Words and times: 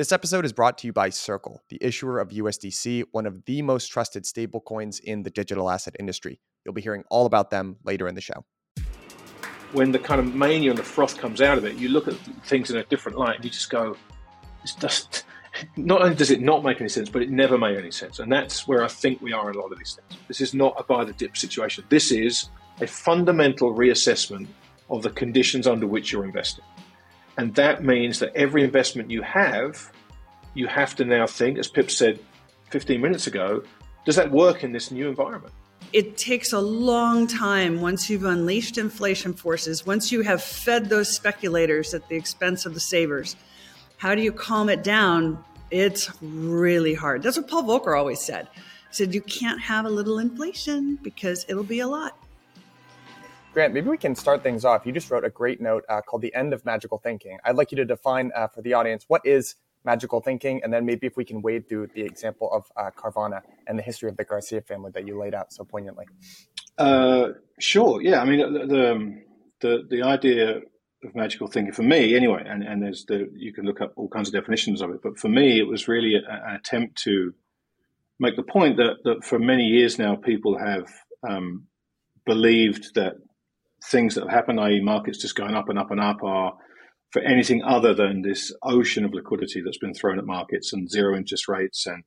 This 0.00 0.12
episode 0.12 0.46
is 0.46 0.54
brought 0.54 0.78
to 0.78 0.86
you 0.86 0.94
by 0.94 1.10
Circle, 1.10 1.60
the 1.68 1.76
issuer 1.82 2.20
of 2.20 2.30
USDC, 2.30 3.04
one 3.12 3.26
of 3.26 3.44
the 3.44 3.60
most 3.60 3.88
trusted 3.88 4.24
stablecoins 4.24 4.98
in 4.98 5.24
the 5.24 5.28
digital 5.28 5.68
asset 5.68 5.94
industry. 6.00 6.40
You'll 6.64 6.72
be 6.72 6.80
hearing 6.80 7.04
all 7.10 7.26
about 7.26 7.50
them 7.50 7.76
later 7.84 8.08
in 8.08 8.14
the 8.14 8.22
show. 8.22 8.46
When 9.72 9.92
the 9.92 9.98
kind 9.98 10.18
of 10.18 10.34
mania 10.34 10.70
and 10.70 10.78
the 10.78 10.82
froth 10.82 11.18
comes 11.18 11.42
out 11.42 11.58
of 11.58 11.66
it, 11.66 11.76
you 11.76 11.90
look 11.90 12.08
at 12.08 12.14
things 12.46 12.70
in 12.70 12.78
a 12.78 12.84
different 12.84 13.18
light 13.18 13.44
you 13.44 13.50
just 13.50 13.68
go, 13.68 13.94
it's 14.62 14.74
just, 14.74 15.26
not 15.76 16.00
only 16.00 16.14
does 16.14 16.30
it 16.30 16.40
not 16.40 16.64
make 16.64 16.80
any 16.80 16.88
sense, 16.88 17.10
but 17.10 17.20
it 17.20 17.28
never 17.28 17.58
made 17.58 17.76
any 17.76 17.90
sense. 17.90 18.20
And 18.20 18.32
that's 18.32 18.66
where 18.66 18.82
I 18.82 18.88
think 18.88 19.20
we 19.20 19.34
are 19.34 19.50
in 19.50 19.56
a 19.56 19.60
lot 19.60 19.70
of 19.70 19.76
these 19.76 19.98
things. 20.08 20.18
This 20.28 20.40
is 20.40 20.54
not 20.54 20.76
a 20.78 20.82
buy 20.82 21.04
the 21.04 21.12
dip 21.12 21.36
situation. 21.36 21.84
This 21.90 22.10
is 22.10 22.48
a 22.80 22.86
fundamental 22.86 23.74
reassessment 23.74 24.46
of 24.88 25.02
the 25.02 25.10
conditions 25.10 25.66
under 25.66 25.86
which 25.86 26.10
you're 26.10 26.24
investing. 26.24 26.64
And 27.36 27.54
that 27.54 27.84
means 27.84 28.18
that 28.18 28.34
every 28.34 28.62
investment 28.64 29.10
you 29.10 29.22
have, 29.22 29.90
you 30.54 30.66
have 30.66 30.94
to 30.96 31.04
now 31.04 31.26
think, 31.26 31.58
as 31.58 31.68
Pip 31.68 31.90
said 31.90 32.18
15 32.70 33.00
minutes 33.00 33.26
ago, 33.26 33.62
does 34.04 34.16
that 34.16 34.30
work 34.30 34.64
in 34.64 34.72
this 34.72 34.90
new 34.90 35.08
environment? 35.08 35.52
It 35.92 36.16
takes 36.16 36.52
a 36.52 36.60
long 36.60 37.26
time 37.26 37.80
once 37.80 38.08
you've 38.08 38.24
unleashed 38.24 38.78
inflation 38.78 39.32
forces, 39.32 39.84
once 39.84 40.12
you 40.12 40.22
have 40.22 40.42
fed 40.42 40.88
those 40.88 41.08
speculators 41.08 41.94
at 41.94 42.08
the 42.08 42.16
expense 42.16 42.64
of 42.64 42.74
the 42.74 42.80
savers. 42.80 43.36
How 43.96 44.14
do 44.14 44.22
you 44.22 44.32
calm 44.32 44.68
it 44.68 44.84
down? 44.84 45.42
It's 45.70 46.10
really 46.22 46.94
hard. 46.94 47.22
That's 47.22 47.36
what 47.36 47.48
Paul 47.48 47.64
Volcker 47.64 47.98
always 47.98 48.20
said. 48.20 48.48
He 48.54 48.94
said, 48.94 49.14
You 49.14 49.20
can't 49.22 49.60
have 49.60 49.84
a 49.84 49.90
little 49.90 50.18
inflation 50.18 50.96
because 51.02 51.44
it'll 51.48 51.64
be 51.64 51.80
a 51.80 51.88
lot. 51.88 52.16
Grant, 53.52 53.74
maybe 53.74 53.88
we 53.88 53.98
can 53.98 54.14
start 54.14 54.44
things 54.44 54.64
off. 54.64 54.86
You 54.86 54.92
just 54.92 55.10
wrote 55.10 55.24
a 55.24 55.30
great 55.30 55.60
note 55.60 55.84
uh, 55.88 56.00
called 56.02 56.22
The 56.22 56.32
End 56.34 56.52
of 56.52 56.64
Magical 56.64 56.98
Thinking. 56.98 57.38
I'd 57.44 57.56
like 57.56 57.72
you 57.72 57.76
to 57.76 57.84
define 57.84 58.30
uh, 58.34 58.46
for 58.46 58.62
the 58.62 58.74
audience 58.74 59.04
what 59.08 59.22
is 59.24 59.56
magical 59.84 60.20
thinking, 60.20 60.60
and 60.62 60.72
then 60.72 60.86
maybe 60.86 61.06
if 61.06 61.16
we 61.16 61.24
can 61.24 61.42
wade 61.42 61.68
through 61.68 61.88
the 61.94 62.02
example 62.02 62.52
of 62.52 62.70
uh, 62.76 62.90
Carvana 62.96 63.40
and 63.66 63.76
the 63.76 63.82
history 63.82 64.08
of 64.08 64.16
the 64.16 64.24
Garcia 64.24 64.60
family 64.60 64.92
that 64.94 65.04
you 65.04 65.18
laid 65.18 65.34
out 65.34 65.52
so 65.52 65.64
poignantly. 65.64 66.04
Uh, 66.78 67.30
sure. 67.58 68.00
Yeah. 68.00 68.20
I 68.20 68.24
mean, 68.24 68.52
the, 68.52 68.66
the, 68.66 69.22
the 69.60 69.96
the 69.96 70.02
idea 70.02 70.58
of 71.02 71.14
magical 71.16 71.48
thinking 71.48 71.72
for 71.72 71.82
me, 71.82 72.14
anyway, 72.14 72.44
and, 72.46 72.62
and 72.62 72.82
there's 72.82 73.04
the 73.06 73.28
you 73.34 73.52
can 73.52 73.64
look 73.64 73.80
up 73.80 73.94
all 73.96 74.08
kinds 74.08 74.28
of 74.28 74.34
definitions 74.34 74.80
of 74.80 74.90
it, 74.90 75.00
but 75.02 75.18
for 75.18 75.28
me, 75.28 75.58
it 75.58 75.66
was 75.66 75.88
really 75.88 76.14
a, 76.14 76.20
an 76.30 76.54
attempt 76.54 77.02
to 77.02 77.34
make 78.20 78.36
the 78.36 78.44
point 78.44 78.76
that 78.76 78.98
that 79.02 79.24
for 79.24 79.40
many 79.40 79.64
years 79.64 79.98
now, 79.98 80.14
people 80.14 80.56
have 80.56 80.86
um, 81.28 81.66
believed 82.26 82.94
that 82.94 83.14
things 83.84 84.14
that 84.14 84.22
have 84.22 84.30
happened, 84.30 84.60
i.e., 84.60 84.80
markets 84.80 85.18
just 85.18 85.36
going 85.36 85.54
up 85.54 85.68
and 85.68 85.78
up 85.78 85.90
and 85.90 86.00
up, 86.00 86.22
are 86.22 86.54
for 87.10 87.22
anything 87.22 87.62
other 87.62 87.94
than 87.94 88.22
this 88.22 88.52
ocean 88.62 89.04
of 89.04 89.14
liquidity 89.14 89.60
that's 89.60 89.78
been 89.78 89.94
thrown 89.94 90.18
at 90.18 90.26
markets 90.26 90.72
and 90.72 90.88
zero 90.88 91.16
interest 91.16 91.48
rates 91.48 91.86
and 91.86 92.04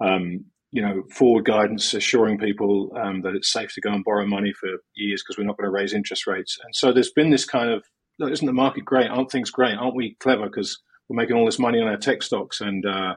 um, 0.00 0.44
you 0.72 0.82
know 0.82 1.04
forward 1.08 1.44
guidance 1.44 1.94
assuring 1.94 2.36
people 2.36 2.90
um, 3.00 3.22
that 3.22 3.34
it's 3.34 3.52
safe 3.52 3.72
to 3.72 3.80
go 3.80 3.92
and 3.92 4.04
borrow 4.04 4.26
money 4.26 4.52
for 4.52 4.68
years 4.96 5.22
because 5.22 5.38
we're 5.38 5.46
not 5.46 5.56
going 5.56 5.66
to 5.66 5.70
raise 5.70 5.94
interest 5.94 6.26
rates. 6.26 6.58
And 6.64 6.74
so 6.74 6.92
there's 6.92 7.12
been 7.12 7.30
this 7.30 7.44
kind 7.44 7.70
of 7.70 7.84
look, 8.18 8.32
isn't 8.32 8.46
the 8.46 8.52
market 8.52 8.84
great? 8.84 9.08
Aren't 9.08 9.30
things 9.30 9.50
great? 9.50 9.76
Aren't 9.76 9.94
we 9.94 10.16
clever 10.18 10.46
because 10.46 10.80
we're 11.08 11.16
making 11.16 11.36
all 11.36 11.44
this 11.44 11.58
money 11.58 11.80
on 11.80 11.88
our 11.88 11.96
tech 11.96 12.22
stocks 12.22 12.60
and 12.60 12.84
uh, 12.84 13.14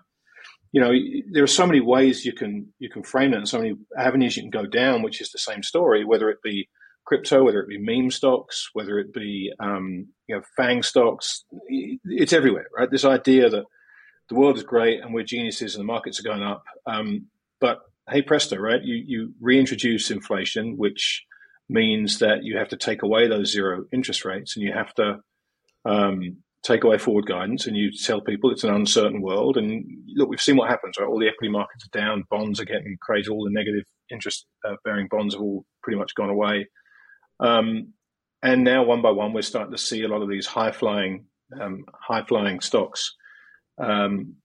you 0.72 0.82
know 0.82 0.92
there 1.32 1.44
are 1.44 1.48
so 1.48 1.66
many 1.66 1.80
ways 1.80 2.26
you 2.26 2.34
can 2.34 2.68
you 2.80 2.90
can 2.90 3.04
frame 3.04 3.34
it 3.34 3.38
and 3.38 3.48
so 3.48 3.58
many 3.58 3.76
avenues 3.98 4.36
you 4.36 4.44
can 4.44 4.50
go 4.50 4.66
down 4.66 5.02
which 5.02 5.22
is 5.22 5.32
the 5.32 5.40
same 5.40 5.64
story 5.64 6.04
whether 6.04 6.30
it 6.30 6.42
be 6.44 6.68
crypto, 7.08 7.44
whether 7.44 7.62
it 7.62 7.70
be 7.70 7.80
meme 7.80 8.12
stocks, 8.12 8.70
whether 8.74 9.00
it 9.00 9.14
be 9.14 9.52
um, 9.60 10.08
you 10.28 10.36
know 10.36 10.42
FANG 10.58 10.84
stocks, 10.84 11.46
it's 11.70 12.34
everywhere, 12.34 12.68
right? 12.78 12.92
This 12.92 13.06
idea 13.06 13.50
that 13.50 13.64
the 14.30 14.36
world 14.36 14.58
is 14.58 14.64
great 14.64 15.00
and 15.02 15.14
we're 15.14 15.24
geniuses 15.24 15.76
and 15.76 15.82
the 15.82 15.92
markets 15.92 16.20
are 16.20 16.24
going 16.24 16.44
up, 16.44 16.64
um, 16.86 17.28
but 17.62 17.80
hey 18.10 18.22
presto, 18.22 18.58
right? 18.58 18.84
You 18.84 18.96
you 18.96 19.34
reintroduce 19.40 20.12
inflation, 20.12 20.76
which 20.78 21.24
means 21.70 22.20
that 22.20 22.44
you 22.44 22.58
have 22.58 22.70
to 22.70 22.78
take 22.78 23.04
away 23.04 23.28
those 23.28 23.52
zero 23.52 23.86
interest 23.92 24.26
rates 24.26 24.56
and 24.56 24.66
you 24.66 24.74
have 24.74 24.94
to 24.96 25.20
um, 25.86 26.38
take 26.64 26.84
away 26.84 26.98
forward 26.98 27.26
guidance 27.26 27.68
and 27.68 27.78
you 27.78 27.92
tell 27.92 28.22
people 28.22 28.52
it's 28.52 28.64
an 28.64 28.74
uncertain 28.74 29.22
world. 29.22 29.58
And 29.58 29.86
look, 30.16 30.30
we've 30.30 30.42
seen 30.42 30.58
what 30.58 30.70
happens, 30.70 30.96
right? 31.00 31.08
All 31.08 31.20
the 31.20 31.28
equity 31.28 31.52
markets 31.52 31.86
are 31.86 31.98
down, 31.98 32.24
bonds 32.30 32.60
are 32.60 32.66
getting 32.66 32.98
crazy, 33.02 33.30
all 33.30 33.44
the 33.44 33.52
negative 33.52 33.84
interest 34.12 34.46
uh, 34.68 34.76
bearing 34.84 35.08
bonds 35.10 35.34
have 35.34 35.42
all 35.42 35.66
pretty 35.84 35.98
much 35.98 36.16
gone 36.16 36.30
away. 36.30 36.68
Um, 37.40 37.94
and 38.42 38.64
now, 38.64 38.84
one 38.84 39.02
by 39.02 39.12
one, 39.12 39.34
we're 39.34 39.42
starting 39.42 39.72
to 39.72 39.78
see 39.78 40.04
a 40.04 40.08
lot 40.08 40.22
of 40.22 40.30
these 40.30 40.46
high 40.46 40.72
flying, 40.72 41.26
um, 41.60 41.86
high 41.94 42.24
flying 42.24 42.60
stocks 42.60 43.16
um, 43.78 44.36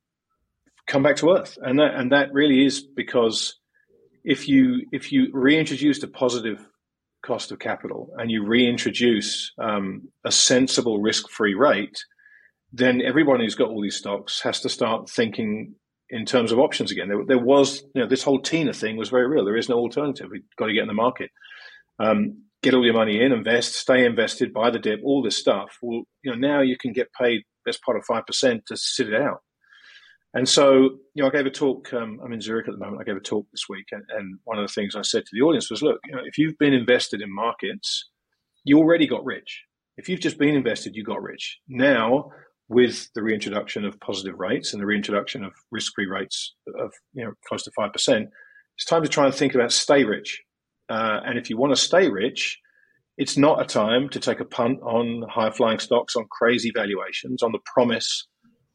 come 0.87 1.03
back 1.03 1.17
to 1.17 1.31
earth, 1.31 1.59
and 1.63 1.79
that 1.79 1.95
and 1.95 2.13
that 2.13 2.33
really 2.33 2.65
is 2.65 2.81
because 2.81 3.59
if 4.25 4.49
you 4.49 4.87
if 4.93 5.13
you 5.13 5.29
reintroduce 5.33 6.03
a 6.03 6.09
positive 6.09 6.67
cost 7.23 7.53
of 7.53 7.59
capital 7.59 8.11
and 8.19 8.31
you 8.31 8.45
reintroduce 8.45 9.53
um, 9.59 10.09
a 10.25 10.33
sensible 10.33 11.01
risk 11.01 11.29
free 11.31 11.55
rate, 11.55 12.05
then 12.73 13.01
everyone 13.01 13.41
who's 13.41 13.55
got 13.55 13.69
all 13.69 13.83
these 13.83 13.97
stocks 13.97 14.41
has 14.43 14.61
to 14.61 14.69
start 14.69 15.09
thinking 15.09 15.75
in 16.11 16.27
terms 16.27 16.53
of 16.53 16.59
options 16.59 16.91
again. 16.91 17.09
There, 17.09 17.25
there 17.27 17.39
was, 17.39 17.83
you 17.95 18.03
know, 18.03 18.09
this 18.09 18.23
whole 18.23 18.41
TINA 18.41 18.75
thing 18.75 18.97
was 18.97 19.09
very 19.09 19.27
real. 19.27 19.45
There 19.45 19.57
is 19.57 19.69
no 19.69 19.79
alternative. 19.79 20.29
We've 20.31 20.43
got 20.59 20.67
to 20.67 20.75
get 20.75 20.83
in 20.83 20.89
the 20.89 20.95
market. 20.95 21.31
Um, 21.99 22.43
get 22.63 22.75
all 22.75 22.85
your 22.85 22.95
money 22.95 23.21
in, 23.21 23.33
invest, 23.33 23.75
stay 23.75 24.05
invested, 24.05 24.53
buy 24.53 24.71
the 24.71 24.79
dip, 24.79 25.01
all 25.05 25.23
this 25.23 25.39
stuff. 25.39 25.79
Well, 25.83 26.05
you 26.23 26.31
know, 26.31 26.37
now 26.37 26.61
you 26.61 26.77
can 26.79 26.93
get 26.93 27.13
paid 27.21 27.43
best 27.65 27.83
part 27.83 27.97
of 27.97 28.05
five 28.05 28.27
percent 28.27 28.65
to 28.67 28.77
sit 28.77 29.09
it 29.09 29.21
out. 29.21 29.41
And 30.35 30.49
so, 30.49 30.99
you 31.15 31.23
know, 31.23 31.27
I 31.27 31.31
gave 31.31 31.47
a 31.47 31.51
talk. 31.51 31.93
Um, 31.93 32.19
I'm 32.25 32.33
in 32.33 32.41
Zurich 32.41 32.67
at 32.67 32.73
the 32.73 32.83
moment. 32.83 33.03
I 33.03 33.05
gave 33.05 33.17
a 33.17 33.21
talk 33.21 33.47
this 33.53 33.65
week, 33.69 33.87
and, 33.93 34.03
and, 34.17 34.39
one 34.45 34.59
of 34.59 34.67
the 34.67 34.73
things 34.73 34.97
I 34.97 35.03
said 35.03 35.25
to 35.25 35.31
the 35.33 35.43
audience 35.43 35.71
was, 35.71 35.83
"Look, 35.83 36.01
you 36.07 36.13
know, 36.13 36.23
if 36.25 36.39
you've 36.39 36.57
been 36.59 36.73
invested 36.73 37.21
in 37.21 37.35
markets, 37.35 38.09
you 38.65 38.79
already 38.79 39.07
got 39.07 39.25
rich. 39.25 39.63
If 39.99 40.09
you've 40.09 40.21
just 40.21 40.39
been 40.39 40.55
invested, 40.55 40.97
you 40.97 41.05
got 41.05 41.23
rich. 41.23 41.59
Now, 41.69 42.31
with 42.69 43.09
the 43.15 43.23
reintroduction 43.23 43.85
of 43.85 44.01
positive 44.01 44.39
rates 44.39 44.73
and 44.73 44.81
the 44.81 44.87
reintroduction 44.87 45.45
of 45.45 45.53
risk-free 45.71 46.07
rates 46.07 46.55
of 46.79 46.93
you 47.13 47.25
know 47.25 47.33
close 47.47 47.65
to 47.65 47.71
five 47.77 47.93
percent, 47.93 48.31
it's 48.77 48.87
time 48.87 49.03
to 49.03 49.09
try 49.09 49.27
and 49.27 49.35
think 49.35 49.55
about 49.55 49.71
stay 49.71 50.05
rich. 50.05 50.41
Uh, 50.93 51.21
and 51.25 51.39
if 51.39 51.49
you 51.49 51.57
want 51.57 51.75
to 51.75 51.81
stay 51.81 52.11
rich, 52.11 52.61
it's 53.17 53.39
not 53.39 53.63
a 53.63 53.65
time 53.65 54.11
to 54.11 54.21
take 54.21 54.41
a 54.41 54.45
punt 54.45 54.79
on 54.83 55.25
high 55.27 55.51
flying 55.51 55.79
stocks, 55.79 56.17
on 56.17 56.27
crazy 56.31 56.71
valuations, 56.75 57.43
on 57.43 57.53
the 57.53 57.61
promise 57.65 58.27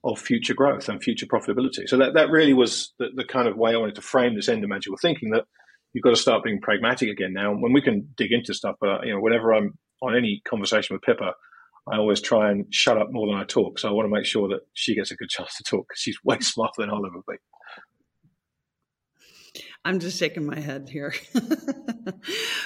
of 0.04 0.20
future 0.20 0.56
growth 0.56 0.90
and 0.90 1.04
future 1.04 1.28
profitability. 1.28 1.88
So 1.88 1.98
that, 1.98 2.16
that 2.16 2.32
really 2.32 2.54
was 2.54 2.92
the, 2.98 3.10
the 3.16 3.24
kind 3.24 3.48
of 3.48 3.56
way 3.56 3.74
I 3.74 3.78
wanted 3.78 3.96
to 3.96 4.02
frame 4.02 4.36
this 4.36 4.50
end 4.50 4.64
of 4.64 4.70
magical 4.70 4.98
thinking 5.00 5.30
that 5.32 5.46
you've 5.94 6.04
got 6.04 6.10
to 6.10 6.16
start 6.16 6.44
being 6.44 6.60
pragmatic 6.60 7.08
again 7.10 7.34
now. 7.34 7.54
When 7.54 7.72
we 7.72 7.84
can 7.84 8.10
dig 8.18 8.32
into 8.32 8.56
stuff, 8.56 8.78
but 8.82 9.06
you 9.06 9.14
know, 9.14 9.20
whenever 9.20 9.54
I'm 9.54 9.78
on 10.02 10.16
any 10.16 10.42
conversation 10.48 10.96
with 10.96 11.04
Pippa, 11.04 11.34
I 11.92 11.98
always 11.98 12.20
try 12.20 12.50
and 12.50 12.66
shut 12.74 12.98
up 12.98 13.12
more 13.12 13.28
than 13.28 13.36
I 13.36 13.44
talk. 13.44 13.78
So 13.78 13.90
I 13.90 13.92
want 13.92 14.08
to 14.08 14.16
make 14.16 14.26
sure 14.26 14.48
that 14.50 14.62
she 14.74 14.96
gets 14.96 15.12
a 15.12 15.16
good 15.16 15.30
chance 15.30 15.56
to 15.58 15.64
talk 15.64 15.86
because 15.88 16.02
she's 16.02 16.18
way 16.24 16.40
smarter 16.40 16.82
than 16.82 16.90
I'll 16.90 17.06
ever 17.06 17.22
be. 17.28 17.36
I'm 19.86 20.00
just 20.00 20.20
shaking 20.20 20.46
my 20.46 20.60
head 20.60 20.90
here. 20.90 21.14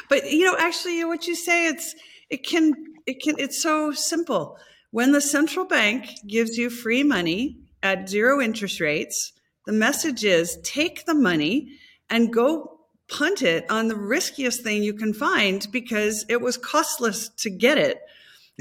but 0.10 0.32
you 0.32 0.46
know, 0.46 0.56
actually, 0.58 1.04
what 1.06 1.28
you 1.28 1.36
say, 1.36 1.68
it's 1.68 1.96
it 2.30 2.46
can 2.46 2.74
it 3.06 3.22
can 3.22 3.36
it's 3.38 3.62
so 3.62 3.92
simple. 3.92 4.58
When 4.92 5.12
the 5.12 5.22
central 5.22 5.66
bank 5.66 6.08
gives 6.28 6.58
you 6.58 6.70
free 6.70 7.04
money 7.04 7.58
at 7.82 8.10
zero 8.10 8.42
interest 8.42 8.80
rates, 8.80 9.34
the 9.66 9.74
message 9.74 10.24
is 10.24 10.58
take 10.64 11.06
the 11.06 11.14
money 11.14 11.78
and 12.10 12.34
go 12.34 12.80
punt 13.08 13.42
it 13.42 13.70
on 13.70 13.88
the 13.88 13.96
riskiest 13.96 14.64
thing 14.64 14.84
you 14.84 14.94
can 14.94 15.14
find 15.14 15.68
because 15.72 16.26
it 16.30 16.42
was 16.42 16.58
costless 16.58 17.30
to 17.30 17.50
get 17.50 17.78
it. 17.78 18.02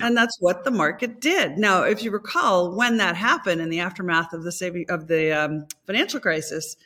And 0.02 0.16
that's 0.16 0.36
what 0.40 0.64
the 0.64 0.70
market 0.70 1.20
did. 1.20 1.58
Now, 1.58 1.82
if 1.82 2.02
you 2.02 2.10
recall, 2.10 2.74
when 2.74 2.96
that 2.98 3.16
happened 3.16 3.60
in 3.60 3.68
the 3.68 3.80
aftermath 3.80 4.32
of 4.32 4.44
the 4.44 4.52
saving 4.52 4.86
of 4.88 5.08
the 5.08 5.32
um, 5.32 5.66
financial 5.86 6.20
crisis, 6.20 6.76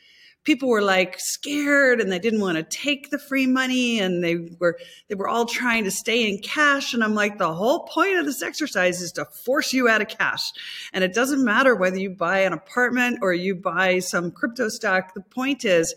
people 0.45 0.69
were 0.69 0.81
like 0.81 1.19
scared 1.19 1.99
and 1.99 2.11
they 2.11 2.19
didn't 2.19 2.39
want 2.39 2.55
to 2.55 2.63
take 2.63 3.09
the 3.09 3.19
free 3.19 3.47
money 3.47 3.99
and 3.99 4.23
they 4.23 4.37
were 4.59 4.77
they 5.09 5.15
were 5.15 5.27
all 5.27 5.45
trying 5.45 5.83
to 5.83 5.91
stay 5.91 6.29
in 6.29 6.39
cash 6.41 6.93
and 6.93 7.03
i'm 7.03 7.15
like 7.15 7.37
the 7.37 7.53
whole 7.53 7.81
point 7.87 8.17
of 8.17 8.25
this 8.25 8.41
exercise 8.41 9.01
is 9.01 9.11
to 9.11 9.25
force 9.25 9.73
you 9.73 9.89
out 9.89 10.01
of 10.01 10.07
cash 10.07 10.51
and 10.93 11.03
it 11.03 11.13
doesn't 11.13 11.43
matter 11.43 11.75
whether 11.75 11.97
you 11.97 12.09
buy 12.09 12.39
an 12.39 12.53
apartment 12.53 13.19
or 13.21 13.33
you 13.33 13.55
buy 13.55 13.99
some 13.99 14.31
crypto 14.31 14.69
stock 14.69 15.13
the 15.13 15.21
point 15.21 15.65
is 15.65 15.93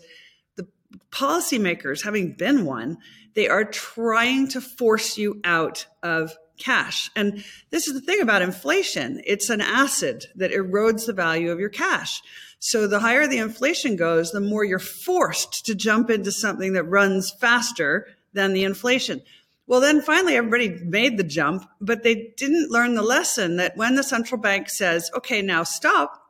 the 0.55 0.67
policymakers 1.11 2.03
having 2.03 2.33
been 2.33 2.65
one 2.65 2.97
they 3.35 3.47
are 3.47 3.63
trying 3.63 4.47
to 4.49 4.59
force 4.59 5.17
you 5.17 5.39
out 5.43 5.85
of 6.03 6.35
cash. 6.57 7.09
And 7.15 7.43
this 7.69 7.87
is 7.87 7.93
the 7.93 8.01
thing 8.01 8.21
about 8.21 8.41
inflation. 8.41 9.21
It's 9.25 9.49
an 9.49 9.61
acid 9.61 10.25
that 10.35 10.51
erodes 10.51 11.05
the 11.05 11.13
value 11.13 11.51
of 11.51 11.59
your 11.59 11.69
cash. 11.69 12.21
So 12.59 12.87
the 12.87 12.99
higher 12.99 13.25
the 13.25 13.37
inflation 13.37 13.95
goes, 13.95 14.31
the 14.31 14.41
more 14.41 14.65
you're 14.65 14.79
forced 14.79 15.65
to 15.65 15.73
jump 15.75 16.09
into 16.09 16.31
something 16.31 16.73
that 16.73 16.83
runs 16.83 17.31
faster 17.39 18.05
than 18.33 18.53
the 18.53 18.63
inflation. 18.63 19.21
Well, 19.65 19.79
then 19.79 20.01
finally 20.01 20.35
everybody 20.35 20.69
made 20.83 21.17
the 21.17 21.23
jump, 21.23 21.63
but 21.79 22.03
they 22.03 22.33
didn't 22.37 22.71
learn 22.71 22.95
the 22.95 23.01
lesson 23.01 23.57
that 23.57 23.77
when 23.77 23.95
the 23.95 24.03
central 24.03 24.41
bank 24.41 24.69
says, 24.69 25.09
okay, 25.15 25.41
now 25.41 25.63
stop, 25.63 26.21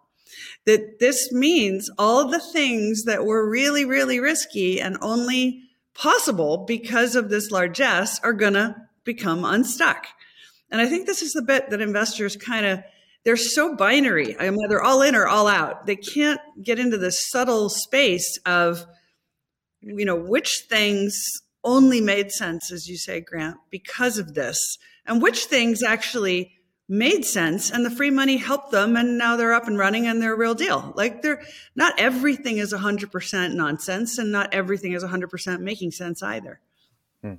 That 0.65 0.99
this 0.99 1.31
means 1.31 1.89
all 1.97 2.27
the 2.27 2.39
things 2.39 3.05
that 3.05 3.25
were 3.25 3.49
really, 3.49 3.85
really 3.85 4.19
risky 4.19 4.79
and 4.79 4.97
only 5.01 5.63
possible 5.93 6.65
because 6.67 7.15
of 7.15 7.29
this 7.29 7.49
largesse 7.49 8.19
are 8.19 8.33
going 8.33 8.53
to 8.53 8.75
become 9.03 9.43
unstuck. 9.43 10.05
And 10.69 10.79
I 10.79 10.85
think 10.85 11.07
this 11.07 11.21
is 11.21 11.33
the 11.33 11.41
bit 11.41 11.69
that 11.69 11.81
investors 11.81 12.35
kind 12.35 12.65
of 12.65 12.83
they're 13.29 13.37
so 13.37 13.75
binary. 13.75 14.35
I'm 14.39 14.57
either 14.65 14.81
all 14.81 15.03
in 15.03 15.13
or 15.13 15.27
all 15.27 15.47
out. 15.47 15.85
They 15.85 15.95
can't 15.95 16.41
get 16.63 16.79
into 16.79 16.97
the 16.97 17.11
subtle 17.11 17.69
space 17.69 18.39
of, 18.43 18.87
you 19.81 20.03
know, 20.03 20.15
which 20.15 20.63
things 20.67 21.15
only 21.63 22.01
made 22.01 22.31
sense, 22.31 22.71
as 22.71 22.87
you 22.87 22.97
say, 22.97 23.21
Grant, 23.21 23.57
because 23.69 24.17
of 24.17 24.33
this, 24.33 24.79
and 25.05 25.21
which 25.21 25.45
things 25.45 25.83
actually 25.83 26.53
made 26.87 27.23
sense 27.23 27.69
and 27.69 27.85
the 27.85 27.91
free 27.91 28.09
money 28.09 28.37
helped 28.37 28.71
them 28.71 28.97
and 28.97 29.19
now 29.19 29.35
they're 29.35 29.53
up 29.53 29.67
and 29.67 29.77
running 29.77 30.07
and 30.07 30.19
they're 30.19 30.33
a 30.33 30.37
real 30.37 30.55
deal. 30.55 30.91
Like 30.95 31.21
they're 31.21 31.43
not 31.75 31.99
everything 31.99 32.57
is 32.57 32.73
100% 32.73 33.53
nonsense 33.53 34.17
and 34.17 34.31
not 34.31 34.51
everything 34.55 34.93
is 34.93 35.03
100% 35.03 35.59
making 35.59 35.91
sense 35.91 36.23
either. 36.23 36.59
Hmm. 37.21 37.35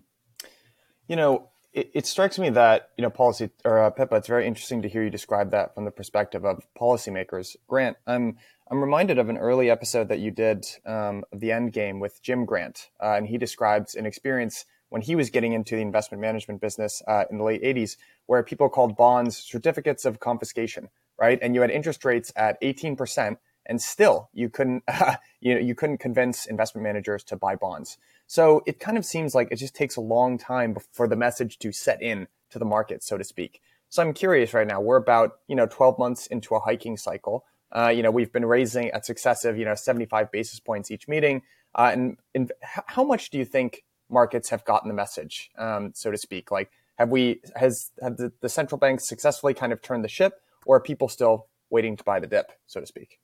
You 1.09 1.17
know, 1.17 1.50
it, 1.73 1.91
it, 1.95 2.07
strikes 2.07 2.39
me 2.39 2.51
that 2.51 2.91
you 2.97 3.03
know 3.03 3.11
policy 3.11 3.51
or 3.65 3.79
uh, 3.79 3.91
Pippa. 3.91 4.17
It's 4.17 4.29
very 4.29 4.47
interesting 4.47 4.83
to 4.83 4.89
hear 4.89 5.03
you 5.03 5.11
describe 5.11 5.51
that 5.53 5.75
from 5.75 5.85
the 5.85 5.91
perspective 5.91 6.45
of 6.45 6.67
policymakers. 6.79 7.57
Grant, 7.69 7.97
I'm 8.07 8.37
I'm 8.71 8.81
reminded 8.81 9.19
of 9.19 9.29
an 9.29 9.39
early 9.39 9.71
episode 9.71 10.09
that 10.09 10.19
you 10.19 10.31
did 10.31 10.67
um, 10.85 11.25
of 11.33 11.41
the 11.41 11.53
End 11.53 11.73
Game 11.73 12.01
with 12.01 12.23
Jim 12.23 12.45
Grant, 12.45 12.91
uh, 13.03 13.15
and 13.15 13.27
he 13.27 13.39
describes 13.39 13.95
an 13.95 14.07
experience 14.07 14.65
when 14.89 15.03
he 15.03 15.15
was 15.15 15.31
getting 15.31 15.53
into 15.53 15.77
the 15.77 15.83
investment 15.83 16.21
management 16.21 16.61
business 16.61 17.03
uh, 17.07 17.25
in 17.31 17.39
the 17.39 17.45
late 17.45 17.63
80s, 17.63 17.97
where 18.27 18.43
people 18.43 18.69
called 18.69 18.97
bonds 18.97 19.37
certificates 19.37 20.05
of 20.05 20.19
confiscation, 20.19 20.89
right? 21.19 21.39
And 21.41 21.55
you 21.55 21.61
had 21.61 21.71
interest 21.71 22.05
rates 22.05 22.33
at 22.35 22.59
18 22.63 22.97
percent 22.97 23.39
and 23.67 23.81
still 23.81 24.29
you 24.33 24.49
couldn't 24.49 24.83
uh, 24.89 25.17
you 25.41 25.55
know 25.55 25.61
you 25.61 25.75
couldn't 25.75 25.99
convince 25.99 26.47
investment 26.47 26.83
managers 26.83 27.23
to 27.25 27.37
buy 27.37 27.57
bonds. 27.57 27.97
So 28.31 28.63
it 28.65 28.79
kind 28.79 28.97
of 28.97 29.05
seems 29.05 29.35
like 29.35 29.49
it 29.51 29.57
just 29.57 29.75
takes 29.75 29.97
a 29.97 30.01
long 30.01 30.39
time 30.39 30.77
for 30.93 31.09
the 31.09 31.17
message 31.17 31.59
to 31.59 31.73
set 31.73 32.01
in 32.01 32.29
to 32.51 32.61
the 32.61 32.65
market, 32.65 33.03
so 33.03 33.19
to 33.19 33.25
speak. 33.25 33.61
So 33.89 34.05
I'm 34.05 34.13
curious 34.13 34.55
right 34.55 34.69
now. 34.69 34.81
We're 34.81 34.99
about 34.99 35.41
you 35.49 35.57
know 35.57 35.67
12 35.67 35.99
months 35.99 36.29
into 36.29 36.55
a 36.55 36.61
hiking 36.61 36.97
cycle. 36.97 37.45
Uh, 37.73 37.89
you 37.89 38.05
know 38.05 38.13
we've 38.13 38.33
been 38.33 38.45
raising 38.45 38.89
at 38.93 39.05
successive 39.05 39.59
you 39.59 39.65
know 39.65 39.75
75 39.75 40.31
basis 40.31 40.61
points 40.61 40.93
each 40.93 41.09
meeting. 41.09 41.43
Uh, 41.75 41.91
and, 41.93 42.19
and 42.33 42.53
how 42.71 43.03
much 43.03 43.31
do 43.31 43.39
you 43.39 43.45
think 43.45 43.83
markets 44.09 44.51
have 44.51 44.65
gotten 44.65 44.87
the 44.87 44.95
message, 44.95 45.51
um, 45.59 45.91
so 45.93 46.13
to 46.13 46.17
speak? 46.17 46.53
Like 46.53 46.71
have 46.99 47.09
we 47.09 47.41
has 47.57 47.91
have 48.01 48.17
the, 48.17 48.31
the 48.43 48.49
central 48.49 48.79
banks 48.79 49.09
successfully 49.09 49.55
kind 49.55 49.73
of 49.73 49.83
turned 49.83 50.05
the 50.05 50.09
ship, 50.09 50.35
or 50.67 50.77
are 50.77 50.81
people 50.81 51.09
still 51.09 51.49
waiting 51.69 51.97
to 51.97 52.05
buy 52.05 52.21
the 52.21 52.29
dip, 52.29 52.53
so 52.69 52.79
to 52.79 52.87
speak? 52.87 53.19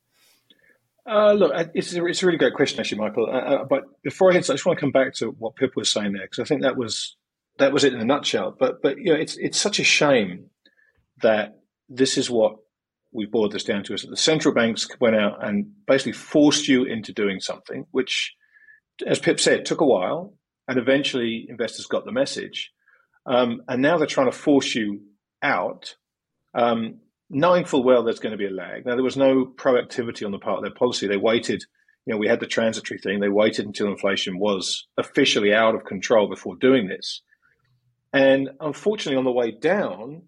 Uh, 1.08 1.32
look, 1.32 1.52
it's 1.74 1.94
a, 1.94 2.04
it's 2.04 2.22
a 2.22 2.26
really 2.26 2.38
great 2.38 2.54
question, 2.54 2.80
actually, 2.80 2.98
Michael. 2.98 3.26
Uh, 3.26 3.38
uh 3.38 3.64
but 3.64 3.84
before 4.02 4.32
I 4.32 4.36
answer, 4.36 4.52
I 4.52 4.56
just 4.56 4.66
want 4.66 4.78
to 4.78 4.80
come 4.80 4.92
back 4.92 5.14
to 5.14 5.28
what 5.38 5.54
Pip 5.54 5.76
was 5.76 5.92
saying 5.92 6.12
there 6.12 6.24
because 6.24 6.40
I 6.40 6.44
think 6.44 6.62
that 6.62 6.76
was 6.76 7.16
that 7.58 7.72
was 7.72 7.84
it 7.84 7.94
in 7.94 8.00
a 8.00 8.04
nutshell. 8.04 8.54
But 8.58 8.82
but 8.82 8.98
you 8.98 9.12
know, 9.12 9.18
it's 9.18 9.36
it's 9.36 9.58
such 9.58 9.78
a 9.78 9.84
shame 9.84 10.50
that 11.22 11.60
this 11.88 12.18
is 12.18 12.28
what 12.28 12.56
we 13.12 13.24
boiled 13.26 13.52
this 13.52 13.64
down 13.64 13.84
to: 13.84 13.94
is 13.94 14.02
that 14.02 14.10
the 14.10 14.16
central 14.16 14.52
banks 14.52 14.88
went 15.00 15.16
out 15.16 15.46
and 15.46 15.66
basically 15.86 16.12
forced 16.12 16.66
you 16.66 16.84
into 16.84 17.12
doing 17.12 17.38
something, 17.38 17.86
which, 17.92 18.34
as 19.06 19.20
Pip 19.20 19.38
said, 19.38 19.64
took 19.64 19.80
a 19.80 19.86
while, 19.86 20.34
and 20.66 20.78
eventually 20.78 21.46
investors 21.48 21.86
got 21.86 22.04
the 22.04 22.12
message, 22.12 22.72
um, 23.26 23.62
and 23.68 23.80
now 23.80 23.96
they're 23.96 24.06
trying 24.06 24.30
to 24.30 24.36
force 24.36 24.74
you 24.74 25.02
out. 25.40 25.94
Um, 26.52 27.00
knowing 27.30 27.64
full 27.64 27.82
well 27.82 28.02
there's 28.02 28.20
going 28.20 28.32
to 28.32 28.38
be 28.38 28.46
a 28.46 28.50
lag. 28.50 28.86
Now, 28.86 28.94
there 28.94 29.04
was 29.04 29.16
no 29.16 29.44
proactivity 29.44 30.24
on 30.24 30.32
the 30.32 30.38
part 30.38 30.58
of 30.58 30.64
their 30.64 30.74
policy. 30.74 31.06
They 31.06 31.16
waited, 31.16 31.64
you 32.04 32.12
know, 32.12 32.18
we 32.18 32.28
had 32.28 32.40
the 32.40 32.46
transitory 32.46 32.98
thing. 32.98 33.20
They 33.20 33.28
waited 33.28 33.66
until 33.66 33.88
inflation 33.88 34.38
was 34.38 34.86
officially 34.96 35.52
out 35.52 35.74
of 35.74 35.84
control 35.84 36.28
before 36.28 36.56
doing 36.56 36.88
this. 36.88 37.22
And 38.12 38.50
unfortunately, 38.60 39.18
on 39.18 39.24
the 39.24 39.32
way 39.32 39.50
down, 39.50 40.22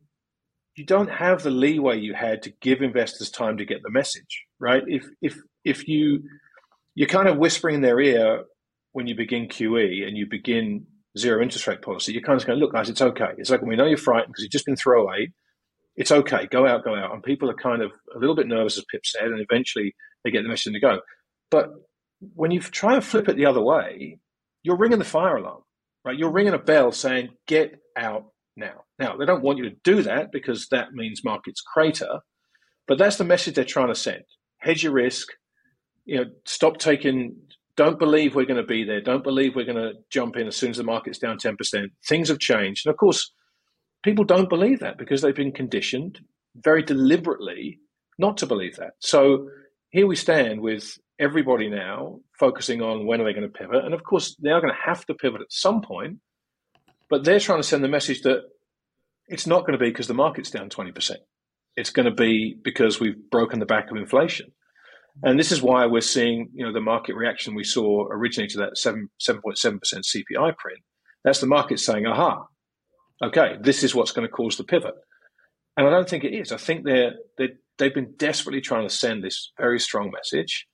you 0.74 0.84
don't 0.84 1.10
have 1.10 1.42
the 1.42 1.50
leeway 1.50 1.98
you 1.98 2.14
had 2.14 2.42
to 2.42 2.52
give 2.60 2.82
investors 2.82 3.30
time 3.30 3.56
to 3.58 3.64
get 3.64 3.82
the 3.82 3.90
message, 3.90 4.44
right? 4.60 4.82
If 4.86 5.06
if 5.20 5.36
if 5.64 5.88
you 5.88 6.22
you're 6.94 7.08
kind 7.08 7.28
of 7.28 7.38
whispering 7.38 7.76
in 7.76 7.80
their 7.80 8.00
ear 8.00 8.44
when 8.92 9.06
you 9.06 9.14
begin 9.16 9.48
QE 9.48 10.06
and 10.06 10.16
you 10.16 10.26
begin 10.28 10.86
zero 11.16 11.42
interest 11.42 11.66
rate 11.66 11.82
policy, 11.82 12.12
you're 12.12 12.22
kind 12.22 12.40
of 12.40 12.46
going, 12.46 12.58
look, 12.58 12.72
guys, 12.72 12.88
it's 12.88 13.02
okay. 13.02 13.30
It's 13.38 13.50
like 13.50 13.62
we 13.62 13.76
know 13.76 13.86
you're 13.86 13.96
frightened 13.96 14.32
because 14.32 14.42
you've 14.42 14.52
just 14.52 14.66
been 14.66 14.76
throwaway 14.76 15.28
oh 15.28 15.32
it's 15.98 16.12
okay, 16.12 16.46
go 16.46 16.64
out, 16.64 16.84
go 16.84 16.94
out. 16.94 17.12
And 17.12 17.24
people 17.24 17.50
are 17.50 17.54
kind 17.54 17.82
of 17.82 17.90
a 18.14 18.18
little 18.18 18.36
bit 18.36 18.46
nervous, 18.46 18.78
as 18.78 18.84
Pip 18.84 19.04
said, 19.04 19.24
and 19.26 19.40
eventually 19.40 19.96
they 20.22 20.30
get 20.30 20.44
the 20.44 20.48
mission 20.48 20.72
to 20.72 20.80
go. 20.80 21.00
But 21.50 21.70
when 22.34 22.52
you 22.52 22.60
try 22.60 22.94
and 22.94 23.04
flip 23.04 23.28
it 23.28 23.36
the 23.36 23.46
other 23.46 23.60
way, 23.60 24.20
you're 24.62 24.78
ringing 24.78 25.00
the 25.00 25.04
fire 25.04 25.36
alarm, 25.36 25.62
right? 26.04 26.16
You're 26.16 26.30
ringing 26.30 26.54
a 26.54 26.58
bell 26.58 26.92
saying, 26.92 27.30
get 27.48 27.80
out 27.96 28.26
now. 28.56 28.84
Now, 29.00 29.16
they 29.16 29.26
don't 29.26 29.42
want 29.42 29.58
you 29.58 29.68
to 29.68 29.76
do 29.82 30.02
that 30.02 30.30
because 30.30 30.68
that 30.68 30.92
means 30.92 31.24
markets 31.24 31.60
crater, 31.60 32.20
but 32.86 32.96
that's 32.96 33.16
the 33.16 33.24
message 33.24 33.56
they're 33.56 33.64
trying 33.64 33.88
to 33.88 33.94
send. 33.96 34.22
Hedge 34.58 34.84
your 34.84 34.92
risk, 34.92 35.26
you 36.04 36.18
know, 36.18 36.30
stop 36.44 36.78
taking, 36.78 37.34
don't 37.76 37.98
believe 37.98 38.36
we're 38.36 38.44
going 38.44 38.60
to 38.60 38.66
be 38.66 38.84
there. 38.84 39.00
Don't 39.00 39.24
believe 39.24 39.56
we're 39.56 39.64
going 39.64 39.76
to 39.76 39.94
jump 40.10 40.36
in 40.36 40.46
as 40.46 40.56
soon 40.56 40.70
as 40.70 40.76
the 40.76 40.84
market's 40.84 41.18
down 41.18 41.38
10%. 41.38 41.88
Things 42.06 42.28
have 42.28 42.38
changed. 42.38 42.86
And 42.86 42.92
of 42.92 42.98
course, 42.98 43.32
people 44.08 44.24
don't 44.24 44.48
believe 44.48 44.80
that 44.80 44.96
because 44.96 45.20
they've 45.20 45.34
been 45.34 45.52
conditioned 45.52 46.20
very 46.56 46.82
deliberately 46.82 47.78
not 48.18 48.38
to 48.38 48.46
believe 48.46 48.76
that. 48.76 48.92
So 49.00 49.50
here 49.90 50.06
we 50.06 50.16
stand 50.16 50.62
with 50.62 50.98
everybody 51.20 51.68
now 51.68 52.20
focusing 52.38 52.80
on 52.80 53.06
when 53.06 53.20
are 53.20 53.24
they 53.24 53.34
going 53.34 53.42
to 53.52 53.58
pivot. 53.58 53.84
And 53.84 53.92
of 53.92 54.02
course, 54.04 54.34
they 54.42 54.48
are 54.48 54.62
going 54.62 54.72
to 54.72 54.80
have 54.82 55.04
to 55.06 55.14
pivot 55.14 55.42
at 55.42 55.52
some 55.52 55.82
point, 55.82 56.20
but 57.10 57.22
they're 57.22 57.38
trying 57.38 57.58
to 57.58 57.68
send 57.68 57.84
the 57.84 57.88
message 57.88 58.22
that 58.22 58.44
it's 59.26 59.46
not 59.46 59.66
going 59.66 59.78
to 59.78 59.84
be 59.84 59.90
because 59.90 60.08
the 60.08 60.14
market's 60.14 60.50
down 60.50 60.70
20%. 60.70 61.16
It's 61.76 61.90
going 61.90 62.06
to 62.06 62.14
be 62.14 62.56
because 62.64 62.98
we've 62.98 63.30
broken 63.30 63.60
the 63.60 63.66
back 63.66 63.90
of 63.90 63.98
inflation. 63.98 64.52
And 65.22 65.38
this 65.38 65.52
is 65.52 65.60
why 65.60 65.84
we're 65.84 66.00
seeing, 66.00 66.48
you 66.54 66.64
know, 66.64 66.72
the 66.72 66.80
market 66.80 67.14
reaction 67.14 67.54
we 67.54 67.64
saw 67.64 68.06
originally 68.10 68.48
to 68.48 68.58
that 68.60 68.78
7, 68.78 69.10
7.7% 69.20 69.80
CPI 69.82 70.56
print. 70.56 70.80
That's 71.24 71.40
the 71.40 71.46
market 71.46 71.78
saying, 71.78 72.06
aha, 72.06 72.46
okay, 73.22 73.56
this 73.60 73.82
is 73.82 73.94
what's 73.94 74.12
going 74.12 74.26
to 74.26 74.32
cause 74.32 74.56
the 74.56 74.64
pivot. 74.64 74.94
And 75.76 75.86
I 75.86 75.90
don't 75.90 76.08
think 76.08 76.24
it 76.24 76.34
is. 76.34 76.52
I 76.52 76.56
think 76.56 76.84
they're, 76.84 77.14
they 77.36 77.50
they've 77.78 77.94
been 77.94 78.14
desperately 78.16 78.60
trying 78.60 78.86
to 78.86 78.94
send 78.94 79.22
this 79.22 79.52
very 79.58 79.78
strong 79.78 80.10
message. 80.10 80.66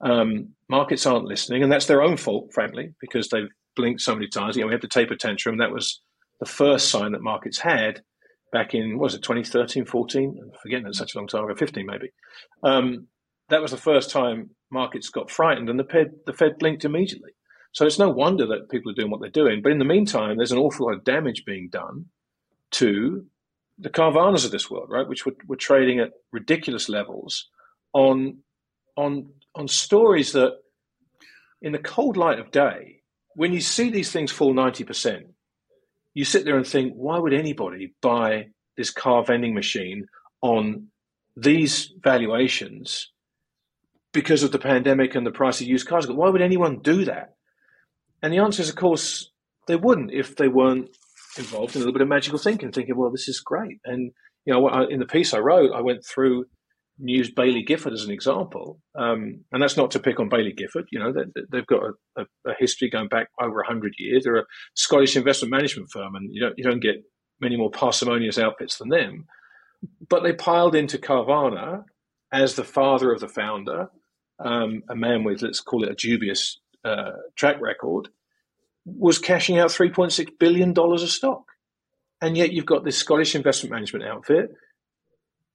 Um, 0.00 0.54
markets 0.68 1.06
aren't 1.06 1.26
listening, 1.26 1.62
and 1.62 1.70
that's 1.70 1.86
their 1.86 2.02
own 2.02 2.16
fault, 2.16 2.52
frankly, 2.52 2.94
because 3.00 3.28
they've 3.28 3.48
blinked 3.76 4.00
so 4.00 4.14
many 4.14 4.28
times. 4.28 4.56
You 4.56 4.62
know, 4.62 4.68
we 4.68 4.74
had 4.74 4.82
the 4.82 4.88
taper 4.88 5.14
tantrum. 5.14 5.58
That 5.58 5.72
was 5.72 6.00
the 6.40 6.46
first 6.46 6.90
sign 6.90 7.12
that 7.12 7.22
markets 7.22 7.58
had 7.58 8.00
back 8.52 8.74
in, 8.74 8.98
was 8.98 9.14
it 9.14 9.22
2013, 9.22 9.84
14? 9.84 10.38
I'm 10.42 10.50
forgetting 10.62 10.86
it's 10.86 10.98
such 10.98 11.14
a 11.14 11.18
long 11.18 11.28
time 11.28 11.44
ago, 11.44 11.54
15 11.54 11.86
maybe. 11.86 12.10
Um, 12.62 13.08
that 13.48 13.62
was 13.62 13.70
the 13.70 13.76
first 13.76 14.10
time 14.10 14.50
markets 14.70 15.08
got 15.08 15.30
frightened, 15.30 15.70
and 15.70 15.78
the 15.78 15.84
Fed, 15.84 16.12
the 16.26 16.32
Fed 16.32 16.58
blinked 16.58 16.84
immediately. 16.84 17.32
So 17.76 17.84
it's 17.84 17.98
no 17.98 18.08
wonder 18.08 18.46
that 18.46 18.70
people 18.70 18.90
are 18.90 18.94
doing 18.94 19.10
what 19.10 19.20
they're 19.20 19.28
doing. 19.28 19.60
But 19.60 19.70
in 19.70 19.78
the 19.78 19.84
meantime, 19.84 20.38
there's 20.38 20.50
an 20.50 20.56
awful 20.56 20.86
lot 20.86 20.94
of 20.94 21.04
damage 21.04 21.44
being 21.44 21.68
done 21.68 22.06
to 22.70 23.26
the 23.78 23.90
Carvanas 23.90 24.46
of 24.46 24.50
this 24.50 24.70
world, 24.70 24.88
right? 24.88 25.06
Which 25.06 25.26
were, 25.26 25.34
were 25.46 25.56
trading 25.56 26.00
at 26.00 26.12
ridiculous 26.32 26.88
levels 26.88 27.50
on 27.92 28.38
on 28.96 29.28
on 29.54 29.68
stories 29.68 30.32
that, 30.32 30.52
in 31.60 31.72
the 31.72 31.78
cold 31.78 32.16
light 32.16 32.38
of 32.38 32.50
day, 32.50 33.02
when 33.34 33.52
you 33.52 33.60
see 33.60 33.90
these 33.90 34.10
things 34.10 34.32
fall 34.32 34.54
ninety 34.54 34.82
percent, 34.82 35.26
you 36.14 36.24
sit 36.24 36.46
there 36.46 36.56
and 36.56 36.66
think, 36.66 36.94
why 36.94 37.18
would 37.18 37.34
anybody 37.34 37.94
buy 38.00 38.46
this 38.78 38.88
car 38.88 39.22
vending 39.22 39.52
machine 39.52 40.06
on 40.40 40.86
these 41.36 41.92
valuations 42.02 43.12
because 44.12 44.42
of 44.42 44.50
the 44.50 44.58
pandemic 44.58 45.14
and 45.14 45.26
the 45.26 45.30
price 45.30 45.60
of 45.60 45.66
used 45.66 45.86
cars? 45.86 46.08
Why 46.08 46.30
would 46.30 46.40
anyone 46.40 46.78
do 46.78 47.04
that? 47.04 47.34
And 48.26 48.32
the 48.34 48.38
answer 48.38 48.60
is, 48.60 48.68
of 48.68 48.74
course, 48.74 49.30
they 49.68 49.76
wouldn't 49.76 50.12
if 50.12 50.34
they 50.34 50.48
weren't 50.48 50.90
involved 51.38 51.76
in 51.76 51.80
a 51.80 51.84
little 51.84 51.92
bit 51.92 52.02
of 52.02 52.08
magical 52.08 52.40
thinking, 52.40 52.72
thinking, 52.72 52.96
well, 52.96 53.12
this 53.12 53.28
is 53.28 53.38
great. 53.38 53.78
And, 53.84 54.10
you 54.44 54.52
know, 54.52 54.68
in 54.88 54.98
the 54.98 55.06
piece 55.06 55.32
I 55.32 55.38
wrote, 55.38 55.70
I 55.72 55.80
went 55.80 56.04
through, 56.04 56.46
used 56.98 57.36
Baillie 57.36 57.64
Gifford 57.64 57.92
as 57.92 58.02
an 58.02 58.10
example. 58.10 58.80
Um, 58.98 59.44
and 59.52 59.62
that's 59.62 59.76
not 59.76 59.92
to 59.92 60.00
pick 60.00 60.18
on 60.18 60.28
Baillie 60.28 60.56
Gifford. 60.56 60.86
You 60.90 60.98
know, 60.98 61.12
they, 61.12 61.56
have 61.56 61.68
got 61.68 61.84
a, 61.84 62.22
a, 62.22 62.50
a, 62.50 62.54
history 62.58 62.90
going 62.90 63.06
back 63.06 63.28
over 63.40 63.58
100 63.58 63.94
years. 63.96 64.24
They're 64.24 64.38
a 64.38 64.46
Scottish 64.74 65.16
investment 65.16 65.52
management 65.52 65.90
firm, 65.92 66.16
and 66.16 66.28
you 66.34 66.40
don't, 66.40 66.54
you 66.58 66.64
don't 66.64 66.82
get 66.82 67.04
many 67.40 67.56
more 67.56 67.70
parsimonious 67.70 68.38
outfits 68.40 68.78
than 68.78 68.88
them. 68.88 69.26
But 70.08 70.24
they 70.24 70.32
piled 70.32 70.74
into 70.74 70.98
Carvana 70.98 71.84
as 72.32 72.56
the 72.56 72.64
father 72.64 73.12
of 73.12 73.20
the 73.20 73.28
founder, 73.28 73.88
um, 74.44 74.82
a 74.90 74.96
man 74.96 75.22
with, 75.22 75.42
let's 75.42 75.60
call 75.60 75.84
it 75.84 75.92
a 75.92 75.94
dubious 75.94 76.58
uh, 76.84 77.12
track 77.36 77.60
record, 77.60 78.08
was 78.86 79.18
cashing 79.18 79.58
out 79.58 79.70
$3.6 79.70 80.28
billion 80.38 80.72
of 80.78 81.10
stock. 81.10 81.42
And 82.22 82.36
yet 82.36 82.52
you've 82.52 82.66
got 82.66 82.84
this 82.84 82.96
Scottish 82.96 83.34
investment 83.34 83.72
management 83.72 84.06
outfit 84.06 84.50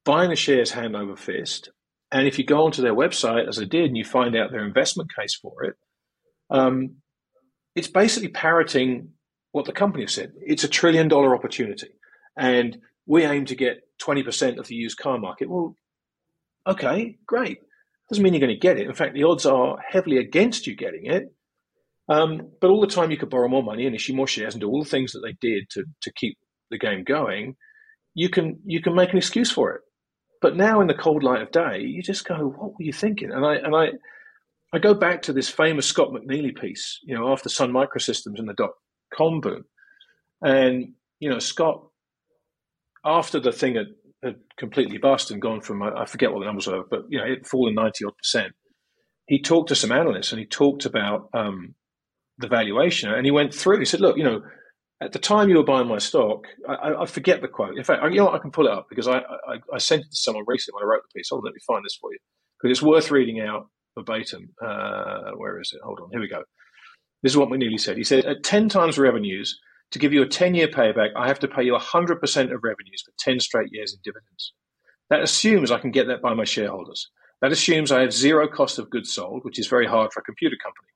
buying 0.04 0.30
the 0.30 0.36
shares 0.36 0.72
hand 0.72 0.96
over 0.96 1.16
fist 1.16 1.70
And 2.10 2.26
if 2.26 2.38
you 2.38 2.44
go 2.44 2.64
onto 2.64 2.82
their 2.82 2.94
website, 2.94 3.48
as 3.48 3.58
I 3.58 3.64
did, 3.64 3.86
and 3.86 3.96
you 3.96 4.04
find 4.04 4.36
out 4.36 4.50
their 4.50 4.66
investment 4.66 5.14
case 5.14 5.34
for 5.34 5.64
it, 5.64 5.74
um, 6.50 6.96
it's 7.74 7.88
basically 7.88 8.28
parroting 8.28 9.10
what 9.52 9.64
the 9.64 9.72
company 9.72 10.04
has 10.04 10.14
said. 10.14 10.32
It's 10.40 10.64
a 10.64 10.68
trillion 10.68 11.08
dollar 11.08 11.34
opportunity. 11.34 11.88
And 12.36 12.78
we 13.06 13.24
aim 13.24 13.46
to 13.46 13.54
get 13.54 13.82
20% 14.02 14.58
of 14.58 14.66
the 14.66 14.74
used 14.74 14.98
car 14.98 15.18
market. 15.18 15.48
Well, 15.48 15.76
okay, 16.66 17.18
great. 17.26 17.58
Doesn't 18.10 18.22
mean 18.22 18.34
you're 18.34 18.40
going 18.40 18.54
to 18.54 18.60
get 18.60 18.78
it. 18.78 18.86
In 18.86 18.94
fact, 18.94 19.14
the 19.14 19.24
odds 19.24 19.46
are 19.46 19.78
heavily 19.86 20.18
against 20.18 20.66
you 20.66 20.76
getting 20.76 21.06
it. 21.06 21.34
Um, 22.08 22.50
but 22.60 22.70
all 22.70 22.80
the 22.80 22.86
time 22.86 23.10
you 23.10 23.16
could 23.16 23.30
borrow 23.30 23.48
more 23.48 23.62
money 23.62 23.86
and 23.86 23.94
issue 23.94 24.14
more 24.14 24.26
shares 24.26 24.54
and 24.54 24.60
do 24.60 24.68
all 24.68 24.82
the 24.82 24.90
things 24.90 25.12
that 25.12 25.20
they 25.20 25.36
did 25.40 25.70
to, 25.70 25.84
to 26.02 26.12
keep 26.12 26.36
the 26.70 26.78
game 26.78 27.04
going, 27.04 27.54
you 28.14 28.28
can 28.28 28.60
you 28.64 28.82
can 28.82 28.94
make 28.94 29.10
an 29.10 29.18
excuse 29.18 29.50
for 29.50 29.72
it. 29.72 29.80
But 30.40 30.56
now 30.56 30.80
in 30.80 30.88
the 30.88 30.94
cold 30.94 31.22
light 31.22 31.42
of 31.42 31.52
day, 31.52 31.80
you 31.80 32.02
just 32.02 32.26
go, 32.26 32.34
what 32.34 32.72
were 32.72 32.84
you 32.84 32.92
thinking? 32.92 33.30
And 33.30 33.46
I 33.46 33.54
and 33.54 33.74
I 33.74 33.92
I 34.72 34.78
go 34.78 34.94
back 34.94 35.22
to 35.22 35.32
this 35.32 35.48
famous 35.48 35.86
Scott 35.86 36.10
McNealy 36.10 36.58
piece, 36.58 36.98
you 37.04 37.14
know, 37.14 37.30
after 37.32 37.48
Sun 37.48 37.72
Microsystems 37.72 38.38
and 38.38 38.48
the 38.48 38.54
dot 38.54 38.70
com 39.14 39.40
boom. 39.40 39.64
And, 40.42 40.94
you 41.20 41.28
know, 41.28 41.38
Scott, 41.38 41.86
after 43.04 43.38
the 43.38 43.52
thing 43.52 43.76
had, 43.76 43.86
had 44.22 44.36
completely 44.58 44.98
bust 44.98 45.30
and 45.30 45.42
gone 45.42 45.60
from, 45.60 45.82
I 45.82 46.04
forget 46.06 46.32
what 46.32 46.40
the 46.40 46.46
numbers 46.46 46.66
were, 46.66 46.84
but, 46.88 47.02
you 47.08 47.18
know, 47.18 47.24
it 47.24 47.46
fallen 47.46 47.74
90 47.74 48.06
odd 48.06 48.16
percent, 48.16 48.52
he 49.26 49.40
talked 49.40 49.68
to 49.68 49.74
some 49.74 49.92
analysts 49.92 50.32
and 50.32 50.40
he 50.40 50.46
talked 50.46 50.84
about 50.84 51.28
um, 51.34 51.74
the 52.42 52.48
valuation 52.48 53.10
and 53.10 53.24
he 53.24 53.30
went 53.30 53.54
through, 53.54 53.78
he 53.78 53.84
said, 53.84 54.00
look, 54.00 54.16
you 54.18 54.24
know, 54.24 54.42
at 55.00 55.12
the 55.12 55.18
time 55.18 55.48
you 55.48 55.56
were 55.56 55.64
buying 55.64 55.88
my 55.88 55.98
stock, 55.98 56.44
I, 56.68 56.94
I 57.00 57.06
forget 57.06 57.40
the 57.40 57.48
quote. 57.48 57.76
In 57.76 57.84
fact, 57.84 58.02
you 58.10 58.18
know 58.18 58.26
what, 58.26 58.34
I 58.34 58.38
can 58.38 58.52
pull 58.52 58.66
it 58.66 58.72
up 58.72 58.86
because 58.88 59.08
I, 59.08 59.18
I, 59.18 59.58
I, 59.74 59.78
sent 59.78 60.02
it 60.02 60.10
to 60.10 60.16
someone 60.16 60.44
recently 60.46 60.76
when 60.76 60.84
I 60.84 60.92
wrote 60.92 61.02
the 61.02 61.18
piece. 61.18 61.30
Hold 61.30 61.40
on, 61.40 61.46
let 61.46 61.54
me 61.54 61.60
find 61.66 61.84
this 61.84 61.98
for 62.00 62.12
you 62.12 62.18
because 62.58 62.76
it's 62.76 62.86
worth 62.86 63.10
reading 63.10 63.40
out 63.40 63.68
verbatim. 63.96 64.50
Uh, 64.64 65.32
where 65.36 65.60
is 65.60 65.72
it? 65.72 65.80
Hold 65.82 66.00
on, 66.00 66.10
here 66.10 66.20
we 66.20 66.28
go. 66.28 66.44
This 67.22 67.32
is 67.32 67.36
what 67.36 67.48
McNealy 67.48 67.80
said. 67.80 67.96
He 67.96 68.04
said, 68.04 68.24
at 68.24 68.44
10 68.44 68.68
times 68.68 68.98
revenues, 68.98 69.58
to 69.92 69.98
give 69.98 70.12
you 70.12 70.22
a 70.22 70.28
10 70.28 70.54
year 70.54 70.68
payback, 70.68 71.10
I 71.16 71.28
have 71.28 71.38
to 71.40 71.48
pay 71.48 71.62
you 71.62 71.74
100% 71.74 72.54
of 72.54 72.64
revenues 72.64 73.02
for 73.04 73.12
10 73.18 73.40
straight 73.40 73.68
years 73.72 73.92
in 73.92 74.00
dividends. 74.02 74.52
That 75.10 75.22
assumes 75.22 75.70
I 75.70 75.78
can 75.78 75.90
get 75.90 76.06
that 76.08 76.22
by 76.22 76.34
my 76.34 76.44
shareholders. 76.44 77.10
That 77.42 77.52
assumes 77.52 77.92
I 77.92 78.00
have 78.00 78.12
zero 78.12 78.48
cost 78.48 78.78
of 78.78 78.88
goods 78.88 79.12
sold, 79.12 79.44
which 79.44 79.58
is 79.58 79.66
very 79.66 79.86
hard 79.86 80.12
for 80.12 80.20
a 80.20 80.24
computer 80.24 80.56
company. 80.62 80.88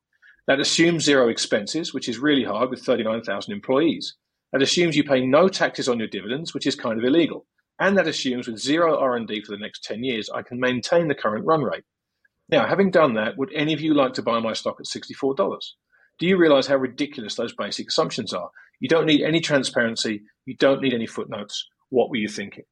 That 0.47 0.59
assumes 0.59 1.03
zero 1.03 1.29
expenses, 1.29 1.93
which 1.93 2.07
is 2.07 2.19
really 2.19 2.43
hard 2.43 2.69
with 2.69 2.83
39,000 2.83 3.51
employees. 3.51 4.15
That 4.53 4.61
assumes 4.61 4.95
you 4.95 5.03
pay 5.03 5.25
no 5.25 5.49
taxes 5.49 5.89
on 5.89 5.99
your 5.99 6.07
dividends, 6.07 6.53
which 6.53 6.65
is 6.65 6.75
kind 6.75 6.97
of 6.97 7.03
illegal. 7.03 7.45
And 7.79 7.97
that 7.97 8.07
assumes 8.07 8.47
with 8.47 8.57
zero 8.57 8.97
R&D 8.97 9.41
for 9.41 9.51
the 9.51 9.59
next 9.59 9.83
10 9.83 10.03
years, 10.03 10.29
I 10.33 10.41
can 10.41 10.59
maintain 10.59 11.07
the 11.07 11.15
current 11.15 11.45
run 11.45 11.61
rate. 11.61 11.83
Now, 12.49 12.65
having 12.65 12.91
done 12.91 13.13
that, 13.15 13.37
would 13.37 13.51
any 13.53 13.73
of 13.73 13.81
you 13.81 13.93
like 13.93 14.13
to 14.13 14.23
buy 14.23 14.39
my 14.39 14.53
stock 14.53 14.77
at 14.79 14.85
$64? 14.85 15.35
Do 16.17 16.25
you 16.25 16.37
realize 16.37 16.65
how 16.65 16.77
ridiculous 16.77 17.35
those 17.35 17.53
basic 17.53 17.89
assumptions 17.89 18.33
are? 18.33 18.49
You 18.79 18.87
don't 18.87 19.05
need 19.05 19.21
any 19.21 19.41
transparency. 19.41 20.23
You 20.45 20.55
don't 20.55 20.81
need 20.81 20.93
any 20.93 21.05
footnotes. 21.05 21.67
What 21.89 22.09
were 22.09 22.15
you 22.15 22.29
thinking? 22.29 22.63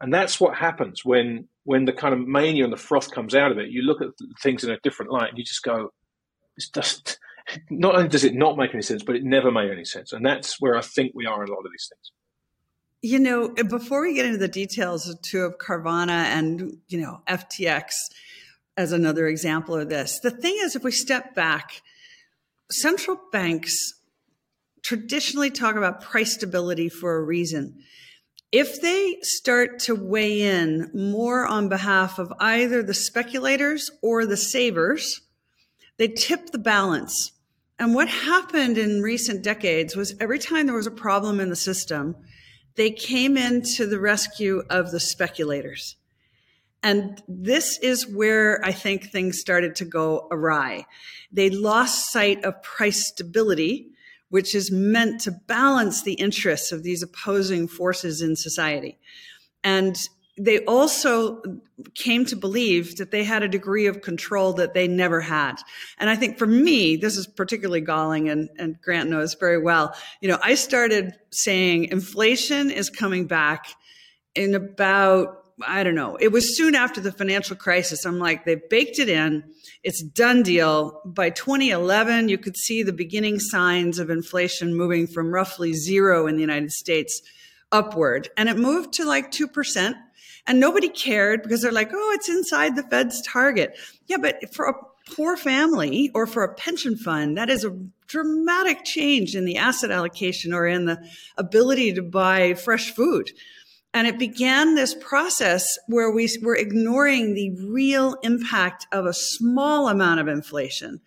And 0.00 0.12
that's 0.12 0.40
what 0.40 0.56
happens 0.56 1.04
when 1.04 1.48
when 1.64 1.84
the 1.84 1.92
kind 1.92 2.14
of 2.14 2.20
mania 2.20 2.64
and 2.64 2.72
the 2.72 2.76
froth 2.76 3.10
comes 3.10 3.34
out 3.34 3.50
of 3.50 3.58
it. 3.58 3.70
You 3.70 3.82
look 3.82 4.00
at 4.00 4.08
things 4.42 4.62
in 4.62 4.70
a 4.70 4.78
different 4.82 5.10
light 5.10 5.30
and 5.30 5.38
you 5.38 5.44
just 5.44 5.64
go, 5.64 5.90
"This 6.56 6.68
doesn't." 6.68 7.18
Not 7.70 7.94
only 7.94 8.08
does 8.08 8.24
it 8.24 8.34
not 8.34 8.56
make 8.56 8.72
any 8.74 8.82
sense, 8.82 9.04
but 9.04 9.14
it 9.14 9.22
never 9.22 9.52
made 9.52 9.70
any 9.70 9.84
sense. 9.84 10.12
And 10.12 10.26
that's 10.26 10.60
where 10.60 10.76
I 10.76 10.80
think 10.80 11.12
we 11.14 11.26
are 11.26 11.44
in 11.44 11.48
a 11.48 11.52
lot 11.52 11.64
of 11.64 11.70
these 11.70 11.88
things. 11.88 12.10
You 13.02 13.20
know, 13.20 13.50
before 13.68 14.02
we 14.02 14.14
get 14.14 14.26
into 14.26 14.38
the 14.38 14.48
details 14.48 15.16
two 15.22 15.42
of 15.42 15.58
Carvana 15.58 16.24
and 16.24 16.78
you 16.88 17.00
know 17.00 17.20
FTX 17.28 17.92
as 18.76 18.92
another 18.92 19.28
example 19.28 19.76
of 19.76 19.88
this, 19.88 20.18
the 20.20 20.30
thing 20.30 20.56
is, 20.58 20.74
if 20.74 20.82
we 20.82 20.90
step 20.90 21.34
back 21.34 21.82
central 22.70 23.20
banks 23.30 23.76
traditionally 24.86 25.50
talk 25.50 25.74
about 25.74 26.00
price 26.00 26.34
stability 26.34 26.88
for 26.88 27.16
a 27.16 27.22
reason. 27.22 27.76
If 28.52 28.80
they 28.80 29.18
start 29.22 29.80
to 29.80 29.96
weigh 29.96 30.42
in 30.42 30.92
more 30.94 31.44
on 31.44 31.68
behalf 31.68 32.20
of 32.20 32.32
either 32.38 32.84
the 32.84 32.94
speculators 32.94 33.90
or 34.00 34.26
the 34.26 34.36
savers, 34.36 35.22
they 35.98 36.08
tip 36.08 36.50
the 36.50 36.58
balance. 36.58 37.32
And 37.78 37.94
what 37.94 38.08
happened 38.08 38.78
in 38.78 39.02
recent 39.02 39.42
decades 39.42 39.96
was 39.96 40.14
every 40.20 40.38
time 40.38 40.66
there 40.66 40.74
was 40.74 40.86
a 40.86 40.90
problem 40.90 41.40
in 41.40 41.50
the 41.50 41.56
system, 41.56 42.16
they 42.76 42.90
came 42.90 43.36
into 43.36 43.86
the 43.86 43.98
rescue 43.98 44.62
of 44.70 44.90
the 44.90 45.00
speculators. 45.00 45.96
And 46.82 47.22
this 47.26 47.78
is 47.78 48.06
where 48.06 48.64
I 48.64 48.72
think 48.72 49.10
things 49.10 49.40
started 49.40 49.74
to 49.76 49.84
go 49.84 50.28
awry. 50.30 50.86
They 51.32 51.50
lost 51.50 52.12
sight 52.12 52.44
of 52.44 52.62
price 52.62 53.08
stability, 53.08 53.88
which 54.28 54.54
is 54.54 54.70
meant 54.70 55.20
to 55.22 55.32
balance 55.32 56.02
the 56.02 56.14
interests 56.14 56.72
of 56.72 56.82
these 56.82 57.02
opposing 57.02 57.66
forces 57.66 58.22
in 58.22 58.36
society. 58.36 58.98
And 59.64 59.96
they 60.38 60.64
also 60.64 61.42
came 61.94 62.26
to 62.26 62.36
believe 62.36 62.96
that 62.96 63.10
they 63.10 63.24
had 63.24 63.42
a 63.42 63.48
degree 63.48 63.86
of 63.86 64.02
control 64.02 64.52
that 64.54 64.74
they 64.74 64.86
never 64.86 65.20
had. 65.20 65.56
And 65.98 66.10
I 66.10 66.16
think 66.16 66.38
for 66.38 66.46
me, 66.46 66.96
this 66.96 67.16
is 67.16 67.26
particularly 67.26 67.80
galling, 67.80 68.28
and, 68.28 68.50
and 68.58 68.80
Grant 68.82 69.08
knows 69.08 69.34
very 69.34 69.58
well. 69.58 69.94
You 70.20 70.28
know, 70.28 70.38
I 70.42 70.54
started 70.54 71.14
saying 71.30 71.84
inflation 71.84 72.70
is 72.70 72.90
coming 72.90 73.26
back 73.26 73.66
in 74.34 74.54
about 74.54 75.42
I 75.66 75.84
don't 75.84 75.94
know. 75.94 76.16
It 76.16 76.32
was 76.32 76.54
soon 76.54 76.74
after 76.74 77.00
the 77.00 77.10
financial 77.10 77.56
crisis. 77.56 78.04
I'm 78.04 78.18
like, 78.18 78.44
they 78.44 78.56
baked 78.56 78.98
it 78.98 79.08
in. 79.08 79.42
It's 79.82 80.02
done 80.02 80.42
deal. 80.42 81.00
By 81.06 81.30
2011, 81.30 82.28
you 82.28 82.36
could 82.36 82.58
see 82.58 82.82
the 82.82 82.92
beginning 82.92 83.38
signs 83.40 83.98
of 83.98 84.10
inflation 84.10 84.74
moving 84.74 85.06
from 85.06 85.32
roughly 85.32 85.72
zero 85.72 86.26
in 86.26 86.34
the 86.34 86.42
United 86.42 86.72
States 86.72 87.22
upward. 87.72 88.28
And 88.36 88.50
it 88.50 88.58
moved 88.58 88.92
to 88.94 89.06
like 89.06 89.30
2%. 89.30 89.94
And 90.46 90.60
nobody 90.60 90.88
cared 90.88 91.42
because 91.42 91.62
they're 91.62 91.72
like, 91.72 91.90
oh, 91.92 92.12
it's 92.14 92.28
inside 92.28 92.76
the 92.76 92.84
Fed's 92.84 93.20
target. 93.22 93.76
Yeah, 94.06 94.18
but 94.18 94.54
for 94.54 94.66
a 94.66 94.74
poor 95.14 95.36
family 95.36 96.10
or 96.14 96.26
for 96.26 96.44
a 96.44 96.54
pension 96.54 96.96
fund, 96.96 97.36
that 97.36 97.50
is 97.50 97.64
a 97.64 97.76
dramatic 98.06 98.84
change 98.84 99.34
in 99.34 99.44
the 99.44 99.56
asset 99.56 99.90
allocation 99.90 100.52
or 100.52 100.66
in 100.66 100.84
the 100.84 100.98
ability 101.36 101.94
to 101.94 102.02
buy 102.02 102.54
fresh 102.54 102.92
food. 102.92 103.30
And 103.92 104.06
it 104.06 104.18
began 104.18 104.74
this 104.74 104.94
process 104.94 105.66
where 105.86 106.10
we 106.10 106.28
were 106.42 106.54
ignoring 106.54 107.34
the 107.34 107.56
real 107.68 108.16
impact 108.22 108.86
of 108.92 109.06
a 109.06 109.14
small 109.14 109.88
amount 109.88 110.20
of 110.20 110.28
inflation. 110.28 111.00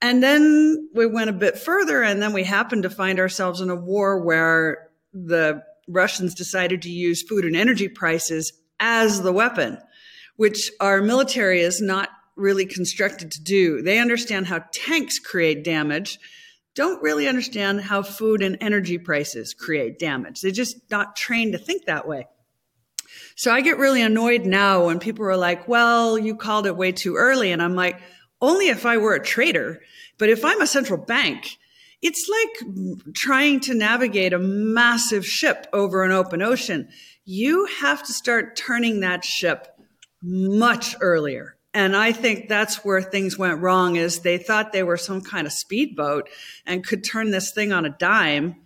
And 0.00 0.22
then 0.22 0.88
we 0.94 1.06
went 1.06 1.28
a 1.28 1.34
bit 1.34 1.58
further, 1.58 2.02
and 2.02 2.22
then 2.22 2.32
we 2.32 2.44
happened 2.44 2.84
to 2.84 2.90
find 2.90 3.18
ourselves 3.18 3.60
in 3.60 3.68
a 3.68 3.76
war 3.76 4.24
where 4.24 4.88
the 5.12 5.62
Russians 5.88 6.34
decided 6.34 6.82
to 6.82 6.90
use 6.90 7.22
food 7.22 7.44
and 7.44 7.56
energy 7.56 7.88
prices 7.88 8.52
as 8.78 9.22
the 9.22 9.32
weapon, 9.32 9.78
which 10.36 10.70
our 10.80 11.02
military 11.02 11.60
is 11.60 11.80
not 11.80 12.10
really 12.36 12.66
constructed 12.66 13.32
to 13.32 13.42
do. 13.42 13.82
They 13.82 13.98
understand 13.98 14.46
how 14.46 14.64
tanks 14.72 15.18
create 15.18 15.64
damage 15.64 16.18
don't 16.78 17.02
really 17.02 17.26
understand 17.26 17.80
how 17.80 18.02
food 18.02 18.40
and 18.40 18.56
energy 18.60 18.98
prices 18.98 19.52
create 19.52 19.98
damage. 19.98 20.40
They're 20.40 20.52
just 20.52 20.76
not 20.92 21.16
trained 21.16 21.50
to 21.54 21.58
think 21.58 21.86
that 21.86 22.06
way. 22.06 22.28
So 23.34 23.52
I 23.52 23.62
get 23.62 23.78
really 23.78 24.00
annoyed 24.00 24.46
now 24.46 24.86
when 24.86 25.00
people 25.00 25.24
are 25.24 25.36
like, 25.36 25.66
well, 25.66 26.16
you 26.16 26.36
called 26.36 26.68
it 26.68 26.76
way 26.76 26.92
too 26.92 27.16
early. 27.16 27.50
And 27.50 27.60
I'm 27.60 27.74
like, 27.74 28.00
only 28.40 28.68
if 28.68 28.86
I 28.86 28.98
were 28.98 29.16
a 29.16 29.20
trader. 29.20 29.80
But 30.18 30.28
if 30.28 30.44
I'm 30.44 30.60
a 30.60 30.68
central 30.68 31.04
bank, 31.04 31.57
it's 32.00 32.28
like 32.28 33.14
trying 33.14 33.60
to 33.60 33.74
navigate 33.74 34.32
a 34.32 34.38
massive 34.38 35.26
ship 35.26 35.66
over 35.72 36.04
an 36.04 36.12
open 36.12 36.42
ocean. 36.42 36.88
You 37.24 37.66
have 37.80 38.02
to 38.04 38.12
start 38.12 38.56
turning 38.56 39.00
that 39.00 39.24
ship 39.24 39.68
much 40.22 40.94
earlier. 41.00 41.56
And 41.74 41.96
I 41.96 42.12
think 42.12 42.48
that's 42.48 42.84
where 42.84 43.02
things 43.02 43.38
went 43.38 43.60
wrong 43.60 43.96
is 43.96 44.20
they 44.20 44.38
thought 44.38 44.72
they 44.72 44.82
were 44.82 44.96
some 44.96 45.20
kind 45.20 45.46
of 45.46 45.52
speedboat 45.52 46.28
and 46.66 46.86
could 46.86 47.04
turn 47.04 47.30
this 47.30 47.52
thing 47.52 47.72
on 47.72 47.84
a 47.84 47.90
dime 47.90 48.56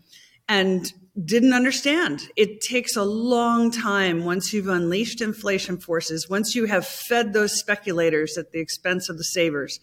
and 0.49 0.93
didn't 1.23 1.53
understand. 1.53 2.23
It 2.37 2.61
takes 2.61 2.97
a 2.97 3.03
long 3.03 3.71
time 3.71 4.25
once 4.25 4.53
you've 4.53 4.69
unleashed 4.69 5.21
inflation 5.21 5.79
forces, 5.79 6.29
once 6.29 6.55
you 6.55 6.67
have 6.67 6.87
fed 6.87 7.33
those 7.33 7.59
speculators 7.59 8.39
at 8.39 8.53
the 8.53 8.61
expense 8.61 9.09
of 9.09 9.19
the 9.19 9.25
savers. 9.25 9.79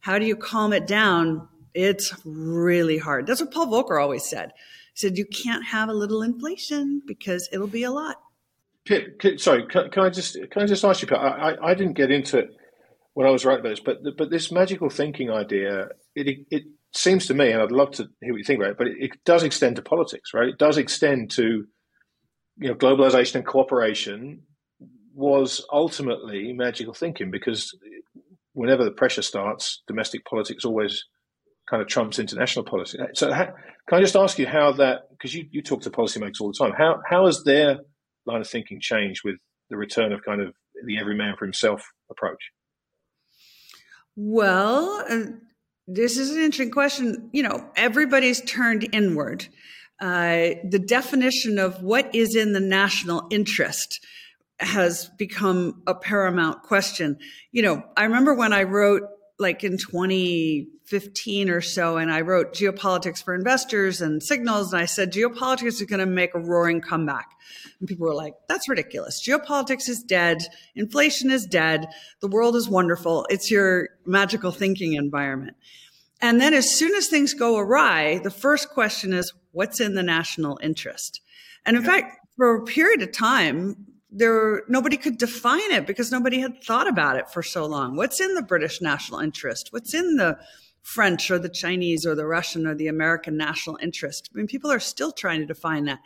How 0.00 0.18
do 0.18 0.24
you 0.24 0.36
calm 0.36 0.72
it 0.72 0.86
down? 0.86 1.48
It's 1.74 2.14
really 2.24 2.98
hard. 2.98 3.26
That's 3.26 3.40
what 3.40 3.52
Paul 3.52 3.68
Volcker 3.68 4.00
always 4.00 4.24
said. 4.24 4.52
He 4.94 5.00
said, 5.00 5.16
you 5.16 5.24
can't 5.24 5.64
have 5.66 5.88
a 5.88 5.94
little 5.94 6.22
inflation 6.22 7.02
because 7.06 7.48
it'll 7.52 7.66
be 7.66 7.84
a 7.84 7.90
lot. 7.90 8.16
Pip, 8.84 9.22
sorry, 9.38 9.66
can, 9.66 9.90
can, 9.90 10.02
I 10.02 10.10
just 10.10 10.36
can 10.50 10.62
I 10.62 10.66
just 10.66 10.84
ask 10.84 11.02
you? 11.02 11.08
Pip, 11.08 11.18
I, 11.18 11.56
I 11.62 11.74
didn't 11.74 11.94
get 11.94 12.10
into 12.10 12.38
it 12.38 12.50
when 13.14 13.26
I 13.26 13.30
was 13.30 13.44
writing 13.44 13.60
about 13.60 13.70
this, 13.70 13.80
but 13.80 13.98
but 14.18 14.28
this 14.28 14.50
magical 14.50 14.90
thinking 14.90 15.30
idea, 15.30 15.90
it 16.16 16.46
it 16.50 16.64
seems 16.92 17.26
to 17.26 17.34
me, 17.34 17.52
and 17.52 17.62
I'd 17.62 17.70
love 17.70 17.92
to 17.92 18.08
hear 18.20 18.32
what 18.32 18.38
you 18.38 18.44
think 18.44 18.60
about 18.60 18.72
it, 18.72 18.78
but 18.78 18.88
it, 18.88 18.96
it 18.98 19.10
does 19.24 19.44
extend 19.44 19.76
to 19.76 19.82
politics, 19.82 20.34
right? 20.34 20.48
It 20.48 20.58
does 20.58 20.78
extend 20.78 21.30
to 21.32 21.64
you 22.56 22.68
know 22.68 22.74
globalization 22.74 23.36
and 23.36 23.46
cooperation, 23.46 24.42
was 25.14 25.64
ultimately 25.72 26.52
magical 26.52 26.94
thinking 26.94 27.30
because 27.30 27.78
whenever 28.54 28.84
the 28.84 28.90
pressure 28.90 29.22
starts, 29.22 29.82
domestic 29.86 30.24
politics 30.24 30.64
always 30.64 31.04
kind 31.72 31.80
of 31.80 31.88
trumps 31.88 32.18
international 32.18 32.66
policy. 32.66 32.98
So, 33.14 33.32
how, 33.32 33.46
can 33.88 33.98
I 33.98 34.00
just 34.02 34.14
ask 34.14 34.38
you 34.38 34.46
how 34.46 34.72
that? 34.72 35.08
Because 35.10 35.34
you, 35.34 35.46
you 35.50 35.62
talk 35.62 35.80
to 35.82 35.90
policymakers 35.90 36.40
all 36.40 36.52
the 36.52 36.58
time. 36.58 36.72
How 36.76 37.00
how 37.08 37.24
has 37.24 37.42
their 37.44 37.78
line 38.26 38.42
of 38.42 38.48
thinking 38.48 38.78
changed 38.78 39.22
with 39.24 39.36
the 39.70 39.78
return 39.78 40.12
of 40.12 40.22
kind 40.22 40.42
of 40.42 40.54
the 40.84 40.98
every 40.98 41.16
man 41.16 41.34
for 41.38 41.46
himself 41.46 41.82
approach? 42.10 42.50
Well, 44.14 45.02
uh, 45.08 45.32
this 45.86 46.18
is 46.18 46.30
an 46.30 46.42
interesting 46.42 46.70
question. 46.70 47.30
You 47.32 47.44
know, 47.44 47.70
everybody's 47.74 48.42
turned 48.42 48.86
inward. 48.92 49.48
Uh, 49.98 50.60
the 50.68 50.82
definition 50.86 51.58
of 51.58 51.82
what 51.82 52.14
is 52.14 52.36
in 52.36 52.52
the 52.52 52.60
national 52.60 53.28
interest 53.30 53.98
has 54.58 55.08
become 55.16 55.82
a 55.86 55.94
paramount 55.94 56.62
question. 56.64 57.16
You 57.50 57.62
know, 57.62 57.82
I 57.96 58.04
remember 58.04 58.34
when 58.34 58.52
I 58.52 58.64
wrote 58.64 59.04
like 59.42 59.62
in 59.62 59.76
2015 59.76 61.50
or 61.50 61.60
so, 61.60 61.98
and 61.98 62.10
I 62.10 62.22
wrote 62.22 62.54
Geopolitics 62.54 63.22
for 63.22 63.34
Investors 63.34 64.00
and 64.00 64.22
Signals, 64.22 64.72
and 64.72 64.80
I 64.80 64.86
said 64.86 65.12
geopolitics 65.12 65.66
is 65.66 65.82
going 65.82 66.00
to 66.00 66.06
make 66.06 66.34
a 66.34 66.40
roaring 66.40 66.80
comeback. 66.80 67.32
And 67.78 67.88
people 67.88 68.06
were 68.06 68.14
like, 68.14 68.34
that's 68.48 68.68
ridiculous. 68.68 69.22
Geopolitics 69.26 69.88
is 69.88 70.02
dead. 70.02 70.38
Inflation 70.74 71.30
is 71.30 71.44
dead. 71.44 71.88
The 72.20 72.28
world 72.28 72.56
is 72.56 72.68
wonderful. 72.68 73.26
It's 73.28 73.50
your 73.50 73.90
magical 74.06 74.52
thinking 74.52 74.94
environment. 74.94 75.56
And 76.22 76.40
then 76.40 76.54
as 76.54 76.70
soon 76.70 76.94
as 76.94 77.08
things 77.08 77.34
go 77.34 77.58
awry, 77.58 78.20
the 78.20 78.30
first 78.30 78.70
question 78.70 79.12
is, 79.12 79.32
what's 79.50 79.80
in 79.80 79.94
the 79.94 80.02
national 80.02 80.58
interest? 80.62 81.20
And 81.66 81.76
in 81.76 81.82
yeah. 81.82 81.90
fact, 81.90 82.18
for 82.36 82.54
a 82.54 82.64
period 82.64 83.02
of 83.02 83.12
time, 83.12 83.91
there 84.12 84.62
nobody 84.68 84.96
could 84.96 85.16
define 85.16 85.72
it 85.72 85.86
because 85.86 86.12
nobody 86.12 86.38
had 86.38 86.62
thought 86.62 86.86
about 86.86 87.16
it 87.16 87.30
for 87.30 87.42
so 87.42 87.64
long. 87.64 87.96
What's 87.96 88.20
in 88.20 88.34
the 88.34 88.42
British 88.42 88.80
national 88.80 89.20
interest? 89.20 89.68
What's 89.72 89.94
in 89.94 90.16
the 90.16 90.38
French 90.82 91.30
or 91.30 91.38
the 91.38 91.48
Chinese 91.48 92.04
or 92.04 92.14
the 92.14 92.26
Russian 92.26 92.66
or 92.66 92.74
the 92.74 92.88
American 92.88 93.36
national 93.36 93.78
interest? 93.80 94.28
I 94.32 94.36
mean, 94.36 94.46
people 94.46 94.70
are 94.70 94.80
still 94.80 95.12
trying 95.12 95.40
to 95.40 95.46
define 95.46 95.86
that. 95.86 96.00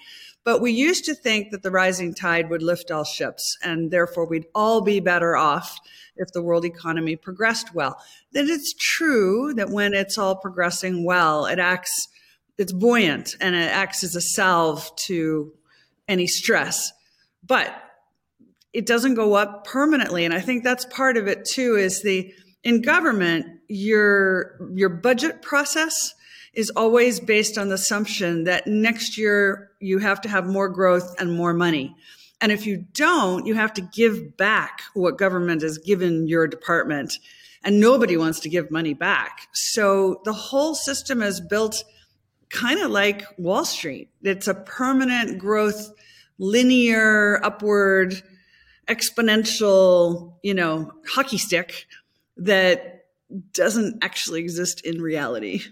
But 0.45 0.61
we 0.61 0.71
used 0.71 1.05
to 1.07 1.15
think 1.15 1.51
that 1.51 1.65
the 1.65 1.73
rising 1.73 2.15
tide 2.15 2.49
would 2.51 2.63
lift 2.63 2.93
all 2.93 3.03
ships 3.03 3.59
and 3.65 3.91
therefore 3.91 4.29
we'd 4.29 4.47
all 4.55 4.81
be 4.81 5.01
better 5.01 5.37
off 5.37 5.81
if 6.17 6.33
the 6.33 6.43
world 6.43 6.65
economy 6.65 7.17
progressed 7.17 7.75
well. 7.75 8.01
Then 8.31 8.49
it's 8.49 8.73
true 8.79 9.53
that 9.55 9.71
when 9.71 9.93
it's 9.93 10.17
all 10.17 10.37
progressing 10.37 11.05
well, 11.05 11.47
it 11.47 11.59
acts, 11.59 12.09
it's 12.57 12.73
buoyant 12.73 13.35
and 13.41 13.57
it 13.57 13.73
acts 13.73 14.05
as 14.05 14.15
a 14.15 14.21
salve 14.21 14.89
to 15.07 15.53
any 16.07 16.29
stress. 16.29 16.93
But 17.45 17.75
it 18.77 18.85
doesn't 18.85 19.15
go 19.15 19.33
up 19.33 19.65
permanently. 19.65 20.27
And 20.27 20.35
I 20.35 20.41
think 20.41 20.63
that's 20.63 20.85
part 20.85 21.17
of 21.17 21.27
it 21.27 21.47
too 21.47 21.77
is 21.77 22.03
the 22.03 22.31
in 22.63 22.83
government, 22.83 23.47
your 23.69 24.59
your 24.75 24.91
budget 24.91 25.41
process 25.41 25.95
is 26.53 26.69
always 26.77 27.19
based 27.19 27.57
on 27.57 27.71
the 27.71 27.77
assumption 27.77 28.45
that 28.45 28.67
next 28.67 29.17
year 29.17 29.71
you 29.81 29.99
have 29.99 30.21
to 30.21 30.29
have 30.29 30.47
more 30.47 30.69
growth 30.69 31.15
and 31.19 31.33
more 31.33 31.55
money. 31.55 31.97
And 32.43 32.53
if 32.53 32.67
you 32.67 32.85
don't, 32.93 33.47
you 33.47 33.55
have 33.55 33.73
to 33.75 33.81
give 33.81 34.37
back 34.37 34.83
what 34.93 35.17
government 35.17 35.63
has 35.63 35.79
given 35.79 36.29
your 36.29 36.47
department. 36.47 37.19
And 37.65 37.81
nobody 37.81 38.19
wants 38.19 38.41
to 38.41 38.51
give 38.51 38.71
money 38.71 38.93
back. 38.93 39.49
So 39.55 40.21
the 40.27 40.35
whole 40.35 40.75
system 40.75 41.23
is 41.23 41.41
built 41.41 41.83
kind 42.51 42.79
of 42.81 42.91
like 42.91 43.25
Wall 43.39 43.65
Street. 43.65 44.11
It's 44.23 44.49
a 44.49 44.55
permanent 44.55 45.39
growth, 45.39 45.95
linear 46.39 47.43
upward 47.43 48.23
exponential, 48.89 50.35
you 50.43 50.55
know, 50.55 50.93
hockey 51.09 51.39
stick 51.39 51.87
that 52.37 53.07
doesn't 53.53 54.03
actually 54.03 54.41
exist 54.41 54.85
in 54.85 55.01
reality. 55.01 55.63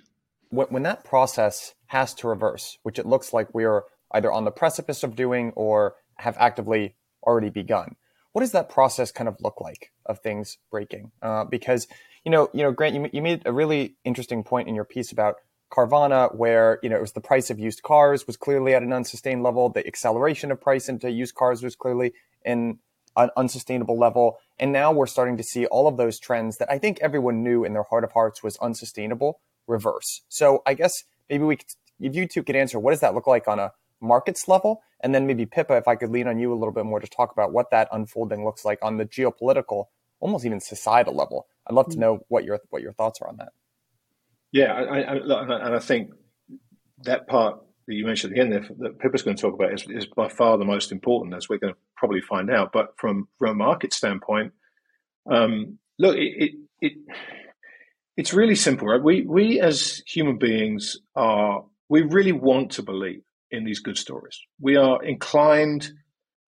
When 0.50 0.82
that 0.84 1.04
process 1.04 1.74
has 1.86 2.14
to 2.14 2.28
reverse, 2.28 2.78
which 2.82 2.98
it 2.98 3.06
looks 3.06 3.32
like 3.32 3.54
we 3.54 3.64
are 3.64 3.84
either 4.12 4.32
on 4.32 4.44
the 4.44 4.50
precipice 4.50 5.02
of 5.02 5.16
doing 5.16 5.52
or 5.56 5.96
have 6.18 6.36
actively 6.38 6.94
already 7.24 7.50
begun, 7.50 7.96
what 8.32 8.42
does 8.42 8.52
that 8.52 8.68
process 8.68 9.10
kind 9.12 9.28
of 9.28 9.36
look 9.40 9.60
like 9.60 9.92
of 10.06 10.20
things 10.20 10.58
breaking? 10.70 11.12
Uh, 11.22 11.44
because 11.44 11.86
you 12.24 12.30
know, 12.30 12.48
you 12.52 12.62
know, 12.62 12.72
Grant, 12.72 12.94
you, 12.94 13.10
you 13.12 13.22
made 13.22 13.42
a 13.44 13.52
really 13.52 13.96
interesting 14.04 14.42
point 14.42 14.68
in 14.68 14.74
your 14.74 14.84
piece 14.84 15.12
about 15.12 15.36
Carvana, 15.70 16.34
where 16.34 16.78
you 16.82 16.88
know 16.88 16.96
it 16.96 17.00
was 17.00 17.12
the 17.12 17.20
price 17.20 17.50
of 17.50 17.58
used 17.58 17.82
cars 17.82 18.26
was 18.26 18.36
clearly 18.36 18.74
at 18.74 18.82
an 18.82 18.92
unsustained 18.92 19.42
level. 19.42 19.68
The 19.68 19.86
acceleration 19.86 20.50
of 20.50 20.60
price 20.60 20.88
into 20.88 21.10
used 21.10 21.34
cars 21.34 21.62
was 21.62 21.74
clearly 21.74 22.12
in 22.44 22.78
an 23.16 23.30
unsustainable 23.36 23.98
level. 23.98 24.38
And 24.58 24.72
now 24.72 24.92
we're 24.92 25.06
starting 25.06 25.36
to 25.36 25.42
see 25.42 25.66
all 25.66 25.86
of 25.86 25.96
those 25.96 26.18
trends 26.18 26.58
that 26.58 26.70
I 26.70 26.78
think 26.78 26.98
everyone 27.00 27.42
knew 27.42 27.64
in 27.64 27.72
their 27.72 27.84
heart 27.84 28.04
of 28.04 28.12
hearts 28.12 28.42
was 28.42 28.56
unsustainable 28.58 29.40
reverse. 29.66 30.22
So 30.28 30.62
I 30.66 30.74
guess 30.74 30.92
maybe 31.28 31.44
we, 31.44 31.56
could, 31.56 31.66
if 32.00 32.14
you 32.14 32.26
two 32.26 32.42
could 32.42 32.56
answer, 32.56 32.78
what 32.78 32.90
does 32.90 33.00
that 33.00 33.14
look 33.14 33.26
like 33.26 33.48
on 33.48 33.58
a 33.58 33.72
markets 34.00 34.48
level? 34.48 34.82
And 35.00 35.14
then 35.14 35.26
maybe 35.26 35.46
Pippa, 35.46 35.76
if 35.76 35.88
I 35.88 35.96
could 35.96 36.10
lean 36.10 36.28
on 36.28 36.38
you 36.38 36.52
a 36.52 36.56
little 36.56 36.72
bit 36.72 36.84
more 36.84 37.00
to 37.00 37.06
talk 37.06 37.32
about 37.32 37.52
what 37.52 37.70
that 37.70 37.88
unfolding 37.92 38.44
looks 38.44 38.64
like 38.64 38.78
on 38.82 38.96
the 38.96 39.04
geopolitical, 39.04 39.86
almost 40.20 40.44
even 40.44 40.60
societal 40.60 41.14
level. 41.14 41.46
I'd 41.66 41.74
love 41.74 41.88
to 41.90 41.96
mm. 41.96 42.00
know 42.00 42.20
what 42.28 42.44
your 42.44 42.60
what 42.70 42.82
your 42.82 42.92
thoughts 42.92 43.20
are 43.20 43.28
on 43.28 43.36
that. 43.38 43.52
Yeah, 44.52 44.72
I, 44.72 45.00
I, 45.00 45.16
and 45.16 45.74
I 45.74 45.78
think 45.78 46.10
that 47.02 47.26
part 47.26 47.60
that 47.86 47.94
you 47.94 48.06
mentioned 48.06 48.32
at 48.32 48.36
the 48.36 48.42
end 48.42 48.52
there, 48.52 48.68
that 48.78 48.98
Pippa's 48.98 49.22
going 49.22 49.36
to 49.36 49.40
talk 49.40 49.54
about 49.54 49.72
is, 49.72 49.84
is 49.88 50.06
by 50.06 50.28
far 50.28 50.58
the 50.58 50.64
most 50.64 50.92
important, 50.92 51.34
as 51.34 51.48
we're 51.48 51.58
going 51.58 51.74
to 51.74 51.78
probably 51.96 52.20
find 52.20 52.50
out. 52.50 52.70
But 52.72 52.94
from, 52.98 53.28
from 53.38 53.50
a 53.50 53.54
market 53.54 53.92
standpoint, 53.92 54.52
um, 55.30 55.78
look, 55.98 56.16
it, 56.16 56.32
it, 56.36 56.50
it, 56.80 56.92
it's 58.16 58.32
really 58.32 58.54
simple, 58.54 58.88
right? 58.88 59.02
We 59.02 59.22
we 59.22 59.60
as 59.60 60.02
human 60.06 60.38
beings 60.38 60.98
are 61.16 61.64
we 61.88 62.02
really 62.02 62.32
want 62.32 62.72
to 62.72 62.82
believe 62.82 63.22
in 63.50 63.64
these 63.64 63.80
good 63.80 63.98
stories. 63.98 64.38
We 64.60 64.76
are 64.76 65.02
inclined, 65.02 65.90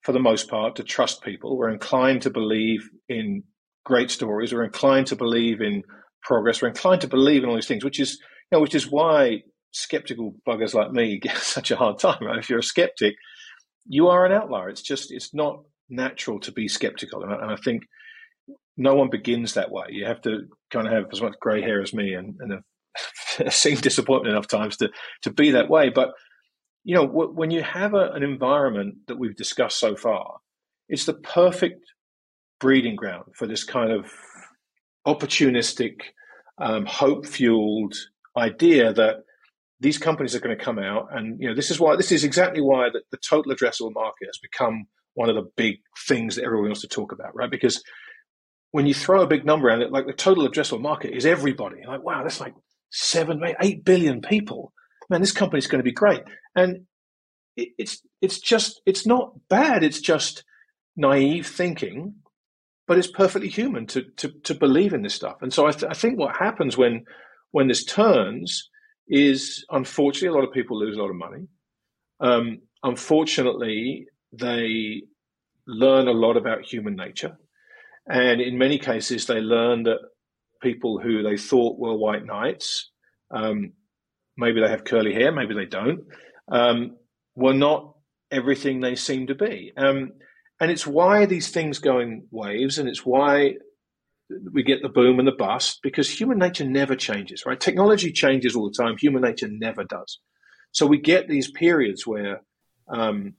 for 0.03 0.13
the 0.13 0.21
most 0.21 0.49
part, 0.49 0.77
to 0.77 0.85
trust 0.85 1.23
people. 1.23 1.57
We're 1.57 1.71
inclined 1.71 2.23
to 2.23 2.31
believe 2.31 2.89
in 3.09 3.43
great 3.85 4.11
stories. 4.11 4.53
We're 4.53 4.65
inclined 4.65 5.09
to 5.09 5.17
believe 5.17 5.61
in 5.61 5.83
progress. 6.23 6.63
We're 6.63 6.69
inclined 6.69 7.01
to 7.03 7.09
believe 7.09 7.43
in 7.43 7.49
all 7.49 7.55
these 7.55 7.69
things, 7.69 7.85
which 7.85 8.01
is 8.01 8.19
you 8.51 8.59
know, 8.59 8.63
which 8.63 8.75
is 8.75 8.91
why 8.91 9.43
skeptical 9.77 10.35
buggers 10.47 10.75
like 10.75 10.93
me 10.93 11.19
get 11.23 11.37
such 11.39 11.71
a 11.71 11.77
hard 11.77 11.99
time. 11.99 12.25
Right? 12.25 12.39
If 12.39 12.51
you're 12.51 12.59
a 12.59 12.65
skeptic, 12.65 13.15
you 13.87 14.09
are 14.09 14.27
an 14.27 14.33
outlier. 14.33 14.69
It's 14.69 14.83
just 14.83 15.13
it's 15.13 15.35
not 15.35 15.63
natural 15.89 16.41
to 16.41 16.53
be 16.53 16.69
skeptical, 16.69 17.23
and 17.23 17.33
I, 17.33 17.37
and 17.37 17.51
I 17.53 17.57
think 17.57 17.85
no 18.77 18.95
one 18.95 19.11
begins 19.11 19.55
that 19.55 19.71
way. 19.71 19.87
You 19.91 20.07
have 20.07 20.21
to 20.23 20.43
kind 20.71 20.87
of 20.87 20.93
have 20.93 21.05
as 21.13 21.23
much 21.23 21.35
grey 21.41 21.63
hair 21.63 21.81
as 21.81 21.95
me, 21.95 22.15
and, 22.15 22.37
and 22.41 22.63
have 23.39 23.55
seen 23.55 23.77
disappointment 23.77 24.33
enough 24.33 24.49
times 24.49 24.77
to 24.79 24.91
to 25.23 25.33
be 25.33 25.51
that 25.53 25.71
way. 25.71 25.91
But 25.91 26.11
you 26.85 26.95
know, 26.95 27.07
w- 27.07 27.33
when 27.33 27.51
you 27.51 27.63
have 27.63 27.95
a, 27.95 28.11
an 28.13 28.23
environment 28.23 28.97
that 29.09 29.19
we've 29.19 29.37
discussed 29.37 29.79
so 29.79 29.97
far, 29.97 30.39
it's 30.89 31.05
the 31.05 31.15
perfect 31.15 31.85
breeding 32.61 32.97
ground 32.97 33.25
for 33.35 33.47
this 33.47 33.65
kind 33.65 33.93
of 33.93 34.11
opportunistic, 35.07 35.97
um, 36.59 36.87
hope 36.87 37.27
fueled 37.27 37.95
idea 38.37 38.93
that 38.93 39.17
these 39.81 39.99
companies 39.99 40.35
are 40.35 40.41
going 40.41 40.57
to 40.57 40.65
come 40.65 40.79
out 40.79 41.09
and 41.13 41.41
you 41.41 41.49
know 41.49 41.55
this 41.55 41.71
is 41.71 41.79
why 41.79 41.97
this 41.97 42.13
is 42.13 42.25
exactly 42.25 42.61
why 42.61 42.89
the, 42.93 43.03
the 43.11 43.19
total 43.19 43.55
addressable 43.55 43.93
market 43.93 44.27
has 44.27 44.39
become 44.39 44.87
one 45.15 45.29
of 45.29 45.37
the 45.37 45.51
big 45.57 45.77
things 46.07 46.37
that 46.37 46.45
everyone 46.45 46.67
wants 46.67 46.81
to 46.81 46.89
talk 46.89 47.13
about 47.13 47.35
right? 47.35 47.51
Because 47.51 47.83
when 48.73 48.87
you 48.87 48.95
throw 48.95 49.23
a 49.23 49.27
big 49.27 49.45
number 49.45 49.69
around 49.69 49.83
it 49.83 49.93
like 49.93 50.07
the 50.07 50.13
total 50.13 50.49
addressable 50.49 50.81
market 50.81 51.15
is 51.15 51.27
everybody. 51.27 51.79
Like 51.87 52.03
wow 52.03 52.23
that's 52.23 52.41
like 52.41 52.55
seven 52.91 53.41
eight 53.61 53.85
billion 53.85 54.21
people. 54.21 54.73
Man 55.11 55.21
this 55.21 55.33
company's 55.33 55.67
going 55.67 55.81
to 55.81 55.85
be 55.85 55.93
great. 55.93 56.23
And 56.55 56.87
it, 57.57 57.69
it's 57.79 58.03
it's 58.23 58.39
just 58.39 58.81
it's 58.87 59.07
not 59.07 59.33
bad 59.49 59.85
it's 59.85 60.01
just 60.01 60.45
naive 60.97 61.47
thinking 61.47 62.15
but 62.87 62.97
it's 62.97 63.11
perfectly 63.11 63.49
human 63.49 63.87
to 63.87 64.05
to, 64.17 64.33
to 64.45 64.55
believe 64.55 64.95
in 64.95 65.03
this 65.03 65.15
stuff. 65.15 65.37
And 65.43 65.53
so 65.53 65.67
I, 65.67 65.73
th- 65.73 65.91
I 65.91 65.95
think 65.95 66.19
what 66.19 66.37
happens 66.37 66.79
when 66.79 67.05
when 67.51 67.69
this 67.69 67.85
turns 67.85 68.71
is 69.09 69.65
unfortunately 69.71 70.29
a 70.29 70.41
lot 70.41 70.47
of 70.47 70.55
people 70.55 70.79
lose 70.79 70.97
a 70.97 71.01
lot 71.01 71.11
of 71.11 71.17
money. 71.17 71.47
Um, 72.21 72.61
unfortunately, 72.83 74.07
they 74.33 75.03
learn 75.67 76.09
a 76.09 76.13
lot 76.13 76.37
about 76.37 76.65
human 76.65 76.97
nature. 76.97 77.37
And 78.09 78.41
in 78.41 78.59
many 78.59 78.79
cases, 78.79 79.27
they 79.27 79.41
learn 79.41 79.83
that 79.85 79.99
people 80.63 80.99
who 80.99 81.23
they 81.23 81.37
thought 81.37 81.79
were 81.79 81.97
white 81.97 82.25
knights, 82.25 82.91
um, 83.31 83.73
maybe 84.37 84.61
they 84.61 84.69
have 84.69 84.85
curly 84.85 85.13
hair, 85.13 85.33
maybe 85.33 85.55
they 85.55 85.67
don't, 85.67 86.05
um, 86.51 86.97
were 87.35 87.55
not 87.55 87.95
everything 88.31 88.81
they 88.81 88.95
seem 88.95 89.27
to 89.27 89.35
be. 89.35 89.73
Um, 89.77 90.13
and 90.61 90.71
it's 90.71 90.87
why 90.87 91.27
these 91.27 91.51
things 91.51 91.79
go 91.79 92.01
in 92.01 92.27
waves, 92.31 92.79
and 92.79 92.89
it's 92.89 93.05
why 93.05 93.57
we 94.53 94.63
get 94.63 94.83
the 94.83 94.89
boom 94.89 95.19
and 95.19 95.29
the 95.29 95.33
bust 95.33 95.81
because 95.83 96.11
human 96.11 96.39
nature 96.39 96.65
never 96.65 96.97
changes, 96.97 97.45
right? 97.47 97.61
Technology 97.61 98.13
changes 98.13 98.57
all 98.57 98.69
the 98.69 98.83
time. 98.83 98.97
Human 98.99 99.23
nature 99.23 99.49
never 99.49 99.85
does. 99.85 100.21
So 100.73 100.87
we 100.87 100.99
get 100.99 101.29
these 101.29 101.51
periods 101.51 102.07
where 102.07 102.43
um, 102.89 103.35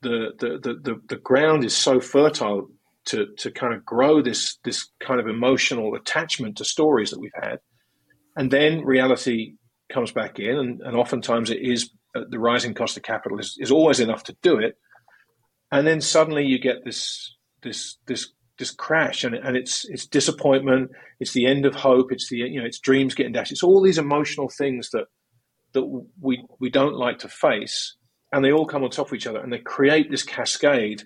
the, 0.00 0.32
the, 0.38 0.58
the, 0.82 1.00
the, 1.08 1.16
ground 1.16 1.64
is 1.64 1.76
so 1.76 2.00
fertile 2.00 2.68
to 3.04 3.26
to 3.38 3.50
kind 3.50 3.74
of 3.74 3.84
grow 3.84 4.22
this 4.22 4.58
this 4.64 4.88
kind 5.00 5.20
of 5.20 5.26
emotional 5.26 5.94
attachment 5.94 6.56
to 6.58 6.64
stories 6.64 7.10
that 7.10 7.20
we've 7.20 7.30
had, 7.34 7.58
and 8.36 8.50
then 8.50 8.84
reality 8.84 9.54
comes 9.92 10.12
back 10.12 10.38
in, 10.38 10.56
and, 10.56 10.80
and 10.82 10.96
oftentimes 10.96 11.50
it 11.50 11.60
is 11.60 11.90
uh, 12.14 12.20
the 12.30 12.38
rising 12.38 12.74
cost 12.74 12.96
of 12.96 13.02
capital 13.02 13.38
is, 13.38 13.56
is 13.58 13.70
always 13.70 14.00
enough 14.00 14.24
to 14.24 14.36
do 14.42 14.58
it, 14.58 14.76
and 15.70 15.86
then 15.86 16.00
suddenly 16.00 16.44
you 16.44 16.58
get 16.58 16.84
this 16.84 17.36
this 17.62 17.96
this 18.06 18.32
this 18.58 18.70
crash, 18.70 19.24
and, 19.24 19.34
and 19.34 19.56
it's 19.56 19.84
it's 19.88 20.06
disappointment, 20.06 20.90
it's 21.20 21.32
the 21.32 21.46
end 21.46 21.66
of 21.66 21.74
hope, 21.74 22.12
it's 22.12 22.28
the 22.28 22.36
you 22.36 22.60
know 22.60 22.66
it's 22.66 22.78
dreams 22.78 23.14
getting 23.14 23.32
dashed, 23.32 23.52
it's 23.52 23.62
all 23.62 23.82
these 23.82 23.98
emotional 23.98 24.48
things 24.48 24.90
that 24.90 25.06
that 25.72 25.84
we 26.20 26.44
we 26.60 26.70
don't 26.70 26.94
like 26.94 27.18
to 27.20 27.28
face, 27.28 27.96
and 28.32 28.44
they 28.44 28.52
all 28.52 28.66
come 28.66 28.84
on 28.84 28.90
top 28.90 29.08
of 29.08 29.14
each 29.14 29.26
other, 29.26 29.40
and 29.40 29.52
they 29.52 29.58
create 29.58 30.10
this 30.10 30.22
cascade. 30.22 31.04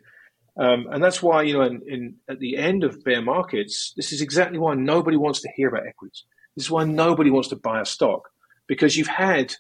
Um, 0.59 0.87
and 0.90 1.04
that's 1.04 1.22
why, 1.22 1.42
you 1.42 1.52
know, 1.52 1.64
in, 1.64 1.82
in, 1.87 2.14
at 2.30 2.38
the 2.38 2.56
end 2.56 2.82
of 2.82 3.04
bear 3.04 3.20
markets, 3.20 3.92
this 3.94 4.11
is 4.11 4.22
exactly 4.22 4.59
why 4.59 4.74
nobody 4.74 5.18
wants 5.18 5.42
to 5.42 5.50
hear 5.54 5.68
about 5.68 5.87
equities. 5.87 6.24
This 6.56 6.64
is 6.64 6.70
why 6.70 6.85
nobody 6.85 7.30
wants 7.30 7.48
to 7.48 7.56
buy 7.56 7.82
a 7.82 7.85
stock 7.85 8.30
because 8.66 8.96
you've 8.96 9.06
had 9.06 9.54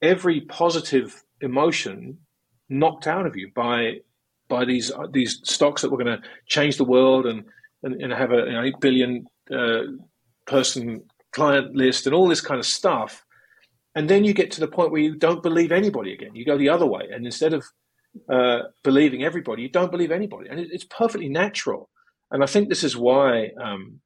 every 0.00 0.40
positive 0.40 1.22
emotion 1.42 2.18
knocked 2.70 3.06
out 3.06 3.26
of 3.26 3.36
you 3.36 3.50
by 3.54 3.98
by 4.48 4.64
these 4.64 4.90
uh, 4.90 5.06
these 5.12 5.40
stocks 5.44 5.82
that 5.82 5.90
were 5.90 6.02
going 6.02 6.20
to 6.20 6.28
change 6.46 6.76
the 6.76 6.84
world 6.84 7.26
and 7.26 7.44
and, 7.82 8.00
and 8.00 8.12
have 8.12 8.32
a 8.32 8.36
you 8.36 8.52
know, 8.52 8.62
eight 8.62 8.80
billion 8.80 9.26
uh, 9.52 9.82
person 10.46 11.02
client 11.32 11.74
list 11.74 12.06
and 12.06 12.14
all 12.14 12.28
this 12.28 12.40
kind 12.40 12.60
of 12.60 12.66
stuff. 12.66 13.24
And 13.94 14.08
then 14.08 14.24
you 14.24 14.32
get 14.32 14.50
to 14.52 14.60
the 14.60 14.68
point 14.68 14.90
where 14.90 15.00
you 15.00 15.16
don't 15.16 15.42
believe 15.42 15.70
anybody 15.70 16.12
again. 16.12 16.34
You 16.34 16.44
go 16.44 16.58
the 16.58 16.68
other 16.68 16.86
way, 16.86 17.08
and 17.12 17.24
instead 17.24 17.54
of 17.54 17.64
uh, 18.28 18.60
believing 18.82 19.22
everybody, 19.22 19.62
you 19.62 19.68
don't 19.68 19.92
believe 19.92 20.10
anybody, 20.10 20.48
and 20.48 20.58
it, 20.58 20.68
it's 20.72 20.84
perfectly 20.84 21.28
natural. 21.28 21.90
And 22.30 22.42
I 22.42 22.46
think 22.46 22.68
this 22.68 22.82
is 22.82 22.96
why 22.96 23.50
um, 23.62 24.00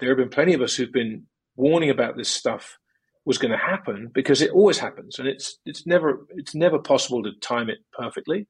there 0.00 0.08
have 0.08 0.18
been 0.18 0.30
plenty 0.30 0.54
of 0.54 0.62
us 0.62 0.74
who've 0.74 0.92
been 0.92 1.26
warning 1.56 1.90
about 1.90 2.16
this 2.16 2.30
stuff 2.30 2.78
was 3.24 3.38
going 3.38 3.52
to 3.52 3.56
happen 3.56 4.10
because 4.12 4.42
it 4.42 4.50
always 4.50 4.78
happens, 4.78 5.18
and 5.18 5.28
it's 5.28 5.58
it's 5.64 5.86
never 5.86 6.26
it's 6.30 6.54
never 6.54 6.78
possible 6.78 7.22
to 7.22 7.30
time 7.40 7.70
it 7.70 7.78
perfectly. 7.92 8.46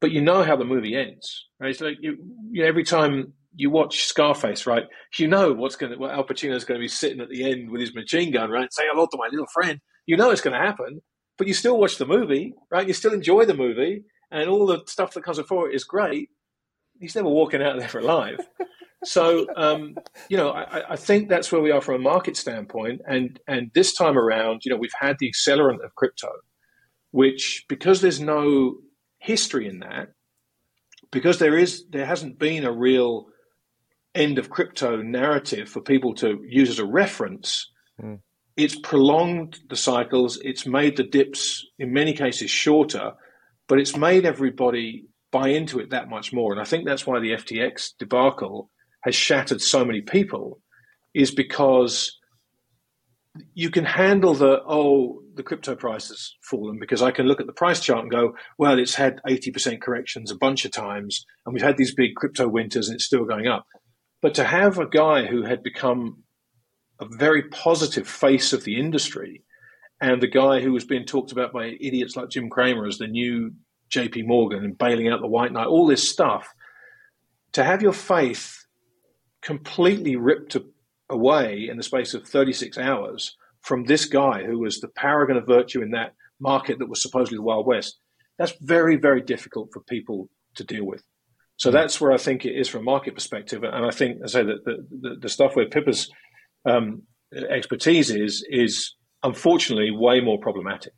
But 0.00 0.12
you 0.12 0.20
know 0.20 0.42
how 0.42 0.56
the 0.56 0.64
movie 0.64 0.94
ends, 0.94 1.46
right? 1.58 1.70
It's 1.70 1.80
like 1.80 1.98
you, 2.00 2.16
you 2.50 2.62
know, 2.62 2.68
every 2.68 2.84
time 2.84 3.32
you 3.54 3.70
watch 3.70 4.04
Scarface, 4.04 4.66
right? 4.66 4.84
You 5.18 5.26
know 5.26 5.52
what's 5.52 5.76
going 5.76 5.92
to 5.92 5.98
what 5.98 6.12
Al 6.12 6.24
Pacino's 6.24 6.64
going 6.64 6.78
to 6.78 6.84
be 6.84 6.88
sitting 6.88 7.20
at 7.20 7.28
the 7.28 7.50
end 7.50 7.70
with 7.70 7.80
his 7.80 7.94
machine 7.94 8.32
gun, 8.32 8.50
right? 8.50 8.72
Say 8.72 8.84
hello 8.90 9.06
to 9.06 9.16
my 9.16 9.28
little 9.30 9.48
friend. 9.52 9.80
You 10.06 10.16
know 10.16 10.30
it's 10.30 10.40
going 10.40 10.58
to 10.58 10.64
happen, 10.64 11.00
but 11.36 11.46
you 11.46 11.54
still 11.54 11.78
watch 11.78 11.98
the 11.98 12.06
movie, 12.06 12.54
right? 12.70 12.86
You 12.86 12.94
still 12.94 13.12
enjoy 13.12 13.44
the 13.44 13.54
movie, 13.54 14.04
and 14.30 14.48
all 14.48 14.66
the 14.66 14.82
stuff 14.86 15.14
that 15.14 15.24
comes 15.24 15.38
before 15.38 15.68
it 15.68 15.74
is 15.74 15.84
great. 15.84 16.28
He's 17.00 17.14
never 17.14 17.28
walking 17.28 17.62
out 17.62 17.78
of 17.78 17.92
there 17.92 18.00
alive 18.00 18.38
so 19.04 19.46
um, 19.56 19.94
you 20.28 20.36
know, 20.36 20.50
I, 20.50 20.92
I, 20.92 20.96
think 20.96 21.28
that's 21.28 21.52
where 21.52 21.60
we 21.60 21.70
are 21.70 21.80
from 21.80 21.96
a 21.96 21.98
market 21.98 22.36
standpoint. 22.36 23.00
And 23.06 23.38
and 23.46 23.70
this 23.74 23.94
time 23.94 24.18
around, 24.18 24.62
you 24.64 24.70
know, 24.70 24.76
we've 24.76 24.90
had 24.98 25.16
the 25.18 25.30
accelerant 25.30 25.84
of 25.84 25.94
crypto, 25.94 26.28
which 27.12 27.64
because 27.68 28.00
there's 28.00 28.20
no 28.20 28.76
history 29.28 29.68
in 29.68 29.80
that, 29.80 30.08
because 31.12 31.38
there 31.38 31.56
is 31.56 31.84
there 31.90 32.06
hasn't 32.06 32.38
been 32.38 32.64
a 32.64 32.72
real 32.72 33.26
end 34.14 34.38
of 34.38 34.50
crypto 34.50 35.02
narrative 35.02 35.68
for 35.68 35.80
people 35.80 36.14
to 36.14 36.42
use 36.48 36.70
as 36.70 36.78
a 36.78 36.84
reference. 37.02 37.70
Mm. 38.02 38.20
It's 38.56 38.78
prolonged 38.78 39.60
the 39.68 39.76
cycles. 39.76 40.40
It's 40.42 40.66
made 40.66 40.96
the 40.96 41.04
dips 41.04 41.64
in 41.78 41.92
many 41.92 42.12
cases 42.12 42.50
shorter, 42.50 43.12
but 43.68 43.78
it's 43.78 43.96
made 43.96 44.24
everybody 44.26 45.04
buy 45.30 45.48
into 45.48 45.78
it 45.78 45.90
that 45.90 46.08
much 46.08 46.32
more. 46.32 46.52
And 46.52 46.60
I 46.60 46.64
think 46.64 46.84
that's 46.84 47.06
why 47.06 47.20
the 47.20 47.32
FTX 47.32 47.90
debacle 47.98 48.70
has 49.02 49.14
shattered 49.14 49.60
so 49.60 49.84
many 49.84 50.00
people 50.00 50.60
is 51.14 51.30
because 51.30 52.18
you 53.54 53.70
can 53.70 53.84
handle 53.84 54.34
the 54.34 54.60
oh 54.66 55.22
the 55.38 55.42
crypto 55.42 55.74
price 55.74 56.08
has 56.08 56.34
fallen 56.42 56.78
because 56.78 57.00
I 57.00 57.12
can 57.12 57.26
look 57.26 57.40
at 57.40 57.46
the 57.46 57.52
price 57.54 57.80
chart 57.80 58.02
and 58.02 58.10
go 58.10 58.34
well 58.58 58.78
it's 58.78 58.96
had 58.96 59.20
80% 59.26 59.80
corrections 59.80 60.30
a 60.30 60.36
bunch 60.36 60.66
of 60.66 60.72
times 60.72 61.24
and 61.46 61.54
we've 61.54 61.62
had 61.62 61.78
these 61.78 61.94
big 61.94 62.14
crypto 62.16 62.46
winters 62.46 62.88
and 62.88 62.96
it's 62.96 63.06
still 63.06 63.24
going 63.24 63.46
up. 63.46 63.64
But 64.20 64.34
to 64.34 64.44
have 64.44 64.78
a 64.78 64.88
guy 64.88 65.26
who 65.26 65.44
had 65.44 65.62
become 65.62 66.24
a 67.00 67.06
very 67.08 67.44
positive 67.44 68.06
face 68.06 68.52
of 68.52 68.64
the 68.64 68.78
industry 68.78 69.44
and 70.00 70.20
the 70.20 70.28
guy 70.28 70.60
who 70.60 70.72
was 70.72 70.84
being 70.84 71.06
talked 71.06 71.32
about 71.32 71.52
by 71.52 71.76
idiots 71.80 72.16
like 72.16 72.30
Jim 72.30 72.50
Cramer 72.50 72.86
as 72.86 72.98
the 72.98 73.06
new 73.06 73.52
JP 73.90 74.26
Morgan 74.26 74.64
and 74.64 74.76
bailing 74.76 75.08
out 75.08 75.20
the 75.20 75.28
white 75.28 75.52
knight 75.52 75.68
all 75.68 75.86
this 75.86 76.10
stuff 76.10 76.52
to 77.52 77.62
have 77.62 77.80
your 77.80 77.92
faith 77.92 78.66
completely 79.40 80.16
ripped 80.16 80.56
away 81.08 81.68
in 81.70 81.76
the 81.76 81.82
space 81.84 82.12
of 82.12 82.26
36 82.26 82.76
hours 82.76 83.36
from 83.62 83.84
this 83.84 84.04
guy 84.04 84.44
who 84.44 84.58
was 84.58 84.80
the 84.80 84.88
paragon 84.88 85.36
of 85.36 85.46
virtue 85.46 85.82
in 85.82 85.90
that 85.90 86.14
market 86.40 86.78
that 86.78 86.88
was 86.88 87.02
supposedly 87.02 87.36
the 87.36 87.42
Wild 87.42 87.66
West. 87.66 87.98
That's 88.38 88.52
very, 88.60 88.96
very 88.96 89.20
difficult 89.20 89.70
for 89.72 89.80
people 89.80 90.30
to 90.54 90.64
deal 90.64 90.86
with. 90.86 91.02
So 91.56 91.72
that's 91.72 92.00
where 92.00 92.12
I 92.12 92.18
think 92.18 92.44
it 92.44 92.52
is 92.52 92.68
from 92.68 92.82
a 92.82 92.84
market 92.84 93.14
perspective. 93.14 93.64
And 93.64 93.84
I 93.84 93.90
think, 93.90 94.20
I 94.22 94.28
say 94.28 94.44
that 94.44 94.64
the, 94.64 94.86
the, 94.90 95.16
the, 95.22 95.28
stuff 95.28 95.56
where 95.56 95.68
Pippa's 95.68 96.08
um, 96.64 97.02
expertise 97.50 98.10
is, 98.10 98.46
is 98.48 98.94
unfortunately 99.24 99.90
way 99.90 100.20
more 100.20 100.38
problematic. 100.38 100.92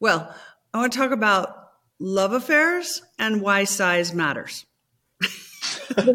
Well, 0.00 0.34
I 0.72 0.78
want 0.78 0.94
to 0.94 0.98
talk 0.98 1.10
about 1.10 1.54
love 2.00 2.32
affairs 2.32 3.02
and 3.18 3.42
why 3.42 3.64
size 3.64 4.14
matters. 4.14 4.64
and 5.96 6.06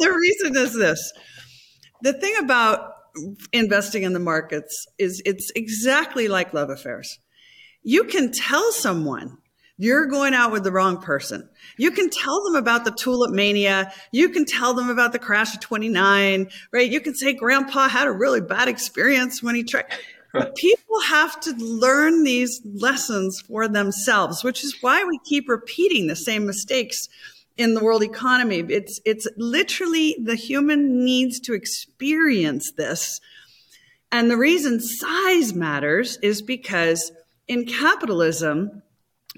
the 0.00 0.12
reason 0.12 0.56
is 0.56 0.74
this 0.74 1.12
the 2.02 2.12
thing 2.12 2.34
about 2.40 2.94
investing 3.52 4.02
in 4.02 4.12
the 4.12 4.20
markets 4.20 4.86
is 4.98 5.22
it's 5.24 5.50
exactly 5.54 6.28
like 6.28 6.52
love 6.52 6.70
affairs. 6.70 7.18
You 7.82 8.04
can 8.04 8.32
tell 8.32 8.72
someone 8.72 9.38
you're 9.80 10.06
going 10.06 10.34
out 10.34 10.50
with 10.50 10.64
the 10.64 10.72
wrong 10.72 11.00
person. 11.00 11.48
You 11.76 11.92
can 11.92 12.10
tell 12.10 12.42
them 12.44 12.56
about 12.56 12.84
the 12.84 12.90
tulip 12.90 13.30
mania. 13.30 13.92
You 14.10 14.28
can 14.28 14.44
tell 14.44 14.74
them 14.74 14.90
about 14.90 15.12
the 15.12 15.20
crash 15.20 15.54
of 15.54 15.60
29, 15.60 16.50
right? 16.72 16.90
You 16.90 17.00
can 17.00 17.14
say 17.14 17.32
grandpa 17.32 17.88
had 17.88 18.08
a 18.08 18.12
really 18.12 18.40
bad 18.40 18.66
experience 18.66 19.40
when 19.40 19.54
he 19.54 19.62
tried. 19.62 19.86
But 20.32 20.56
people 20.56 21.00
have 21.06 21.38
to 21.40 21.52
learn 21.52 22.24
these 22.24 22.60
lessons 22.64 23.40
for 23.46 23.68
themselves, 23.68 24.42
which 24.42 24.64
is 24.64 24.76
why 24.80 25.04
we 25.04 25.20
keep 25.24 25.48
repeating 25.48 26.08
the 26.08 26.16
same 26.16 26.44
mistakes 26.44 27.08
in 27.58 27.74
the 27.74 27.82
world 27.82 28.02
economy. 28.02 28.60
It's, 28.68 29.00
it's 29.04 29.26
literally 29.36 30.16
the 30.22 30.36
human 30.36 31.04
needs 31.04 31.40
to 31.40 31.52
experience 31.52 32.72
this. 32.76 33.20
And 34.10 34.30
the 34.30 34.38
reason 34.38 34.80
size 34.80 35.52
matters 35.52 36.18
is 36.22 36.40
because 36.40 37.12
in 37.46 37.66
capitalism, 37.66 38.82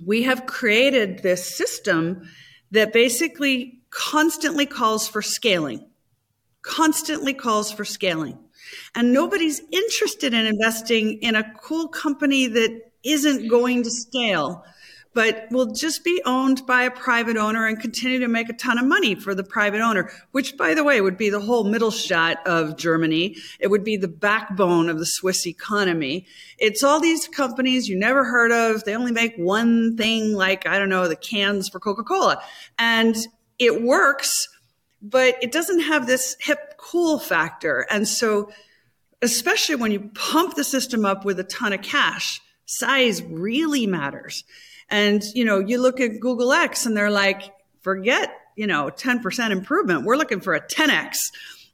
we 0.05 0.23
have 0.25 0.47
created 0.47 1.23
this 1.23 1.57
system 1.57 2.29
that 2.71 2.93
basically 2.93 3.81
constantly 3.91 4.67
calls 4.67 5.09
for 5.09 5.23
scaling, 5.23 5.85
constantly 6.63 7.35
calls 7.35 7.73
for 7.73 7.85
scaling. 7.85 8.39
And 8.95 9.13
nobody's 9.13 9.61
interested 9.73 10.35
in 10.35 10.47
investing 10.47 11.19
in 11.23 11.35
a 11.35 11.53
cool 11.63 11.89
company 11.89 12.47
that 12.47 12.93
isn't 13.03 13.49
going 13.49 13.83
to 13.83 13.91
scale 13.91 14.65
but 15.13 15.49
will 15.51 15.73
just 15.73 16.05
be 16.05 16.23
owned 16.25 16.65
by 16.67 16.83
a 16.83 16.91
private 16.91 17.37
owner 17.37 17.67
and 17.67 17.81
continue 17.81 18.21
to 18.21 18.29
make 18.29 18.49
a 18.49 18.53
ton 18.53 18.79
of 18.79 18.87
money 18.87 19.15
for 19.15 19.35
the 19.35 19.43
private 19.43 19.81
owner, 19.81 20.11
which 20.31 20.57
by 20.57 20.73
the 20.75 20.85
way 20.85 21.01
would 21.01 21.17
be 21.17 21.31
the 21.31 21.41
whole 21.41 21.65
Mittelstand 21.65 22.37
of 22.47 22.77
Germany. 22.77 23.37
It 23.59 23.69
would 23.69 23.83
be 23.83 23.97
the 23.97 24.09
backbone 24.09 24.89
of 24.89 24.99
the 24.99 25.07
Swiss 25.07 25.47
economy. 25.47 26.27
It's 26.59 26.85
all 26.85 27.01
these 27.01 27.27
companies 27.27 27.89
you 27.89 27.99
never 27.99 28.25
heard 28.25 28.53
of. 28.53 28.85
They 28.85 28.95
only 28.95 29.13
make 29.13 29.35
one 29.37 29.97
thing 29.97 30.33
like, 30.35 30.67
I 30.67 30.79
don't 30.79 30.89
know, 30.89 31.09
the 31.09 31.17
cans 31.17 31.69
for 31.69 31.81
Coca-Cola. 31.81 32.41
And 32.79 33.17
it 33.59 33.83
works, 33.83 34.49
but 35.03 35.37
it 35.43 35.51
doesn't 35.51 35.81
have 35.81 36.07
this 36.07 36.37
hip 36.41 36.75
cool 36.77 37.19
factor. 37.19 37.87
And 37.91 38.07
so, 38.07 38.51
especially 39.23 39.75
when 39.75 39.91
you 39.91 40.11
pump 40.15 40.55
the 40.55 40.65
system 40.65 41.05
up 41.05 41.25
with 41.25 41.41
a 41.41 41.45
ton 41.45 41.73
of 41.73 41.83
cash, 41.83 42.41
size 42.65 43.23
really 43.23 43.87
matters. 43.87 44.45
And, 44.91 45.23
you 45.35 45.45
know, 45.45 45.59
you 45.59 45.81
look 45.81 46.01
at 46.01 46.21
Google 46.21 46.53
X 46.53 46.87
and 46.87 46.97
they're 46.97 47.11
like, 47.11 47.53
forget, 47.81 48.31
you 48.57 48.67
know, 48.67 48.91
10% 48.95 49.51
improvement. 49.51 50.05
We're 50.05 50.17
looking 50.17 50.41
for 50.41 50.55
a 50.55 50.61
10X. 50.61 51.17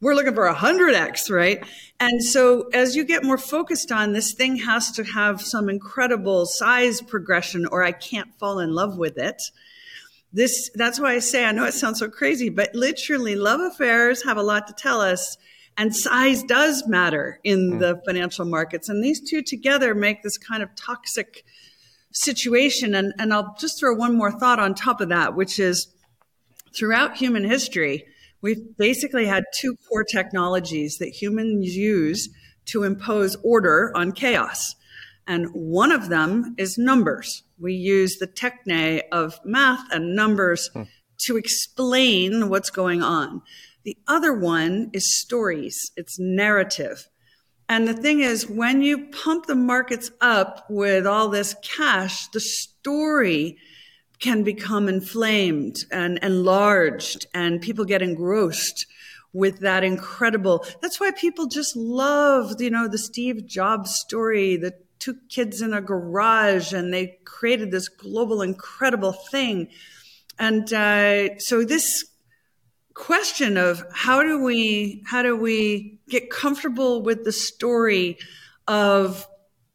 We're 0.00 0.14
looking 0.14 0.34
for 0.34 0.46
a 0.46 0.54
100X, 0.54 1.30
right? 1.30 1.64
And 1.98 2.22
so 2.22 2.68
as 2.74 2.94
you 2.94 3.04
get 3.04 3.24
more 3.24 3.38
focused 3.38 3.90
on 3.90 4.12
this 4.12 4.34
thing 4.34 4.56
has 4.56 4.92
to 4.92 5.04
have 5.04 5.40
some 5.40 5.70
incredible 5.70 6.44
size 6.44 7.00
progression 7.00 7.66
or 7.66 7.82
I 7.82 7.92
can't 7.92 8.34
fall 8.38 8.58
in 8.58 8.74
love 8.74 8.98
with 8.98 9.16
it. 9.16 9.40
This, 10.32 10.70
that's 10.74 11.00
why 11.00 11.14
I 11.14 11.20
say, 11.20 11.46
I 11.46 11.52
know 11.52 11.64
it 11.64 11.72
sounds 11.72 11.98
so 11.98 12.10
crazy, 12.10 12.50
but 12.50 12.74
literally 12.74 13.36
love 13.36 13.60
affairs 13.60 14.22
have 14.24 14.36
a 14.36 14.42
lot 14.42 14.66
to 14.66 14.74
tell 14.74 15.00
us 15.00 15.38
and 15.78 15.94
size 15.94 16.42
does 16.42 16.86
matter 16.86 17.38
in 17.44 17.72
mm. 17.72 17.78
the 17.78 18.00
financial 18.06 18.44
markets. 18.44 18.88
And 18.88 19.02
these 19.02 19.20
two 19.20 19.42
together 19.42 19.94
make 19.94 20.22
this 20.22 20.38
kind 20.38 20.62
of 20.62 20.74
toxic 20.74 21.44
situation. 22.16 22.94
And, 22.94 23.12
and 23.18 23.32
I'll 23.32 23.54
just 23.58 23.78
throw 23.78 23.94
one 23.94 24.16
more 24.16 24.32
thought 24.32 24.58
on 24.58 24.74
top 24.74 25.00
of 25.00 25.08
that, 25.10 25.34
which 25.34 25.58
is 25.58 25.88
throughout 26.76 27.16
human 27.16 27.44
history, 27.44 28.04
we've 28.42 28.76
basically 28.76 29.26
had 29.26 29.44
two 29.60 29.76
core 29.88 30.04
technologies 30.04 30.96
that 30.98 31.08
humans 31.08 31.74
use 31.74 32.28
to 32.66 32.82
impose 32.82 33.36
order 33.44 33.92
on 33.94 34.12
chaos. 34.12 34.74
And 35.26 35.48
one 35.52 35.92
of 35.92 36.08
them 36.08 36.54
is 36.56 36.78
numbers. 36.78 37.42
We 37.58 37.74
use 37.74 38.16
the 38.16 38.28
techne 38.28 39.02
of 39.10 39.40
math 39.44 39.92
and 39.92 40.14
numbers 40.14 40.68
hmm. 40.72 40.82
to 41.26 41.36
explain 41.36 42.48
what's 42.48 42.70
going 42.70 43.02
on. 43.02 43.42
The 43.84 43.96
other 44.08 44.32
one 44.32 44.90
is 44.92 45.18
stories, 45.20 45.92
it's 45.96 46.18
narrative. 46.18 47.08
And 47.68 47.88
the 47.88 47.94
thing 47.94 48.20
is, 48.20 48.48
when 48.48 48.80
you 48.82 49.08
pump 49.08 49.46
the 49.46 49.56
markets 49.56 50.10
up 50.20 50.66
with 50.70 51.06
all 51.06 51.28
this 51.28 51.56
cash, 51.62 52.28
the 52.28 52.40
story 52.40 53.58
can 54.20 54.44
become 54.44 54.88
inflamed 54.88 55.76
and 55.90 56.18
enlarged, 56.22 57.26
and 57.34 57.60
people 57.60 57.84
get 57.84 58.02
engrossed 58.02 58.86
with 59.32 59.60
that 59.60 59.84
incredible. 59.84 60.64
That's 60.80 60.98
why 60.98 61.10
people 61.10 61.46
just 61.46 61.76
love, 61.76 62.54
you 62.60 62.70
know, 62.70 62.88
the 62.88 62.98
Steve 62.98 63.46
Jobs 63.46 63.94
story, 63.94 64.56
the 64.56 64.72
two 64.98 65.16
kids 65.28 65.60
in 65.60 65.74
a 65.74 65.82
garage, 65.82 66.72
and 66.72 66.94
they 66.94 67.18
created 67.24 67.70
this 67.70 67.88
global, 67.88 68.40
incredible 68.40 69.12
thing. 69.12 69.68
And 70.38 70.72
uh, 70.72 71.38
so 71.38 71.64
this 71.64 72.06
question 72.94 73.58
of 73.58 73.84
how 73.92 74.22
do 74.22 74.42
we 74.42 75.02
how 75.06 75.22
do 75.22 75.36
we 75.36 75.95
get 76.08 76.30
comfortable 76.30 77.02
with 77.02 77.24
the 77.24 77.32
story 77.32 78.18
of 78.66 79.26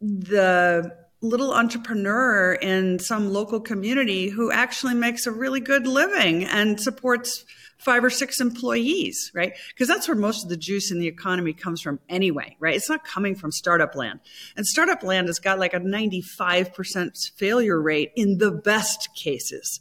the 0.01 0.95
little 1.21 1.53
entrepreneur 1.53 2.53
in 2.53 2.97
some 2.97 3.31
local 3.31 3.59
community 3.59 4.29
who 4.29 4.51
actually 4.51 4.95
makes 4.95 5.27
a 5.27 5.31
really 5.31 5.59
good 5.59 5.85
living 5.85 6.43
and 6.45 6.79
supports 6.79 7.45
five 7.77 8.03
or 8.03 8.09
six 8.09 8.39
employees, 8.39 9.31
right? 9.33 9.53
Because 9.69 9.87
that's 9.87 10.07
where 10.07 10.17
most 10.17 10.43
of 10.43 10.49
the 10.49 10.57
juice 10.57 10.91
in 10.91 10.99
the 10.99 11.07
economy 11.07 11.53
comes 11.53 11.81
from 11.81 11.99
anyway, 12.09 12.55
right? 12.59 12.75
It's 12.75 12.89
not 12.89 13.03
coming 13.03 13.35
from 13.35 13.51
startup 13.51 13.95
land. 13.95 14.19
And 14.55 14.65
startup 14.65 15.03
land 15.03 15.27
has 15.27 15.39
got 15.39 15.59
like 15.59 15.73
a 15.73 15.79
95% 15.79 17.31
failure 17.35 17.81
rate 17.81 18.11
in 18.15 18.37
the 18.37 18.51
best 18.51 19.09
cases. 19.15 19.79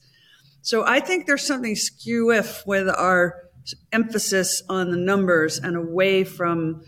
So 0.62 0.86
I 0.86 1.00
think 1.00 1.26
there's 1.26 1.46
something 1.46 1.76
skew 1.76 2.30
if 2.32 2.66
with 2.66 2.88
our 2.88 3.49
emphasis 3.92 4.62
on 4.68 4.90
the 4.90 4.96
numbers 4.96 5.58
and 5.58 5.76
away 5.76 6.24
from 6.24 6.82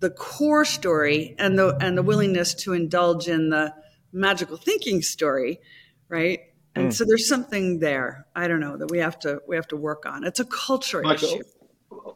the 0.00 0.10
core 0.10 0.64
story 0.64 1.34
and 1.38 1.58
the 1.58 1.76
and 1.80 1.96
the 1.96 2.02
willingness 2.02 2.54
to 2.54 2.72
indulge 2.72 3.28
in 3.28 3.50
the 3.50 3.72
magical 4.12 4.56
thinking 4.56 5.00
story, 5.00 5.60
right? 6.08 6.40
And 6.74 6.88
mm. 6.88 6.92
so 6.92 7.04
there's 7.04 7.28
something 7.28 7.78
there. 7.78 8.26
I 8.34 8.48
don't 8.48 8.60
know 8.60 8.76
that 8.76 8.90
we 8.90 8.98
have 8.98 9.18
to 9.20 9.40
we 9.46 9.56
have 9.56 9.68
to 9.68 9.76
work 9.76 10.04
on. 10.06 10.24
It's 10.24 10.40
a 10.40 10.44
culture 10.44 11.02
Michael, 11.02 11.28
issue. 11.28 11.42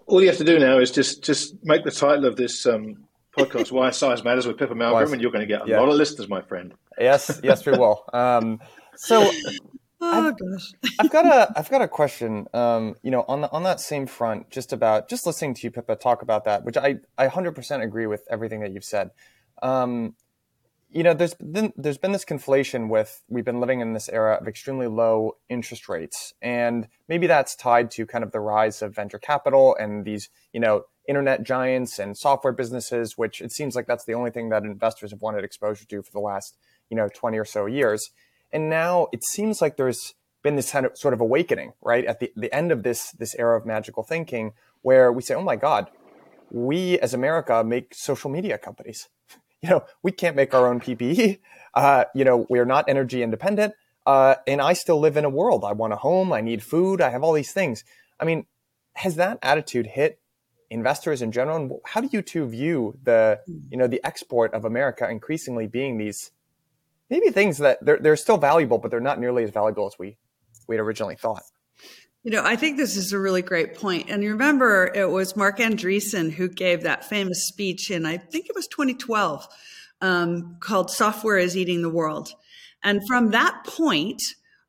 All 0.07 0.20
you 0.20 0.29
have 0.29 0.38
to 0.38 0.44
do 0.44 0.59
now 0.59 0.79
is 0.79 0.90
just 0.90 1.22
just 1.22 1.55
make 1.62 1.85
the 1.85 1.90
title 1.90 2.24
of 2.24 2.37
this 2.37 2.66
um, 2.66 3.05
podcast 3.37 3.70
"Why 3.70 3.90
Size 3.90 4.24
Matters" 4.24 4.46
with 4.46 4.59
Pippa 4.59 4.74
Malmgren, 4.74 5.12
and 5.12 5.22
you're 5.22 5.33
going 5.33 5.46
to 5.46 5.52
get 5.52 5.66
a 5.66 5.70
yeah. 5.70 5.81
lot 5.81 5.88
of 5.88 5.94
listeners, 5.94 6.29
my 6.29 6.42
friend. 6.42 6.74
Yes, 6.98 7.40
yes, 7.42 7.64
we 7.66 7.72
will. 7.72 8.05
Um, 8.12 8.61
so 8.96 9.31
Oh 10.00 10.28
I've, 10.28 10.38
gosh. 10.38 10.72
I've 10.98 11.11
got 11.11 11.26
a 11.26 11.52
I've 11.59 11.70
got 11.70 11.82
a 11.82 11.88
question. 11.88 12.46
Um, 12.52 12.96
you 13.02 13.11
know, 13.11 13.24
on 13.28 13.40
the 13.40 13.50
on 13.50 13.62
that 13.64 13.80
same 13.80 14.06
front, 14.06 14.50
just 14.50 14.72
about 14.72 15.09
just 15.09 15.26
listening 15.26 15.54
to 15.54 15.62
you, 15.62 15.70
Pippa, 15.70 15.96
talk 15.96 16.22
about 16.22 16.44
that, 16.44 16.64
which 16.64 16.76
I 16.76 16.96
I 17.16 17.28
hundred 17.28 17.52
percent 17.52 17.82
agree 17.82 18.06
with 18.06 18.24
everything 18.30 18.61
that 18.61 18.72
you've 18.72 18.85
said. 18.85 19.11
Um, 19.62 20.14
you 20.90 21.02
know, 21.02 21.14
there's 21.14 21.35
been 21.35 21.72
there's 21.76 21.98
been 21.98 22.12
this 22.12 22.24
conflation 22.24 22.88
with 22.88 23.22
we've 23.28 23.44
been 23.44 23.61
living 23.61 23.80
in 23.80 23.92
this 23.92 24.09
era 24.09 24.38
of 24.40 24.46
extremely 24.46 24.87
low 24.87 25.37
interest 25.48 25.88
rates, 25.88 26.32
and 26.40 26.88
maybe 27.09 27.26
that's 27.26 27.56
tied 27.56 27.90
to 27.92 28.06
kind 28.06 28.22
of 28.22 28.32
the 28.32 28.40
rise 28.40 28.82
of 28.82 28.94
venture 28.94 29.18
capital 29.18 29.76
and 29.78 30.04
these 30.04 30.28
you 30.52 30.61
know 30.61 30.85
internet 31.09 31.42
giants 31.42 31.98
and 31.98 32.16
software 32.16 32.52
businesses, 32.52 33.16
which 33.16 33.40
it 33.40 33.52
seems 33.52 33.74
like 33.74 33.87
that's 33.87 34.04
the 34.04 34.14
only 34.14 34.30
thing 34.30 34.48
that 34.50 34.62
investors 34.62 35.11
have 35.11 35.22
wanted 35.22 35.44
exposure 35.44 35.85
to 35.87 36.02
for 36.02 36.12
the 36.12 36.20
last 36.20 36.56
you 36.88 36.96
know 36.96 37.09
20 37.14 37.38
or 37.38 37.44
so 37.44 37.66
years. 37.66 38.11
And 38.52 38.70
now 38.70 39.09
it 39.12 39.24
seems 39.24 39.61
like 39.61 39.76
there's 39.76 40.14
been 40.42 40.56
this 40.56 40.70
kind 40.70 40.87
of 40.87 40.96
sort 40.96 41.14
of 41.14 41.20
awakening, 41.20 41.72
right? 41.82 42.04
At 42.04 42.20
the, 42.20 42.32
the 42.37 42.54
end 42.54 42.70
of 42.70 42.82
this, 42.82 43.11
this 43.12 43.35
era 43.35 43.59
of 43.59 43.66
magical 43.66 44.02
thinking 44.02 44.52
where 44.82 45.12
we 45.12 45.22
say, 45.22 45.35
oh 45.35 45.42
my 45.42 45.56
God, 45.56 45.90
we 46.50 46.98
as 47.00 47.12
America 47.12 47.64
make 47.64 47.94
social 47.94 48.30
media 48.30 48.59
companies. 48.59 49.09
You 49.62 49.70
know, 49.70 49.85
we 50.02 50.12
can't 50.12 50.37
make 50.37 50.52
our 50.54 50.68
own 50.68 50.80
PPE. 50.80 51.38
Uh, 51.74 52.04
you 52.14 52.24
know, 52.24 52.46
we're 52.48 52.64
not 52.64 52.87
energy 52.88 53.22
independent. 53.22 53.74
Uh, 54.06 54.37
and 54.46 54.62
I 54.62 54.72
still 54.72 54.98
live 54.98 55.18
in 55.18 55.26
a 55.26 55.28
world. 55.28 55.62
I 55.62 55.72
want 55.72 55.92
a 55.92 55.96
home. 55.96 56.32
I 56.32 56.40
need 56.40 56.62
food. 56.62 57.02
I 57.02 57.11
have 57.11 57.22
all 57.22 57.35
these 57.35 57.52
things. 57.52 57.85
I 58.18 58.24
mean, 58.24 58.46
has 58.94 59.16
that 59.16 59.38
attitude 59.42 59.88
hit 59.88 60.18
investors 60.70 61.20
in 61.20 61.32
general? 61.32 61.56
And 61.56 61.72
how 61.85 62.00
do 62.00 62.09
you 62.11 62.22
two 62.22 62.46
view 62.46 62.96
the, 63.02 63.40
you 63.68 63.76
know, 63.76 63.87
the 63.87 64.00
export 64.04 64.54
of 64.54 64.64
America 64.64 65.06
increasingly 65.06 65.66
being 65.66 65.98
these 65.98 66.30
maybe 67.10 67.30
things 67.30 67.58
that 67.58 67.84
they're, 67.84 67.98
they're 67.98 68.16
still 68.16 68.38
valuable, 68.38 68.78
but 68.78 68.90
they're 68.90 69.00
not 69.00 69.20
nearly 69.20 69.44
as 69.44 69.50
valuable 69.50 69.86
as 69.86 69.98
we, 69.98 70.16
we 70.68 70.76
had 70.76 70.84
originally 70.84 71.16
thought. 71.16 71.42
You 72.22 72.32
know, 72.32 72.42
I 72.44 72.56
think 72.56 72.76
this 72.76 72.96
is 72.96 73.12
a 73.12 73.18
really 73.20 73.42
great 73.42 73.76
point. 73.76 74.10
And 74.10 74.24
remember 74.24 74.90
it 74.92 75.08
was 75.08 75.36
Marc 75.36 75.58
Andreessen 75.58 76.32
who 76.32 76.48
gave 76.48 76.82
that 76.82 77.04
famous 77.04 77.46
speech 77.46 77.90
in, 77.90 78.04
I 78.04 78.16
think 78.16 78.46
it 78.46 78.56
was 78.56 78.66
2012, 78.66 79.46
um, 80.00 80.56
called 80.60 80.90
Software 80.90 81.38
is 81.38 81.56
Eating 81.56 81.82
the 81.82 81.90
World. 81.90 82.30
And 82.82 83.00
from 83.06 83.30
that 83.30 83.64
point, 83.64 84.20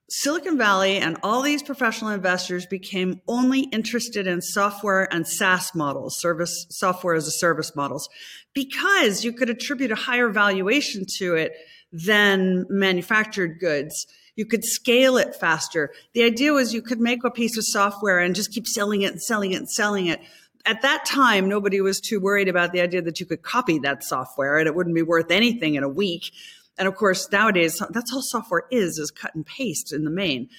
Silicon 0.10 0.58
Valley 0.58 0.98
and 0.98 1.18
all 1.22 1.42
these 1.42 1.62
professional 1.62 2.12
investors 2.12 2.66
became 2.66 3.22
only 3.28 3.62
interested 3.74 4.26
in 4.26 4.42
software 4.42 5.12
and 5.14 5.28
SaaS 5.28 5.76
models, 5.76 6.20
service 6.20 6.66
software 6.70 7.16
as 7.16 7.28
a 7.28 7.32
service 7.32 7.76
models, 7.76 8.08
because 8.54 9.26
you 9.26 9.34
could 9.34 9.50
attribute 9.50 9.92
a 9.92 9.96
higher 9.96 10.30
valuation 10.30 11.06
to 11.18 11.36
it 11.36 11.54
than 11.92 12.66
manufactured 12.70 13.60
goods. 13.60 14.08
You 14.36 14.46
could 14.46 14.64
scale 14.64 15.18
it 15.18 15.36
faster. 15.36 15.92
The 16.14 16.24
idea 16.24 16.54
was 16.54 16.74
you 16.74 16.82
could 16.82 17.00
make 17.00 17.24
a 17.24 17.32
piece 17.32 17.58
of 17.58 17.66
software 17.66 18.20
and 18.20 18.36
just 18.36 18.52
keep 18.52 18.68
selling 18.68 19.02
it 19.02 19.12
and 19.12 19.22
selling 19.22 19.52
it 19.52 19.58
and 19.58 19.70
selling 19.70 20.08
it. 20.08 20.22
At 20.66 20.82
that 20.82 21.06
time, 21.06 21.48
nobody 21.48 21.82
was 21.82 22.00
too 22.00 22.20
worried 22.20 22.50
about 22.50 22.72
the 22.74 22.82
idea 22.82 23.02
that 23.02 23.20
you 23.20 23.26
could 23.26 23.42
copy 23.42 23.80
that 23.80 24.04
software 24.04 24.58
and 24.58 24.68
it 24.68 24.76
wouldn't 24.76 24.96
be 24.96 25.02
worth 25.02 25.32
anything 25.32 25.76
in 25.76 25.84
a 25.84 25.90
week. 25.90 26.32
And 26.78 26.88
of 26.88 26.96
course, 26.96 27.32
nowadays, 27.32 27.82
that's 27.90 28.14
all 28.14 28.22
software 28.22 28.66
is, 28.70 29.00
is 29.00 29.10
cut 29.10 29.34
and 29.34 29.46
paste 29.46 29.94
in 29.94 30.04
the 30.04 30.12
main. 30.12 30.50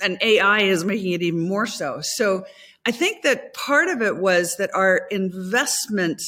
And 0.00 0.18
AI 0.20 0.60
is 0.60 0.84
making 0.84 1.12
it 1.12 1.22
even 1.22 1.40
more 1.40 1.66
so. 1.66 2.00
So 2.02 2.44
I 2.86 2.90
think 2.90 3.22
that 3.22 3.54
part 3.54 3.88
of 3.88 4.02
it 4.02 4.16
was 4.16 4.56
that 4.56 4.74
our 4.74 5.06
investment 5.10 6.22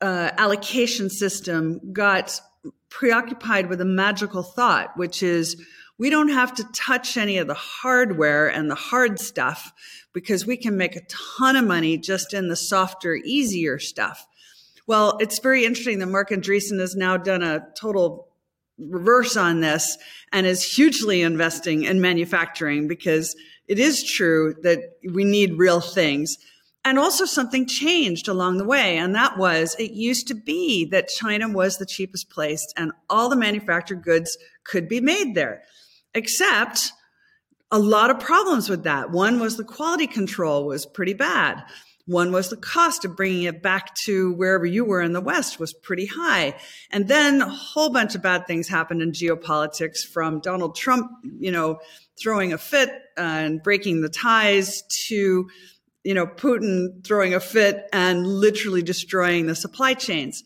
uh, 0.00 0.30
allocation 0.38 1.10
system 1.10 1.80
got 1.92 2.40
preoccupied 2.90 3.68
with 3.68 3.80
a 3.80 3.84
magical 3.84 4.42
thought, 4.42 4.96
which 4.96 5.22
is 5.22 5.56
we 5.98 6.10
don't 6.10 6.28
have 6.28 6.54
to 6.54 6.64
touch 6.72 7.16
any 7.16 7.38
of 7.38 7.46
the 7.46 7.54
hardware 7.54 8.48
and 8.48 8.70
the 8.70 8.74
hard 8.74 9.18
stuff 9.18 9.72
because 10.12 10.46
we 10.46 10.56
can 10.56 10.76
make 10.76 10.96
a 10.96 11.06
ton 11.38 11.56
of 11.56 11.64
money 11.64 11.96
just 11.96 12.34
in 12.34 12.48
the 12.48 12.56
softer, 12.56 13.16
easier 13.16 13.78
stuff. 13.78 14.26
Well, 14.86 15.16
it's 15.20 15.40
very 15.40 15.64
interesting 15.64 15.98
that 15.98 16.06
Marc 16.06 16.30
Andreessen 16.30 16.78
has 16.80 16.94
now 16.94 17.16
done 17.16 17.42
a 17.42 17.66
total 17.78 18.28
reverse 18.78 19.36
on 19.36 19.60
this 19.60 19.96
and 20.32 20.46
is 20.46 20.62
hugely 20.62 21.22
investing 21.22 21.84
in 21.84 22.00
manufacturing 22.00 22.86
because 22.88 23.34
it 23.68 23.78
is 23.78 24.04
true 24.04 24.54
that 24.62 24.78
we 25.12 25.24
need 25.24 25.58
real 25.58 25.80
things. 25.80 26.36
And 26.86 27.00
also 27.00 27.24
something 27.24 27.66
changed 27.66 28.28
along 28.28 28.58
the 28.58 28.64
way. 28.64 28.96
And 28.96 29.12
that 29.16 29.36
was 29.36 29.74
it 29.76 29.90
used 29.90 30.28
to 30.28 30.36
be 30.36 30.84
that 30.92 31.08
China 31.08 31.48
was 31.48 31.78
the 31.78 31.84
cheapest 31.84 32.30
place 32.30 32.64
and 32.76 32.92
all 33.10 33.28
the 33.28 33.34
manufactured 33.34 34.04
goods 34.04 34.38
could 34.62 34.88
be 34.88 35.00
made 35.00 35.34
there, 35.34 35.64
except 36.14 36.92
a 37.72 37.78
lot 37.80 38.10
of 38.10 38.20
problems 38.20 38.70
with 38.70 38.84
that. 38.84 39.10
One 39.10 39.40
was 39.40 39.56
the 39.56 39.64
quality 39.64 40.06
control 40.06 40.64
was 40.64 40.86
pretty 40.86 41.14
bad. 41.14 41.64
One 42.04 42.30
was 42.30 42.50
the 42.50 42.56
cost 42.56 43.04
of 43.04 43.16
bringing 43.16 43.42
it 43.42 43.64
back 43.64 43.92
to 44.04 44.32
wherever 44.34 44.64
you 44.64 44.84
were 44.84 45.02
in 45.02 45.12
the 45.12 45.20
West 45.20 45.58
was 45.58 45.72
pretty 45.72 46.06
high. 46.06 46.54
And 46.92 47.08
then 47.08 47.42
a 47.42 47.48
whole 47.48 47.90
bunch 47.90 48.14
of 48.14 48.22
bad 48.22 48.46
things 48.46 48.68
happened 48.68 49.02
in 49.02 49.10
geopolitics 49.10 50.06
from 50.14 50.38
Donald 50.38 50.76
Trump, 50.76 51.10
you 51.40 51.50
know, 51.50 51.80
throwing 52.22 52.52
a 52.52 52.58
fit 52.58 52.92
and 53.16 53.60
breaking 53.60 54.02
the 54.02 54.08
ties 54.08 54.84
to 55.08 55.48
you 56.06 56.14
know, 56.14 56.24
Putin 56.24 57.04
throwing 57.04 57.34
a 57.34 57.40
fit 57.40 57.88
and 57.92 58.24
literally 58.24 58.80
destroying 58.80 59.46
the 59.46 59.56
supply 59.56 59.92
chains. 59.92 60.44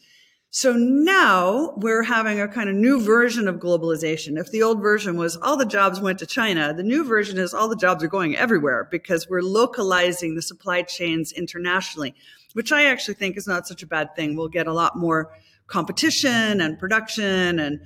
So 0.49 0.73
now 0.73 1.75
we're 1.77 2.03
having 2.03 2.40
a 2.40 2.49
kind 2.49 2.70
of 2.70 2.77
new 2.77 2.99
version 2.99 3.46
of 3.46 3.57
globalization. 3.57 4.40
If 4.40 4.51
the 4.51 4.62
old 4.62 4.81
version 4.81 5.18
was 5.18 5.37
all 5.37 5.59
the 5.59 5.66
jobs 5.66 6.01
went 6.01 6.18
to 6.20 6.27
China, 6.27 6.73
the 6.73 6.83
new 6.83 7.05
version 7.05 7.37
is 7.37 7.53
all 7.53 7.68
the 7.68 7.77
jobs 7.77 8.03
are 8.03 8.09
going 8.09 8.35
everywhere 8.37 8.88
because 8.90 9.29
we're 9.29 9.42
localizing 9.42 10.35
the 10.35 10.40
supply 10.40 10.81
chains 10.81 11.31
internationally, 11.31 12.14
which 12.55 12.73
I 12.73 12.87
actually 12.87 13.14
think 13.14 13.37
is 13.37 13.46
not 13.46 13.68
such 13.68 13.83
a 13.83 13.87
bad 13.87 14.16
thing. 14.16 14.37
We'll 14.37 14.49
get 14.49 14.66
a 14.66 14.73
lot 14.73 14.96
more 14.96 15.31
competition 15.66 16.62
and 16.62 16.79
production 16.79 17.59
and 17.59 17.81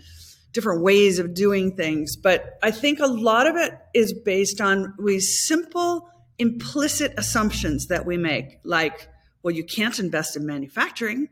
different 0.53 0.83
ways 0.83 1.19
of 1.19 1.35
doing 1.35 1.75
things. 1.75 2.15
But 2.15 2.57
I 2.63 2.71
think 2.71 3.01
a 3.01 3.09
lot 3.09 3.49
of 3.49 3.57
it 3.57 3.77
is 3.95 4.13
based 4.13 4.61
on 4.61 4.95
we 4.97 5.19
simple 5.19 6.09
implicit 6.39 7.15
assumptions 7.17 7.87
that 7.89 8.07
we 8.07 8.17
make, 8.17 8.59
like, 8.65 9.09
well, 9.43 9.55
you 9.55 9.65
can't 9.65 9.99
invest 9.99 10.37
in 10.37 10.47
manufacturing. 10.47 11.29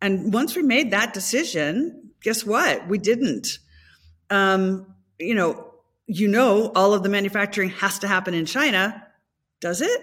And 0.00 0.32
once 0.32 0.56
we 0.56 0.62
made 0.62 0.90
that 0.90 1.12
decision, 1.12 2.10
guess 2.22 2.44
what? 2.44 2.88
We 2.88 2.98
didn't. 2.98 3.58
Um, 4.30 4.94
you 5.18 5.34
know, 5.34 5.74
you 6.06 6.28
know, 6.28 6.72
all 6.74 6.94
of 6.94 7.02
the 7.02 7.08
manufacturing 7.08 7.70
has 7.70 7.98
to 8.00 8.08
happen 8.08 8.34
in 8.34 8.46
China. 8.46 9.06
Does 9.60 9.80
it? 9.80 10.00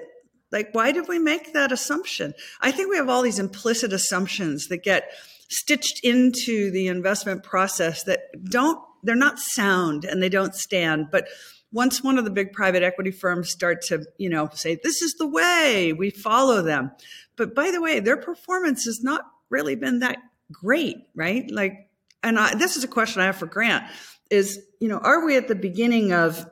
Like, 0.51 0.69
why 0.71 0.91
did 0.91 1.07
we 1.07 1.19
make 1.19 1.53
that 1.53 1.71
assumption? 1.71 2.33
I 2.61 2.71
think 2.71 2.89
we 2.89 2.97
have 2.97 3.09
all 3.09 3.21
these 3.21 3.39
implicit 3.39 3.93
assumptions 3.93 4.67
that 4.67 4.83
get 4.83 5.11
stitched 5.49 5.99
into 6.03 6.71
the 6.71 6.87
investment 6.87 7.43
process 7.43 8.03
that 8.03 8.21
don't, 8.49 8.79
they're 9.03 9.15
not 9.15 9.39
sound 9.39 10.05
and 10.05 10.21
they 10.21 10.29
don't 10.29 10.55
stand. 10.55 11.07
But 11.11 11.27
once 11.71 12.03
one 12.03 12.17
of 12.17 12.25
the 12.25 12.31
big 12.31 12.53
private 12.53 12.83
equity 12.83 13.11
firms 13.11 13.49
start 13.49 13.81
to, 13.83 14.05
you 14.17 14.29
know, 14.29 14.49
say, 14.53 14.79
this 14.83 15.01
is 15.01 15.15
the 15.15 15.27
way, 15.27 15.93
we 15.93 16.09
follow 16.09 16.61
them. 16.61 16.91
But 17.35 17.53
by 17.53 17.71
the 17.71 17.81
way, 17.81 17.99
their 17.99 18.17
performance 18.17 18.85
has 18.85 19.03
not 19.03 19.21
really 19.49 19.75
been 19.75 19.99
that 19.99 20.17
great, 20.51 20.97
right? 21.15 21.49
Like, 21.49 21.89
and 22.23 22.39
I, 22.39 22.55
this 22.55 22.75
is 22.75 22.83
a 22.83 22.87
question 22.87 23.21
I 23.21 23.25
have 23.25 23.37
for 23.37 23.45
Grant 23.45 23.85
is, 24.29 24.59
you 24.79 24.87
know, 24.87 24.97
are 24.97 25.25
we 25.25 25.37
at 25.37 25.47
the 25.47 25.55
beginning 25.55 26.11
of 26.11 26.49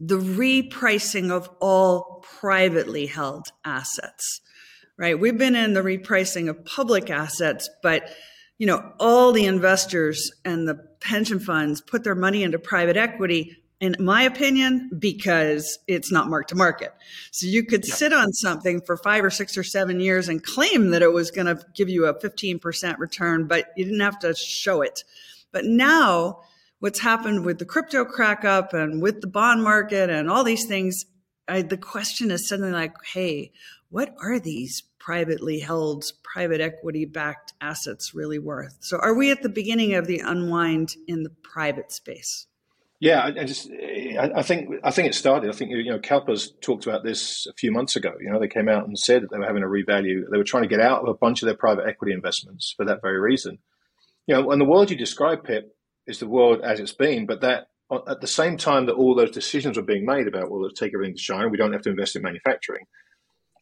the 0.00 0.18
repricing 0.18 1.30
of 1.30 1.48
all 1.60 2.24
privately 2.40 3.06
held 3.06 3.48
assets? 3.64 4.40
right? 4.98 5.18
We've 5.18 5.38
been 5.38 5.56
in 5.56 5.72
the 5.72 5.80
repricing 5.80 6.50
of 6.50 6.64
public 6.64 7.08
assets, 7.08 7.70
but 7.82 8.10
you 8.58 8.66
know, 8.66 8.92
all 8.98 9.32
the 9.32 9.46
investors 9.46 10.32
and 10.44 10.66
the 10.66 10.74
pension 11.00 11.38
funds 11.38 11.80
put 11.80 12.02
their 12.02 12.16
money 12.16 12.42
into 12.42 12.58
private 12.58 12.96
equity, 12.96 13.56
in 13.80 13.94
my 14.00 14.22
opinion, 14.22 14.90
because 14.98 15.78
it's 15.86 16.10
not 16.10 16.28
mark 16.28 16.48
to 16.48 16.56
market. 16.56 16.92
So 17.30 17.46
you 17.46 17.64
could 17.64 17.86
yeah. 17.86 17.94
sit 17.94 18.12
on 18.12 18.32
something 18.32 18.80
for 18.80 18.96
five 18.96 19.24
or 19.24 19.30
six 19.30 19.56
or 19.56 19.62
seven 19.62 20.00
years 20.00 20.28
and 20.28 20.42
claim 20.42 20.90
that 20.90 21.02
it 21.02 21.12
was 21.12 21.30
going 21.30 21.46
to 21.46 21.64
give 21.74 21.88
you 21.88 22.06
a 22.06 22.14
15% 22.14 22.98
return, 22.98 23.46
but 23.46 23.66
you 23.76 23.84
didn't 23.84 24.00
have 24.00 24.18
to 24.20 24.34
show 24.34 24.82
it. 24.82 25.04
But 25.52 25.64
now, 25.64 26.40
what's 26.80 26.98
happened 26.98 27.44
with 27.44 27.58
the 27.58 27.64
crypto 27.64 28.04
crack 28.04 28.44
up 28.44 28.74
and 28.74 29.00
with 29.00 29.20
the 29.20 29.28
bond 29.28 29.62
market 29.62 30.10
and 30.10 30.28
all 30.28 30.42
these 30.42 30.66
things, 30.66 31.04
I, 31.46 31.62
the 31.62 31.78
question 31.78 32.30
is 32.32 32.48
suddenly 32.48 32.72
like, 32.72 32.92
hey, 33.04 33.52
what 33.90 34.14
are 34.20 34.38
these 34.40 34.82
privately 34.98 35.60
held, 35.60 36.04
private 36.22 36.60
equity 36.60 37.04
backed 37.04 37.54
assets 37.60 38.12
really 38.12 38.38
worth? 38.38 38.76
So, 38.80 38.98
are 38.98 39.14
we 39.14 39.30
at 39.30 39.42
the 39.42 39.48
beginning 39.48 39.94
of 39.94 40.06
the 40.06 40.18
unwind 40.18 40.96
in 41.06 41.22
the 41.22 41.30
private 41.30 41.92
space? 41.92 42.46
Yeah, 43.00 43.22
I, 43.22 43.44
just 43.44 43.70
I, 43.70 44.42
think 44.42 44.70
I 44.82 44.90
think 44.90 45.08
it 45.08 45.14
started. 45.14 45.50
I 45.50 45.52
think 45.52 45.70
you 45.70 45.84
know 45.84 46.00
CalPERS 46.00 46.60
talked 46.60 46.84
about 46.84 47.04
this 47.04 47.46
a 47.46 47.52
few 47.52 47.70
months 47.70 47.94
ago. 47.94 48.12
You 48.20 48.30
know, 48.30 48.40
they 48.40 48.48
came 48.48 48.68
out 48.68 48.88
and 48.88 48.98
said 48.98 49.22
that 49.22 49.30
they 49.30 49.38
were 49.38 49.46
having 49.46 49.62
a 49.62 49.66
revalue. 49.66 50.22
They 50.28 50.36
were 50.36 50.44
trying 50.44 50.64
to 50.64 50.68
get 50.68 50.80
out 50.80 51.02
of 51.02 51.08
a 51.08 51.14
bunch 51.14 51.40
of 51.40 51.46
their 51.46 51.56
private 51.56 51.86
equity 51.86 52.12
investments 52.12 52.74
for 52.76 52.84
that 52.86 53.00
very 53.00 53.20
reason. 53.20 53.58
You 54.26 54.34
know, 54.34 54.50
and 54.50 54.60
the 54.60 54.64
world 54.64 54.90
you 54.90 54.96
describe, 54.96 55.44
Pip, 55.44 55.76
is 56.08 56.18
the 56.18 56.26
world 56.26 56.60
as 56.62 56.80
it's 56.80 56.92
been, 56.92 57.24
but 57.24 57.40
that 57.42 57.68
uh, 57.88 58.00
at 58.08 58.20
the 58.20 58.26
same 58.26 58.56
time 58.56 58.86
that 58.86 58.94
all 58.94 59.14
those 59.14 59.30
decisions 59.30 59.76
were 59.76 59.84
being 59.84 60.04
made 60.04 60.26
about, 60.26 60.50
well, 60.50 60.62
let's 60.62 60.78
take 60.78 60.92
everything 60.92 61.14
to 61.14 61.22
China, 61.22 61.48
we 61.48 61.56
don't 61.56 61.72
have 61.72 61.82
to 61.82 61.90
invest 61.90 62.16
in 62.16 62.22
manufacturing 62.22 62.84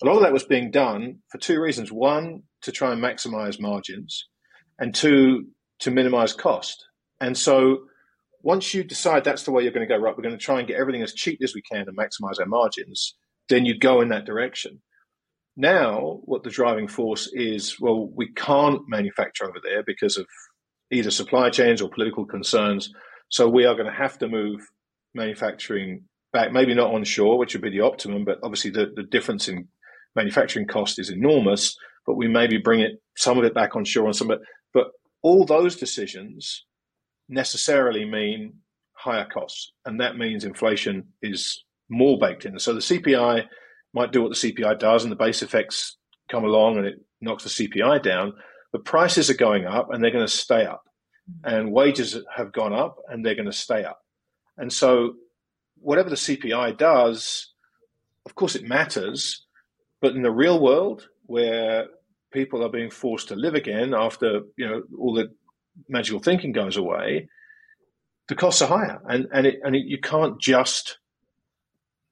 a 0.03 0.07
lot 0.07 0.17
of 0.17 0.23
that 0.23 0.33
was 0.33 0.45
being 0.45 0.71
done 0.71 1.21
for 1.29 1.39
two 1.39 1.61
reasons. 1.61 1.91
One, 1.91 2.43
to 2.63 2.73
try 2.73 2.93
and 2.93 3.03
maximize 3.03 3.61
margins, 3.61 4.29
and 4.79 4.95
two, 4.95 5.47
to 5.81 5.91
minimize 5.91 6.33
cost. 6.33 6.87
And 7.21 7.37
so 7.37 7.87
once 8.47 8.73
you 8.73 8.85
decide 8.85 9.25
that's 9.25 9.43
the 9.43 9.51
way 9.51 9.65
you're 9.65 9.73
going 9.73 9.87
to 9.87 9.93
go, 9.93 10.01
right, 10.01 10.17
we're 10.17 10.23
going 10.23 10.39
to 10.39 10.45
try 10.45 10.61
and 10.61 10.69
get 10.69 10.79
everything 10.79 11.03
as 11.03 11.13
cheap 11.13 11.41
as 11.43 11.53
we 11.53 11.61
can 11.63 11.85
and 11.89 11.99
maximize 11.99 12.39
our 12.39 12.47
margins, 12.47 13.17
then 13.49 13.67
you 13.67 13.77
go 13.77 14.01
in 14.01 14.11
that 14.11 14.25
direction. 14.25 14.81
Now, 15.57 16.21
what 16.27 16.45
the 16.45 16.51
driving 16.51 16.87
force 16.87 17.29
is, 17.33 17.81
well, 17.81 18.09
we 18.15 18.33
can't 18.35 18.83
manufacture 18.87 19.47
over 19.49 19.59
there 19.61 19.83
because 19.85 20.17
of 20.17 20.27
either 20.93 21.11
supply 21.11 21.51
chains 21.51 21.83
or 21.83 21.91
political 21.91 22.25
concerns. 22.25 22.93
So 23.31 23.49
we 23.49 23.65
are 23.65 23.75
going 23.75 23.91
to 23.91 23.99
have 23.99 24.17
to 24.19 24.29
move 24.29 24.61
manufacturing 25.13 26.05
back, 26.33 26.53
maybe 26.53 26.73
not 26.73 26.95
onshore, 26.95 27.39
which 27.39 27.53
would 27.53 27.63
be 27.63 27.71
the 27.71 27.81
optimum, 27.81 28.25
but 28.25 28.39
obviously 28.45 28.71
the, 28.71 28.93
the 28.95 29.03
difference 29.03 29.49
in 29.49 29.67
manufacturing 30.15 30.69
cost 30.69 31.01
is 31.01 31.11
enormous, 31.11 31.77
but 32.07 32.15
we 32.15 32.29
maybe 32.29 32.59
bring 32.59 32.79
it 32.79 32.93
some 33.17 33.39
of 33.39 33.45
it 33.45 33.55
back 33.55 33.75
on 33.75 33.85
shore 33.85 34.07
and 34.07 34.15
some 34.15 34.31
of 34.31 34.39
it. 34.39 34.47
But 34.73 34.93
all 35.25 35.45
those 35.45 35.75
decisions 35.75 36.65
necessarily 37.29 38.05
mean 38.05 38.55
higher 38.93 39.27
costs, 39.27 39.73
and 39.85 40.01
that 40.01 40.17
means 40.17 40.45
inflation 40.45 41.05
is 41.23 41.65
more 41.89 42.19
baked 42.19 42.47
in. 42.47 42.59
So 42.59 42.75
the 42.75 42.81
CPI 42.81 43.47
might 43.93 44.13
do 44.13 44.23
what 44.23 44.31
the 44.31 44.53
CPI 44.53 44.79
does, 44.79 45.03
and 45.03 45.13
the 45.13 45.17
base 45.17 45.43
effects 45.43 45.97
come 46.29 46.45
along 46.45 46.79
and 46.79 46.87
it 46.87 47.01
knocks 47.21 47.45
the 47.45 47.69
CPI 47.69 48.03
down. 48.03 48.35
But 48.73 48.85
prices 48.85 49.31
are 49.31 49.35
going 49.35 49.67
up, 49.67 49.91
and 49.91 50.03
they're 50.03 50.11
going 50.11 50.27
to 50.27 50.33
stay 50.33 50.67
up, 50.67 50.85
mm-hmm. 51.31 51.55
and 51.55 51.73
wages 51.73 52.19
have 52.35 52.53
gone 52.53 52.73
up, 52.73 52.99
and 53.09 53.25
they're 53.25 53.35
going 53.35 53.47
to 53.47 53.53
stay 53.53 53.85
up. 53.85 54.01
And 54.59 54.73
so, 54.73 55.15
whatever 55.79 56.11
the 56.11 56.17
CPI 56.17 56.77
does, 56.77 57.53
of 58.25 58.35
course, 58.35 58.57
it 58.57 58.65
matters 58.65 59.47
but 60.01 60.15
in 60.15 60.23
the 60.23 60.31
real 60.31 60.61
world, 60.61 61.09
where 61.25 61.87
people 62.31 62.65
are 62.65 62.69
being 62.69 62.91
forced 62.91 63.29
to 63.29 63.37
live 63.37 63.55
again 63.55 63.95
after 63.95 64.43
you 64.57 64.69
know 64.69 64.83
all 64.99 65.15
the 65.15 65.33
magical 65.89 66.21
thinking 66.21 66.53
goes 66.53 66.77
away, 66.77 67.29
the 68.29 68.35
costs 68.35 68.63
are 68.63 68.69
higher, 68.69 69.01
and 69.09 69.29
and 69.33 69.47
it, 69.47 69.61
and 69.63 69.77
it, 69.77 69.87
you 69.87 70.01
can't 70.01 70.41
just 70.41 70.99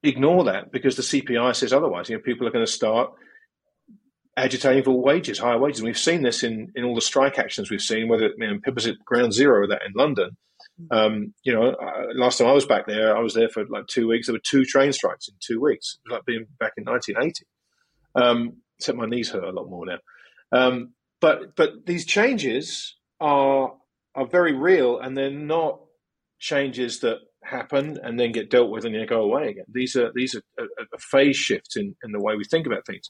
ignore 0.03 0.45
that 0.45 0.71
because 0.71 0.95
the 0.95 1.01
CPI 1.01 1.55
says 1.55 1.73
otherwise. 1.73 2.09
You 2.09 2.17
know, 2.17 2.21
people 2.21 2.47
are 2.47 2.51
going 2.51 2.65
to 2.65 2.71
start 2.71 3.11
agitating 4.37 4.83
for 4.83 4.91
wages, 4.91 5.39
higher 5.39 5.57
wages. 5.57 5.79
And 5.79 5.87
we've 5.87 5.97
seen 5.97 6.21
this 6.21 6.43
in, 6.43 6.71
in 6.75 6.83
all 6.83 6.95
the 6.95 7.01
strike 7.01 7.39
actions 7.39 7.69
we've 7.69 7.81
seen, 7.81 8.07
whether 8.07 8.25
it, 8.25 8.33
you 8.37 8.47
know, 8.47 8.59
Pip 8.63 8.75
was 8.75 8.87
at 8.87 9.03
ground 9.05 9.33
zero 9.33 9.63
of 9.63 9.69
that 9.69 9.81
in 9.85 9.93
London. 9.95 10.37
Um, 10.91 11.33
you 11.43 11.53
know, 11.53 11.69
uh, 11.69 12.07
last 12.15 12.37
time 12.37 12.47
I 12.47 12.53
was 12.53 12.65
back 12.65 12.85
there, 12.85 13.15
I 13.15 13.21
was 13.21 13.33
there 13.33 13.49
for 13.49 13.65
like 13.67 13.87
two 13.87 14.07
weeks. 14.07 14.27
There 14.27 14.33
were 14.33 14.41
two 14.43 14.65
train 14.65 14.91
strikes 14.91 15.27
in 15.27 15.35
two 15.39 15.61
weeks. 15.61 15.97
It 15.97 16.09
was 16.09 16.17
like 16.17 16.25
being 16.25 16.47
back 16.59 16.73
in 16.77 16.83
1980. 16.83 17.45
Um, 18.15 18.57
except 18.77 18.97
my 18.97 19.05
knees 19.05 19.29
hurt 19.29 19.43
a 19.43 19.51
lot 19.51 19.69
more 19.69 19.85
now. 19.85 19.97
Um, 20.51 20.93
but 21.21 21.55
but 21.55 21.85
these 21.85 22.05
changes 22.05 22.95
are 23.19 23.73
are 24.15 24.27
very 24.27 24.53
real, 24.53 24.99
and 24.99 25.17
they're 25.17 25.29
not 25.29 25.79
changes 26.39 26.99
that 26.99 27.19
happen 27.43 27.99
and 28.03 28.19
then 28.19 28.31
get 28.31 28.49
dealt 28.49 28.69
with 28.69 28.85
and 28.85 28.95
then 28.95 29.05
go 29.05 29.21
away 29.21 29.49
again. 29.49 29.65
These 29.71 29.95
are 29.95 30.11
these 30.13 30.35
are 30.35 30.41
a, 30.59 30.99
phase 30.99 31.37
shifts 31.37 31.77
in, 31.77 31.95
in 32.03 32.11
the 32.11 32.21
way 32.21 32.35
we 32.35 32.43
think 32.43 32.65
about 32.65 32.85
things. 32.85 33.09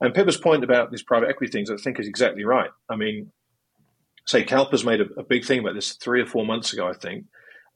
And 0.00 0.12
Pippa's 0.12 0.36
point 0.36 0.64
about 0.64 0.90
these 0.90 1.02
private 1.02 1.30
equity 1.30 1.50
things, 1.50 1.70
I 1.70 1.76
think, 1.76 1.98
is 1.98 2.06
exactly 2.06 2.44
right. 2.44 2.70
I 2.90 2.96
mean, 2.96 3.32
say 4.26 4.44
CalPERS 4.44 4.84
made 4.84 5.00
a, 5.00 5.06
a, 5.18 5.22
big 5.22 5.44
thing 5.44 5.60
about 5.60 5.74
this 5.74 5.94
three 5.94 6.20
or 6.20 6.26
four 6.26 6.44
months 6.44 6.72
ago, 6.72 6.86
I 6.86 6.92
think, 6.92 7.24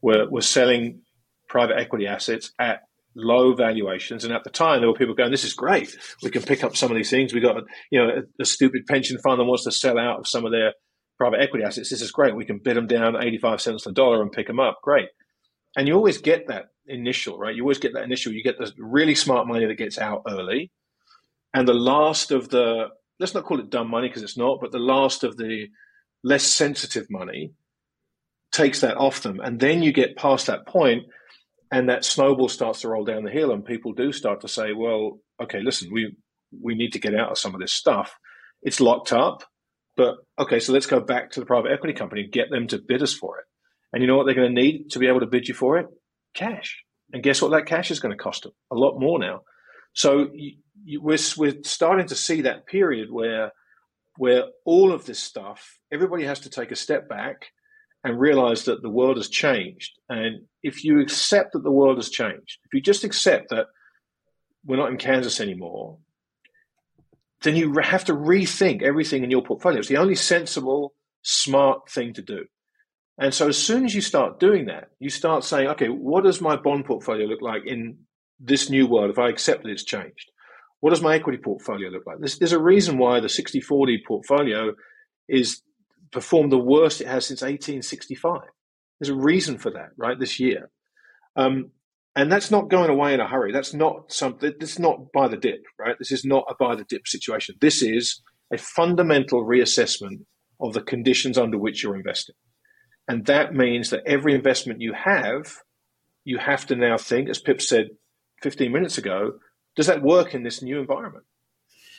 where 0.00 0.28
we're 0.28 0.42
selling 0.42 1.00
private 1.48 1.78
equity 1.78 2.06
assets 2.06 2.52
at 2.58 2.82
low 3.14 3.54
valuations. 3.54 4.24
And 4.24 4.34
at 4.34 4.44
the 4.44 4.50
time, 4.50 4.80
there 4.80 4.88
were 4.88 4.94
people 4.94 5.14
going, 5.14 5.30
"This 5.30 5.44
is 5.44 5.54
great. 5.54 5.96
We 6.22 6.30
can 6.30 6.42
pick 6.42 6.62
up 6.62 6.76
some 6.76 6.90
of 6.90 6.96
these 6.96 7.10
things. 7.10 7.32
We 7.32 7.40
got 7.40 7.56
you 7.90 8.00
know 8.00 8.10
a, 8.10 8.42
a, 8.42 8.44
stupid 8.44 8.86
pension 8.86 9.18
fund 9.18 9.40
that 9.40 9.44
wants 9.44 9.64
to 9.64 9.72
sell 9.72 9.98
out 9.98 10.20
of 10.20 10.28
some 10.28 10.44
of 10.44 10.52
their 10.52 10.74
private 11.20 11.40
equity 11.40 11.64
assets. 11.64 11.90
This 11.90 12.00
is 12.00 12.10
great. 12.10 12.34
We 12.34 12.46
can 12.46 12.58
bid 12.58 12.76
them 12.76 12.86
down 12.86 13.22
eighty 13.22 13.38
five 13.38 13.60
cents 13.60 13.86
on 13.86 13.92
the 13.92 13.94
dollar 13.94 14.22
and 14.22 14.32
pick 14.32 14.46
them 14.46 14.60
up. 14.60 14.80
Great." 14.82 15.08
And 15.76 15.86
you 15.86 15.94
always 15.94 16.18
get 16.18 16.48
that 16.48 16.66
initial, 16.86 17.38
right? 17.38 17.54
You 17.54 17.62
always 17.62 17.78
get 17.78 17.92
that 17.94 18.04
initial. 18.04 18.32
You 18.32 18.42
get 18.42 18.58
the 18.58 18.72
really 18.78 19.14
smart 19.14 19.46
money 19.46 19.66
that 19.66 19.74
gets 19.74 19.98
out 19.98 20.22
early, 20.28 20.70
and 21.54 21.68
the 21.68 21.74
last 21.74 22.32
of 22.32 22.48
the 22.48 22.88
let's 23.18 23.34
not 23.34 23.44
call 23.44 23.60
it 23.60 23.70
dumb 23.70 23.90
money 23.90 24.08
because 24.08 24.22
it's 24.22 24.38
not, 24.38 24.58
but 24.60 24.72
the 24.72 24.78
last 24.78 25.22
of 25.22 25.36
the 25.36 25.68
less 26.24 26.44
sensitive 26.44 27.06
money 27.10 27.52
takes 28.50 28.80
that 28.80 28.96
off 28.96 29.22
them, 29.22 29.40
and 29.40 29.60
then 29.60 29.82
you 29.82 29.92
get 29.92 30.16
past 30.16 30.46
that 30.46 30.66
point 30.66 31.04
and 31.72 31.88
that 31.88 32.04
snowball 32.04 32.48
starts 32.48 32.80
to 32.80 32.88
roll 32.88 33.04
down 33.04 33.24
the 33.24 33.30
hill 33.30 33.52
and 33.52 33.64
people 33.64 33.92
do 33.92 34.12
start 34.12 34.40
to 34.40 34.48
say 34.48 34.72
well 34.72 35.20
okay 35.42 35.60
listen 35.60 35.88
we 35.92 36.14
we 36.60 36.74
need 36.74 36.92
to 36.92 36.98
get 36.98 37.14
out 37.14 37.30
of 37.30 37.38
some 37.38 37.54
of 37.54 37.60
this 37.60 37.72
stuff 37.72 38.16
it's 38.62 38.80
locked 38.80 39.12
up 39.12 39.44
but 40.00 40.16
okay 40.42 40.60
so 40.60 40.72
let's 40.72 40.86
go 40.86 40.98
back 40.98 41.30
to 41.30 41.40
the 41.40 41.46
private 41.46 41.72
equity 41.72 41.92
company 41.92 42.22
and 42.22 42.32
get 42.32 42.48
them 42.50 42.66
to 42.68 42.78
bid 42.78 43.02
us 43.02 43.12
for 43.12 43.38
it. 43.38 43.44
And 43.92 44.02
you 44.02 44.08
know 44.08 44.16
what 44.16 44.24
they're 44.24 44.34
going 44.34 44.54
to 44.54 44.62
need 44.62 44.90
to 44.92 44.98
be 44.98 45.08
able 45.08 45.20
to 45.20 45.26
bid 45.26 45.46
you 45.46 45.52
for 45.52 45.76
it? 45.76 45.86
Cash. 46.34 46.82
And 47.12 47.22
guess 47.22 47.42
what 47.42 47.50
that 47.50 47.66
cash 47.66 47.90
is 47.90 48.00
going 48.00 48.16
to 48.16 48.22
cost 48.22 48.44
them? 48.44 48.52
A 48.70 48.76
lot 48.76 48.98
more 48.98 49.18
now. 49.18 49.40
So 49.92 50.30
you, 50.32 50.52
you, 50.84 51.02
we're, 51.02 51.18
we're 51.36 51.62
starting 51.64 52.06
to 52.06 52.14
see 52.14 52.42
that 52.42 52.66
period 52.66 53.08
where 53.10 53.52
where 54.16 54.44
all 54.64 54.92
of 54.92 55.04
this 55.04 55.18
stuff 55.18 55.78
everybody 55.92 56.24
has 56.24 56.40
to 56.40 56.50
take 56.50 56.70
a 56.70 56.76
step 56.76 57.06
back 57.08 57.46
and 58.02 58.18
realize 58.18 58.64
that 58.64 58.80
the 58.80 58.88
world 58.88 59.18
has 59.18 59.28
changed. 59.28 59.92
And 60.08 60.46
if 60.62 60.82
you 60.82 61.00
accept 61.00 61.52
that 61.52 61.62
the 61.62 61.70
world 61.70 61.98
has 61.98 62.08
changed, 62.08 62.58
if 62.64 62.72
you 62.72 62.80
just 62.80 63.04
accept 63.04 63.50
that 63.50 63.66
we're 64.64 64.76
not 64.76 64.90
in 64.90 64.96
Kansas 64.96 65.40
anymore, 65.40 65.98
then 67.42 67.56
you 67.56 67.74
have 67.82 68.04
to 68.04 68.12
rethink 68.12 68.82
everything 68.82 69.24
in 69.24 69.30
your 69.30 69.42
portfolio. 69.42 69.78
It's 69.78 69.88
the 69.88 69.96
only 69.96 70.14
sensible, 70.14 70.94
smart 71.22 71.90
thing 71.90 72.14
to 72.14 72.22
do. 72.22 72.44
And 73.18 73.34
so 73.34 73.48
as 73.48 73.58
soon 73.58 73.84
as 73.84 73.94
you 73.94 74.00
start 74.00 74.40
doing 74.40 74.66
that, 74.66 74.90
you 74.98 75.10
start 75.10 75.44
saying, 75.44 75.68
okay, 75.68 75.88
what 75.88 76.24
does 76.24 76.40
my 76.40 76.56
bond 76.56 76.86
portfolio 76.86 77.26
look 77.26 77.42
like 77.42 77.66
in 77.66 77.98
this 78.38 78.70
new 78.70 78.86
world 78.86 79.10
if 79.10 79.18
I 79.18 79.28
accept 79.28 79.62
that 79.62 79.70
it's 79.70 79.84
changed? 79.84 80.30
What 80.80 80.90
does 80.90 81.02
my 81.02 81.14
equity 81.14 81.38
portfolio 81.38 81.90
look 81.90 82.06
like? 82.06 82.18
There's, 82.18 82.38
there's 82.38 82.52
a 82.52 82.62
reason 82.62 82.96
why 82.96 83.20
the 83.20 83.28
60 83.28 83.60
40 83.60 84.02
portfolio 84.06 84.72
is 85.28 85.62
performed 86.10 86.50
the 86.50 86.58
worst 86.58 87.00
it 87.00 87.06
has 87.06 87.26
since 87.26 87.42
1865. 87.42 88.40
There's 88.98 89.10
a 89.10 89.14
reason 89.14 89.58
for 89.58 89.70
that, 89.72 89.90
right? 89.96 90.18
This 90.18 90.40
year. 90.40 90.70
Um, 91.36 91.70
and 92.20 92.30
that's 92.30 92.50
not 92.50 92.68
going 92.68 92.90
away 92.90 93.14
in 93.14 93.20
a 93.20 93.26
hurry. 93.26 93.52
That's 93.52 93.72
not 93.72 94.12
something, 94.12 94.52
this 94.60 94.72
is 94.72 94.78
not 94.78 95.12
buy 95.12 95.28
the 95.28 95.36
dip, 95.36 95.62
right? 95.78 95.96
This 95.98 96.12
is 96.12 96.24
not 96.24 96.44
a 96.50 96.54
buy 96.54 96.74
the 96.74 96.84
dip 96.84 97.06
situation. 97.06 97.54
This 97.60 97.82
is 97.82 98.20
a 98.52 98.58
fundamental 98.58 99.44
reassessment 99.44 100.24
of 100.60 100.74
the 100.74 100.82
conditions 100.82 101.38
under 101.38 101.56
which 101.56 101.82
you're 101.82 101.96
investing. 101.96 102.34
And 103.08 103.24
that 103.26 103.54
means 103.54 103.90
that 103.90 104.02
every 104.06 104.34
investment 104.34 104.80
you 104.80 104.92
have, 104.92 105.56
you 106.24 106.38
have 106.38 106.66
to 106.66 106.76
now 106.76 106.98
think, 106.98 107.28
as 107.28 107.40
Pip 107.40 107.62
said 107.62 107.88
15 108.42 108.70
minutes 108.70 108.98
ago, 108.98 109.38
does 109.74 109.86
that 109.86 110.02
work 110.02 110.34
in 110.34 110.42
this 110.42 110.62
new 110.62 110.78
environment? 110.78 111.24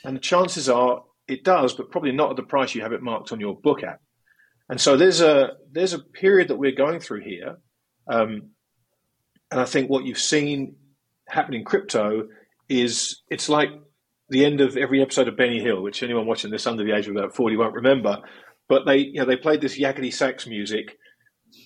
And 0.04 0.16
the 0.16 0.22
chances 0.22 0.70
are 0.70 1.04
it 1.28 1.44
does, 1.44 1.74
but 1.74 1.90
probably 1.90 2.12
not 2.12 2.30
at 2.30 2.36
the 2.36 2.44
price 2.44 2.76
you 2.76 2.82
have 2.82 2.94
it 2.94 3.02
marked 3.02 3.32
on 3.32 3.40
your 3.40 3.56
book 3.56 3.84
at. 3.84 4.00
And 4.70 4.80
so 4.80 4.98
there's 4.98 5.22
a 5.22 5.54
there's 5.72 5.94
a 5.94 6.00
period 6.00 6.50
that 6.50 6.58
we're 6.58 6.72
going 6.72 7.00
through 7.00 7.22
here, 7.22 7.58
um, 8.08 8.52
and 9.52 9.60
I 9.60 9.66
think 9.66 9.90
what 9.90 10.06
you've 10.06 10.18
seen 10.18 10.76
happen 11.28 11.54
in 11.54 11.64
crypto 11.64 12.28
is 12.70 13.22
it's 13.30 13.50
like 13.50 13.70
the 14.30 14.46
end 14.46 14.62
of 14.62 14.78
every 14.78 15.02
episode 15.02 15.28
of 15.28 15.36
Benny 15.38 15.60
Hill, 15.60 15.84
which 15.84 16.04
anyone 16.04 16.26
watching 16.26 16.52
this 16.52 16.66
under 16.66 16.84
the 16.84 16.96
age 16.96 17.08
of 17.08 17.16
about 17.16 17.36
forty 17.36 17.58
won't 17.58 17.76
remember. 17.76 18.20
But 18.70 18.86
they 18.86 18.98
you 18.98 19.20
know 19.20 19.26
they 19.26 19.36
played 19.36 19.62
this 19.62 19.80
yakety 19.80 20.14
sax 20.14 20.48
music, 20.48 20.98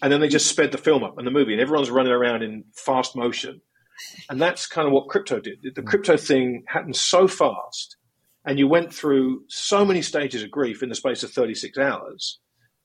and 0.02 0.12
then 0.12 0.20
they 0.20 0.28
just 0.28 0.48
sped 0.48 0.72
the 0.72 0.78
film 0.78 1.04
up 1.04 1.18
and 1.18 1.28
the 1.28 1.32
movie, 1.32 1.54
and 1.54 1.62
everyone's 1.62 1.92
running 1.92 2.12
around 2.12 2.42
in 2.42 2.66
fast 2.74 3.16
motion. 3.16 3.62
And 4.30 4.42
that's 4.42 4.68
kind 4.68 4.88
of 4.88 4.94
what 4.94 5.08
crypto 5.08 5.40
did. 5.40 5.60
The 5.74 5.82
crypto 5.82 6.18
thing 6.18 6.64
happened 6.68 6.98
so 6.98 7.28
fast, 7.28 7.96
and 8.46 8.60
you 8.60 8.68
went 8.68 8.94
through 8.94 9.44
so 9.48 9.86
many 9.86 10.02
stages 10.02 10.44
of 10.44 10.52
grief 10.52 10.84
in 10.84 10.90
the 10.90 10.96
space 10.96 11.24
of 11.24 11.32
36 11.32 11.78
hours. 11.78 12.40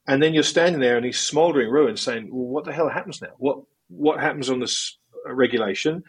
And 0.07 0.22
then 0.22 0.34
you're 0.34 0.42
standing 0.42 0.80
there 0.80 0.96
in 0.96 1.03
these 1.03 1.18
smoldering 1.18 1.70
ruins 1.70 2.01
saying, 2.01 2.30
well, 2.32 2.46
what 2.46 2.64
the 2.64 2.72
hell 2.72 2.88
happens 2.88 3.20
now? 3.20 3.28
What, 3.38 3.59
what 3.91 4.20
happens 4.20 4.49
on 4.49 4.61
this 4.61 4.99
regulation? 5.26 6.03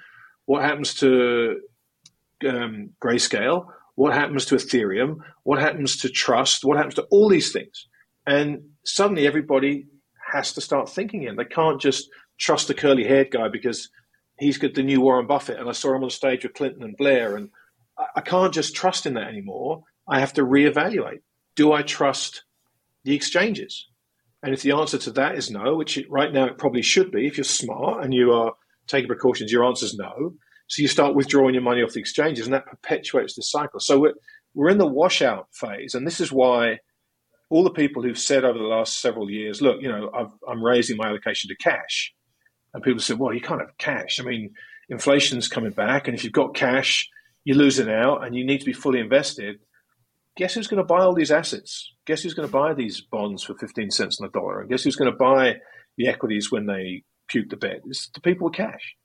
What 0.46 0.64
happens 0.64 0.94
to 0.96 1.60
um, 2.48 2.92
grayscale? 3.02 3.68
What 3.96 4.14
happens 4.14 4.46
to 4.46 4.56
Ethereum? 4.56 5.18
What 5.44 5.60
happens 5.60 5.98
to 5.98 6.10
trust? 6.10 6.64
What 6.64 6.78
happens 6.78 6.96
to 6.96 7.08
all 7.12 7.30
these 7.30 7.52
things? 7.52 7.88
And 8.26 8.62
suddenly 8.86 9.28
everybody 9.28 9.88
has 10.32 10.54
to 10.54 10.62
start 10.62 10.90
thinking 10.90 11.24
in. 11.24 11.36
They 11.36 11.46
can't 11.46 11.82
just 11.82 12.10
trust 12.40 12.68
the 12.68 12.74
curly 12.74 13.04
haired 13.04 13.32
guy 13.32 13.48
because 13.50 13.90
he's 14.40 14.58
got 14.58 14.74
the 14.74 14.84
new 14.84 15.02
Warren 15.02 15.28
Buffett, 15.28 15.60
and 15.60 15.70
I 15.70 15.74
saw 15.74 15.96
him 15.96 16.04
on 16.04 16.10
stage 16.10 16.44
with 16.44 16.54
Clinton 16.54 16.84
and 16.84 16.98
Blair, 16.98 17.36
and 17.36 17.50
I 18.16 18.22
can't 18.22 18.54
just 18.54 18.76
trust 18.76 19.06
in 19.06 19.14
that 19.16 19.28
anymore. 19.28 19.84
I 20.08 20.20
have 20.20 20.34
to 20.34 20.42
reevaluate. 20.42 21.22
Do 21.56 21.74
I 21.74 21.82
trust 21.84 22.44
the 23.04 23.14
exchanges? 23.14 23.88
And 24.44 24.54
if 24.54 24.64
the 24.64 24.72
answer 24.72 24.98
to 24.98 25.12
that 25.12 25.36
is 25.36 25.52
no, 25.52 25.76
which 25.76 25.98
it, 25.98 26.08
right 26.10 26.34
now 26.34 26.46
it 26.46 26.58
probably 26.58 26.82
should 26.82 27.12
be, 27.12 27.28
if 27.28 27.38
you're 27.38 27.44
smart 27.44 28.04
and 28.04 28.14
you 28.14 28.32
are 28.32 28.54
taking 28.88 29.08
precautions, 29.08 29.52
your 29.52 29.66
answer 29.66 29.86
is 29.86 29.96
no. 29.96 30.34
So 30.68 30.82
you 30.82 30.88
start 30.88 31.16
withdrawing 31.16 31.54
your 31.54 31.64
money 31.64 31.82
off 31.82 31.94
the 31.94 32.00
exchanges, 32.00 32.46
and 32.46 32.54
that 32.54 32.66
perpetuates 32.66 33.36
the 33.36 33.44
cycle. 33.44 33.80
So 33.80 34.00
we're 34.00 34.14
we're 34.54 34.70
in 34.70 34.78
the 34.78 34.88
washout 34.88 35.48
phase, 35.54 35.94
and 35.94 36.06
this 36.06 36.20
is 36.20 36.32
why 36.32 36.80
all 37.50 37.64
the 37.64 37.70
people 37.70 38.02
who've 38.02 38.18
said 38.18 38.46
over 38.46 38.58
the 38.58 38.64
last 38.64 39.00
several 39.00 39.30
years, 39.30 39.62
look, 39.62 39.82
you 39.82 39.90
know, 39.90 40.10
i 40.14 40.52
am 40.52 40.64
raising 40.64 40.98
my 40.98 41.08
allocation 41.08 41.50
to 41.50 41.56
cash, 41.56 42.14
and 42.74 42.84
people 42.84 43.02
said, 43.02 43.20
well, 43.20 43.34
you 43.34 43.42
can't 43.42 43.60
have 43.60 43.78
cash. 43.78 44.20
I 44.20 44.24
mean, 44.24 44.54
inflation's 44.90 45.50
coming 45.50 45.72
back, 45.72 46.08
and 46.08 46.18
if 46.18 46.24
you've 46.24 46.34
got 46.34 46.56
cash, 46.56 47.10
you're 47.44 47.58
losing 47.58 47.90
out, 47.90 48.26
and 48.26 48.36
you 48.36 48.46
need 48.46 48.60
to 48.60 48.66
be 48.66 48.74
fully 48.74 49.00
invested. 49.00 49.60
Guess 50.38 50.54
who's 50.54 50.68
going 50.68 50.82
to 50.82 50.88
buy 50.88 51.02
all 51.02 51.14
these 51.14 51.32
assets? 51.32 51.94
Guess 52.06 52.24
who's 52.24 52.34
going 52.34 52.48
to 52.48 52.52
buy 52.52 52.74
these 52.74 53.02
bonds 53.02 53.44
for 53.44 53.56
15 53.58 53.92
cents 53.92 54.20
on 54.20 54.28
the 54.28 54.40
dollar? 54.40 54.62
And 54.62 54.70
guess 54.70 54.84
who's 54.84 54.96
going 54.96 55.12
to 55.12 55.18
buy 55.18 55.58
the 55.98 56.08
equities 56.08 56.52
when 56.52 56.66
they 56.66 57.04
puke 57.28 57.50
the 57.50 57.58
bed? 57.58 57.82
It's 57.86 58.10
the 58.14 58.22
people 58.22 58.46
with 58.46 58.56
cash. 58.56 58.96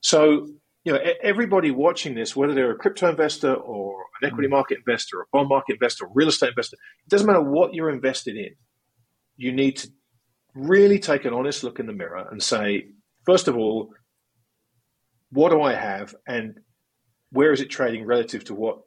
So, 0.00 0.48
you 0.84 0.92
know, 0.92 0.98
everybody 1.22 1.70
watching 1.70 2.14
this, 2.14 2.36
whether 2.36 2.52
they're 2.52 2.72
a 2.72 2.76
crypto 2.76 3.08
investor 3.08 3.54
or 3.54 4.04
an 4.20 4.28
equity 4.28 4.48
mm. 4.48 4.52
market 4.52 4.78
investor, 4.86 5.22
a 5.22 5.24
bond 5.32 5.48
market 5.48 5.74
investor, 5.74 6.04
or 6.04 6.10
real 6.14 6.28
estate 6.28 6.50
investor, 6.50 6.76
it 7.06 7.10
doesn't 7.10 7.26
matter 7.26 7.42
what 7.42 7.72
you're 7.72 7.90
invested 7.90 8.36
in. 8.36 8.54
You 9.36 9.52
need 9.52 9.78
to 9.78 9.88
really 10.54 10.98
take 10.98 11.24
an 11.24 11.32
honest 11.32 11.64
look 11.64 11.80
in 11.80 11.86
the 11.86 11.92
mirror 11.92 12.28
and 12.30 12.42
say, 12.42 12.88
First 13.24 13.48
of 13.48 13.56
all, 13.56 13.90
what 15.30 15.50
do 15.50 15.62
I 15.62 15.74
have 15.74 16.14
and 16.26 16.60
where 17.30 17.52
is 17.52 17.60
it 17.60 17.70
trading 17.70 18.04
relative 18.04 18.44
to 18.44 18.54
what 18.54 18.82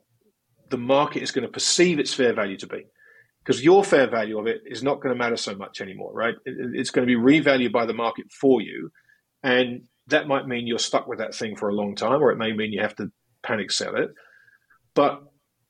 the 0.70 0.78
market 0.78 1.24
is 1.24 1.32
going 1.32 1.45
to 1.45 1.51
perceive 1.51 1.99
its 1.99 2.13
fair 2.13 2.34
value 2.34 2.57
to 2.57 2.68
be? 2.68 2.86
Because 3.43 3.63
your 3.63 3.84
fair 3.84 4.09
value 4.09 4.38
of 4.39 4.47
it 4.47 4.61
is 4.65 4.84
not 4.84 5.01
going 5.01 5.15
to 5.15 5.18
matter 5.18 5.38
so 5.38 5.55
much 5.55 5.80
anymore, 5.80 6.11
right? 6.13 6.36
It's 6.45 6.91
going 6.91 7.07
to 7.07 7.13
be 7.13 7.20
revalued 7.20 7.72
by 7.72 7.86
the 7.86 7.93
market 7.93 8.32
for 8.32 8.61
you. 8.61 8.91
And 9.41 9.84
that 10.07 10.28
might 10.28 10.47
mean 10.47 10.68
you're 10.68 10.80
stuck 10.80 11.07
with 11.07 11.20
that 11.20 11.34
thing 11.34 11.55
for 11.55 11.70
a 11.70 11.76
long 11.76 11.95
time, 11.95 12.22
or 12.22 12.32
it 12.32 12.38
may 12.38 12.51
mean 12.51 12.74
you 12.74 12.82
have 12.82 12.95
to 12.97 13.11
panic 13.43 13.72
sell 13.72 13.95
it. 13.95 14.09
But 14.93 15.24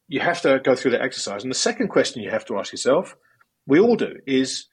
you 0.08 0.20
have 0.22 0.42
to 0.42 0.60
go 0.64 0.76
through 0.76 0.92
that 0.92 1.02
exercise. 1.02 1.44
And 1.44 1.52
the 1.52 1.58
second 1.58 1.90
question 1.90 2.24
you 2.24 2.32
have 2.32 2.46
to 2.46 2.58
ask 2.58 2.72
yourself, 2.72 3.16
we 3.68 3.80
all 3.80 3.96
do, 3.96 4.16
is 4.26 4.68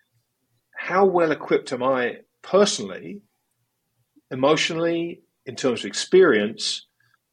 how 0.77 1.05
well 1.05 1.33
equipped 1.33 1.73
am 1.73 1.83
I 1.83 2.19
personally 2.43 3.21
emotionally, 4.31 5.23
in 5.47 5.57
terms 5.57 5.81
of 5.81 5.87
experience, 5.87 6.87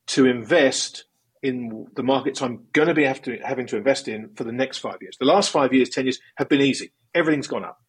to 0.08 0.26
invest 0.26 1.06
in 1.44 1.88
the 1.96 2.04
markets 2.04 2.42
I'm 2.42 2.66
going 2.74 2.88
to 2.88 2.94
be 2.94 3.04
to, 3.04 3.38
having 3.44 3.68
to 3.68 3.78
invest 3.78 4.08
in 4.08 4.30
for 4.36 4.44
the 4.44 4.52
next 4.52 4.78
five 4.78 4.98
years. 5.02 5.18
The 5.20 5.26
last 5.26 5.50
five 5.50 5.74
years, 5.74 5.89
10 5.89 6.06
years 6.06 6.20
have 6.36 6.50
been 6.50 6.62
easy. 6.62 6.92
Everything's 7.16 7.48
gone 7.48 7.66
up, 7.66 7.80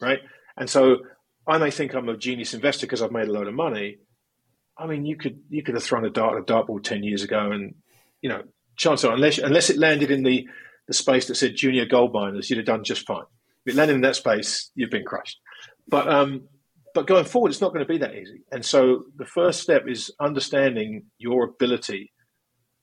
right? 0.00 0.20
And 0.56 0.70
so 0.70 0.98
I 1.46 1.58
may 1.58 1.70
think 1.70 1.94
I'm 1.94 2.08
a 2.08 2.16
genius 2.16 2.54
investor 2.54 2.86
because 2.86 3.02
I've 3.02 3.12
made 3.12 3.28
a 3.28 3.32
load 3.32 3.48
of 3.48 3.54
money. 3.54 3.98
I 4.78 4.86
mean, 4.86 5.04
you 5.04 5.16
could 5.16 5.40
you 5.50 5.62
could 5.62 5.74
have 5.74 5.84
thrown 5.84 6.04
a 6.04 6.10
dart 6.10 6.36
at 6.36 6.42
a 6.42 6.44
dartboard 6.44 6.84
10 6.84 7.02
years 7.02 7.22
ago 7.22 7.50
and, 7.50 7.74
you 8.22 8.28
know, 8.28 8.42
chances 8.76 9.04
are, 9.04 9.14
unless, 9.14 9.38
unless 9.38 9.70
it 9.70 9.76
landed 9.76 10.10
in 10.10 10.22
the, 10.22 10.48
the 10.86 10.94
space 10.94 11.26
that 11.26 11.34
said 11.34 11.56
junior 11.56 11.84
gold 11.86 12.12
miners, 12.12 12.48
you'd 12.48 12.58
have 12.58 12.66
done 12.66 12.84
just 12.84 13.06
fine. 13.06 13.24
If 13.66 13.74
it 13.74 13.76
landed 13.76 13.94
in 13.94 14.00
that 14.02 14.16
space, 14.16 14.70
you've 14.74 14.90
been 14.90 15.04
crushed. 15.04 15.38
But 15.86 16.08
um, 16.08 16.48
but 16.94 17.06
going 17.06 17.24
forward, 17.24 17.50
it's 17.50 17.60
not 17.60 17.72
going 17.72 17.84
to 17.84 17.92
be 17.92 17.98
that 17.98 18.14
easy. 18.14 18.42
And 18.50 18.64
so 18.64 19.04
the 19.16 19.24
first 19.26 19.60
step 19.60 19.84
is 19.86 20.10
understanding 20.20 21.04
your 21.18 21.44
ability 21.44 22.12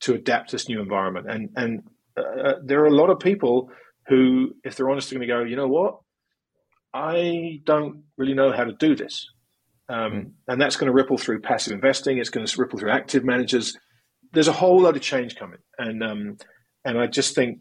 to 0.01 0.13
adapt 0.13 0.49
to 0.49 0.55
this 0.55 0.69
new 0.69 0.81
environment. 0.81 1.29
And 1.29 1.49
and 1.55 1.83
uh, 2.17 2.21
uh 2.21 2.53
there 2.63 2.81
are 2.81 2.87
a 2.87 2.95
lot 2.95 3.09
of 3.09 3.19
people 3.19 3.69
who, 4.07 4.53
if 4.63 4.75
they're 4.75 4.89
honest, 4.89 5.11
are 5.11 5.15
going 5.15 5.27
to 5.27 5.33
go, 5.33 5.43
you 5.43 5.55
know 5.55 5.67
what, 5.67 5.99
I 6.93 7.61
don't 7.65 8.03
really 8.17 8.33
know 8.33 8.51
how 8.51 8.63
to 8.63 8.73
do 8.73 8.95
this. 8.95 9.27
Um, 9.89 10.11
mm. 10.11 10.31
and 10.47 10.61
that's 10.61 10.75
going 10.75 10.87
to 10.87 10.93
ripple 10.93 11.17
through 11.17 11.41
passive 11.41 11.73
investing. 11.73 12.17
It's 12.17 12.29
going 12.29 12.45
to 12.45 12.61
ripple 12.61 12.79
through 12.79 12.91
active 12.91 13.23
managers. 13.23 13.77
There's 14.33 14.47
a 14.47 14.53
whole 14.53 14.81
lot 14.81 14.95
of 14.95 15.01
change 15.01 15.35
coming, 15.35 15.59
and 15.77 16.03
um, 16.03 16.37
and 16.83 16.99
I 16.99 17.07
just 17.07 17.35
think 17.35 17.59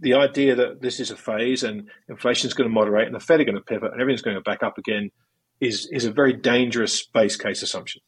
the 0.00 0.14
idea 0.14 0.54
that 0.54 0.80
this 0.80 1.00
is 1.00 1.10
a 1.10 1.16
phase 1.16 1.62
and 1.62 1.88
inflation 2.08 2.48
is 2.48 2.54
going 2.54 2.68
to 2.68 2.74
moderate 2.74 3.06
and 3.06 3.14
the 3.14 3.20
Fed 3.20 3.40
are 3.40 3.44
going 3.44 3.56
to 3.56 3.62
pivot 3.62 3.92
and 3.92 4.00
everything's 4.00 4.22
going 4.22 4.36
to 4.36 4.42
back 4.42 4.62
up 4.62 4.78
again 4.78 5.10
is 5.60 5.88
is 5.92 6.04
a 6.04 6.12
very 6.12 6.32
dangerous 6.32 7.06
base 7.06 7.36
case 7.36 7.62
assumption. 7.62 8.02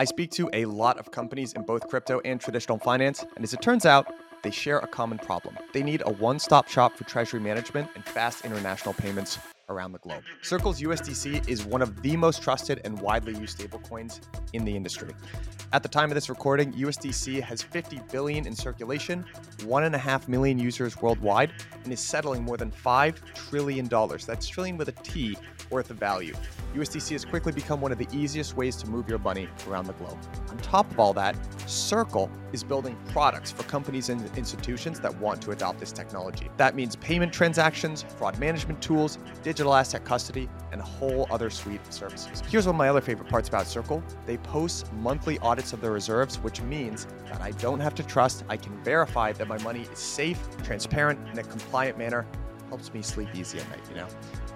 I 0.00 0.04
speak 0.04 0.30
to 0.30 0.48
a 0.54 0.64
lot 0.64 0.98
of 0.98 1.10
companies 1.10 1.52
in 1.52 1.60
both 1.60 1.86
crypto 1.86 2.22
and 2.24 2.40
traditional 2.40 2.78
finance, 2.78 3.22
and 3.36 3.44
as 3.44 3.52
it 3.52 3.60
turns 3.60 3.84
out, 3.84 4.10
they 4.42 4.50
share 4.50 4.78
a 4.78 4.86
common 4.86 5.18
problem. 5.18 5.58
They 5.74 5.82
need 5.82 6.02
a 6.06 6.10
one 6.10 6.38
stop 6.38 6.68
shop 6.68 6.96
for 6.96 7.04
treasury 7.04 7.40
management 7.40 7.86
and 7.94 8.02
fast 8.02 8.46
international 8.46 8.94
payments 8.94 9.38
around 9.68 9.92
the 9.92 9.98
globe. 9.98 10.22
Circle's 10.40 10.80
USDC 10.80 11.46
is 11.46 11.66
one 11.66 11.82
of 11.82 12.00
the 12.00 12.16
most 12.16 12.42
trusted 12.42 12.80
and 12.82 12.98
widely 12.98 13.38
used 13.38 13.58
stablecoins 13.58 14.20
in 14.54 14.64
the 14.64 14.74
industry. 14.74 15.10
At 15.74 15.82
the 15.82 15.88
time 15.90 16.10
of 16.10 16.14
this 16.14 16.30
recording, 16.30 16.72
USDC 16.72 17.42
has 17.42 17.60
50 17.60 18.00
billion 18.10 18.46
in 18.46 18.54
circulation, 18.54 19.26
one 19.64 19.84
and 19.84 19.94
a 19.94 19.98
half 19.98 20.28
million 20.28 20.58
users 20.58 20.96
worldwide, 21.02 21.52
and 21.84 21.92
is 21.92 22.00
settling 22.00 22.42
more 22.42 22.56
than 22.56 22.70
five 22.70 23.20
trillion 23.34 23.86
dollars. 23.86 24.24
That's 24.24 24.48
trillion 24.48 24.78
with 24.78 24.88
a 24.88 24.92
T 25.02 25.36
worth 25.68 25.90
of 25.90 25.98
value. 25.98 26.34
USDC 26.74 27.10
has 27.12 27.24
quickly 27.24 27.52
become 27.52 27.80
one 27.80 27.90
of 27.90 27.98
the 27.98 28.06
easiest 28.12 28.56
ways 28.56 28.76
to 28.76 28.88
move 28.88 29.08
your 29.08 29.18
money 29.18 29.48
around 29.68 29.86
the 29.86 29.92
globe. 29.94 30.18
On 30.50 30.56
top 30.58 30.90
of 30.90 31.00
all 31.00 31.12
that, 31.14 31.36
Circle 31.68 32.30
is 32.52 32.64
building 32.64 32.96
products 33.08 33.50
for 33.50 33.62
companies 33.64 34.08
and 34.08 34.28
institutions 34.36 35.00
that 35.00 35.16
want 35.18 35.40
to 35.42 35.50
adopt 35.50 35.80
this 35.80 35.92
technology. 35.92 36.48
That 36.56 36.74
means 36.74 36.96
payment 36.96 37.32
transactions, 37.32 38.04
fraud 38.16 38.38
management 38.38 38.80
tools, 38.82 39.18
digital 39.42 39.74
asset 39.74 40.04
custody, 40.04 40.48
and 40.72 40.80
a 40.80 40.84
whole 40.84 41.26
other 41.30 41.50
suite 41.50 41.80
of 41.86 41.92
services. 41.92 42.42
Here's 42.48 42.66
one 42.66 42.74
of 42.74 42.78
my 42.78 42.88
other 42.88 43.00
favorite 43.00 43.28
parts 43.28 43.48
about 43.48 43.66
Circle 43.66 44.02
they 44.26 44.36
post 44.38 44.92
monthly 44.94 45.38
audits 45.40 45.72
of 45.72 45.80
their 45.80 45.92
reserves, 45.92 46.36
which 46.38 46.60
means 46.62 47.06
that 47.26 47.40
I 47.40 47.52
don't 47.52 47.80
have 47.80 47.94
to 47.96 48.02
trust, 48.02 48.44
I 48.48 48.56
can 48.56 48.76
verify 48.82 49.32
that 49.32 49.48
my 49.48 49.58
money 49.58 49.82
is 49.82 49.98
safe, 49.98 50.40
transparent, 50.62 51.20
in 51.32 51.38
a 51.38 51.42
compliant 51.42 51.98
manner 51.98 52.26
helps 52.70 52.94
me 52.94 53.02
sleep 53.02 53.28
easy 53.34 53.58
at 53.58 53.68
night, 53.68 53.82
you 53.90 53.96
know? 53.96 54.06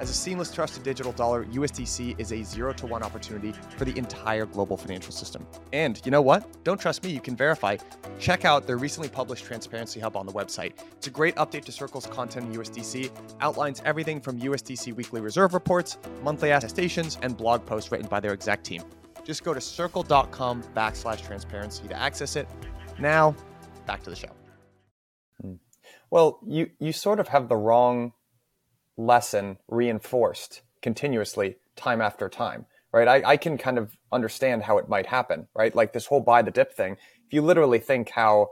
As 0.01 0.09
a 0.09 0.15
seamless, 0.15 0.51
trusted 0.53 0.83
digital 0.85 1.13
dollar, 1.13 1.45
USDC 1.45 2.19
is 2.19 2.33
a 2.33 2.43
zero 2.43 2.73
to 2.73 2.87
one 2.87 3.03
opportunity 3.03 3.53
for 3.77 3.85
the 3.85 3.97
entire 3.99 4.47
global 4.47 4.77
financial 4.77 5.13
system. 5.13 5.47
And 5.73 6.01
you 6.05 6.11
know 6.11 6.23
what? 6.23 6.65
Don't 6.65 6.81
trust 6.81 7.05
me, 7.05 7.11
you 7.11 7.21
can 7.21 7.37
verify. 7.37 7.77
Check 8.19 8.45
out 8.45 8.67
their 8.67 8.79
recently 8.79 9.09
published 9.09 9.45
Transparency 9.45 10.01
Hub 10.01 10.17
on 10.17 10.25
the 10.25 10.33
website. 10.33 10.73
It's 10.93 11.09
a 11.09 11.11
great 11.11 11.35
update 11.35 11.65
to 11.65 11.73
Circle's 11.73 12.07
content 12.07 12.47
in 12.47 12.61
USDC, 12.61 13.11
outlines 13.41 13.83
everything 13.85 14.21
from 14.21 14.41
USDC 14.41 14.95
weekly 14.95 15.21
reserve 15.21 15.53
reports, 15.53 15.99
monthly 16.23 16.53
attestations, 16.53 17.19
and 17.21 17.37
blog 17.37 17.67
posts 17.67 17.91
written 17.91 18.07
by 18.07 18.21
their 18.21 18.33
exec 18.33 18.63
team. 18.63 18.83
Just 19.25 19.43
go 19.43 19.53
to 19.53 19.61
circle.com 19.61 20.63
backslash 20.77 21.27
transparency 21.27 21.89
to 21.89 22.01
access 22.01 22.37
it. 22.37 22.49
Now, 22.99 23.35
back 23.87 24.03
to 24.05 24.11
the 24.11 24.17
show. 24.17 24.31
Hmm. 25.43 25.55
Well, 26.15 26.39
you, 26.47 26.71
you 26.79 26.93
sort 26.93 27.19
of 27.19 27.27
have 27.27 27.49
the 27.49 27.57
wrong 27.57 28.13
lesson 28.97 29.59
reinforced 29.67 30.63
continuously 30.81 31.57
time 31.75 32.01
after 32.01 32.29
time, 32.29 32.67
right? 32.93 33.09
I, 33.09 33.31
I 33.33 33.37
can 33.37 33.59
kind 33.59 33.79
of 33.79 33.97
understand 34.13 34.63
how 34.63 34.79
it 34.79 34.89
might 34.89 35.07
happen, 35.07 35.49
right? 35.57 35.75
Like 35.75 35.93
this 35.93 36.07
whole 36.07 36.21
buy 36.21 36.43
the 36.43 36.53
dip 36.53 36.73
thing. 36.73 36.99
If 37.27 37.33
you 37.33 37.43
literally 37.43 37.81
think 37.81 38.11
how 38.11 38.51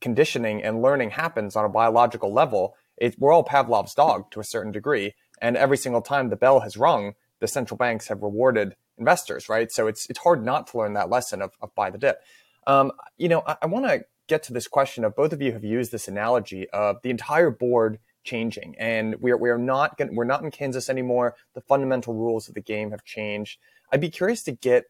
conditioning 0.00 0.60
and 0.60 0.82
learning 0.82 1.10
happens 1.10 1.54
on 1.54 1.64
a 1.64 1.68
biological 1.68 2.32
level, 2.32 2.74
it, 2.96 3.14
we're 3.16 3.32
all 3.32 3.44
Pavlov's 3.44 3.94
dog 3.94 4.28
to 4.32 4.40
a 4.40 4.44
certain 4.44 4.72
degree. 4.72 5.14
And 5.40 5.56
every 5.56 5.76
single 5.76 6.02
time 6.02 6.30
the 6.30 6.34
bell 6.34 6.58
has 6.62 6.76
rung, 6.76 7.12
the 7.38 7.46
central 7.46 7.78
banks 7.78 8.08
have 8.08 8.22
rewarded 8.22 8.74
investors, 8.98 9.48
right? 9.48 9.70
So 9.70 9.86
it's 9.86 10.10
it's 10.10 10.18
hard 10.18 10.44
not 10.44 10.66
to 10.68 10.78
learn 10.78 10.94
that 10.94 11.10
lesson 11.10 11.42
of, 11.42 11.52
of 11.62 11.72
buy 11.76 11.90
the 11.90 11.98
dip. 11.98 12.18
Um, 12.66 12.90
you 13.18 13.28
know, 13.28 13.44
I, 13.46 13.56
I 13.62 13.66
want 13.66 13.86
to 13.86 14.04
get 14.28 14.42
to 14.44 14.52
this 14.52 14.68
question 14.68 15.04
of 15.04 15.14
both 15.14 15.32
of 15.32 15.40
you 15.40 15.52
have 15.52 15.64
used 15.64 15.92
this 15.92 16.08
analogy 16.08 16.68
of 16.70 16.96
the 17.02 17.10
entire 17.10 17.50
board 17.50 17.98
changing, 18.24 18.74
and 18.78 19.16
we're 19.20 19.36
we're 19.36 19.58
not 19.58 19.96
gonna, 19.96 20.10
we're 20.12 20.24
not 20.24 20.42
in 20.42 20.50
Kansas 20.50 20.88
anymore. 20.88 21.34
The 21.54 21.60
fundamental 21.60 22.14
rules 22.14 22.48
of 22.48 22.54
the 22.54 22.60
game 22.60 22.90
have 22.90 23.04
changed. 23.04 23.58
I'd 23.92 24.00
be 24.00 24.10
curious 24.10 24.42
to 24.44 24.52
get 24.52 24.86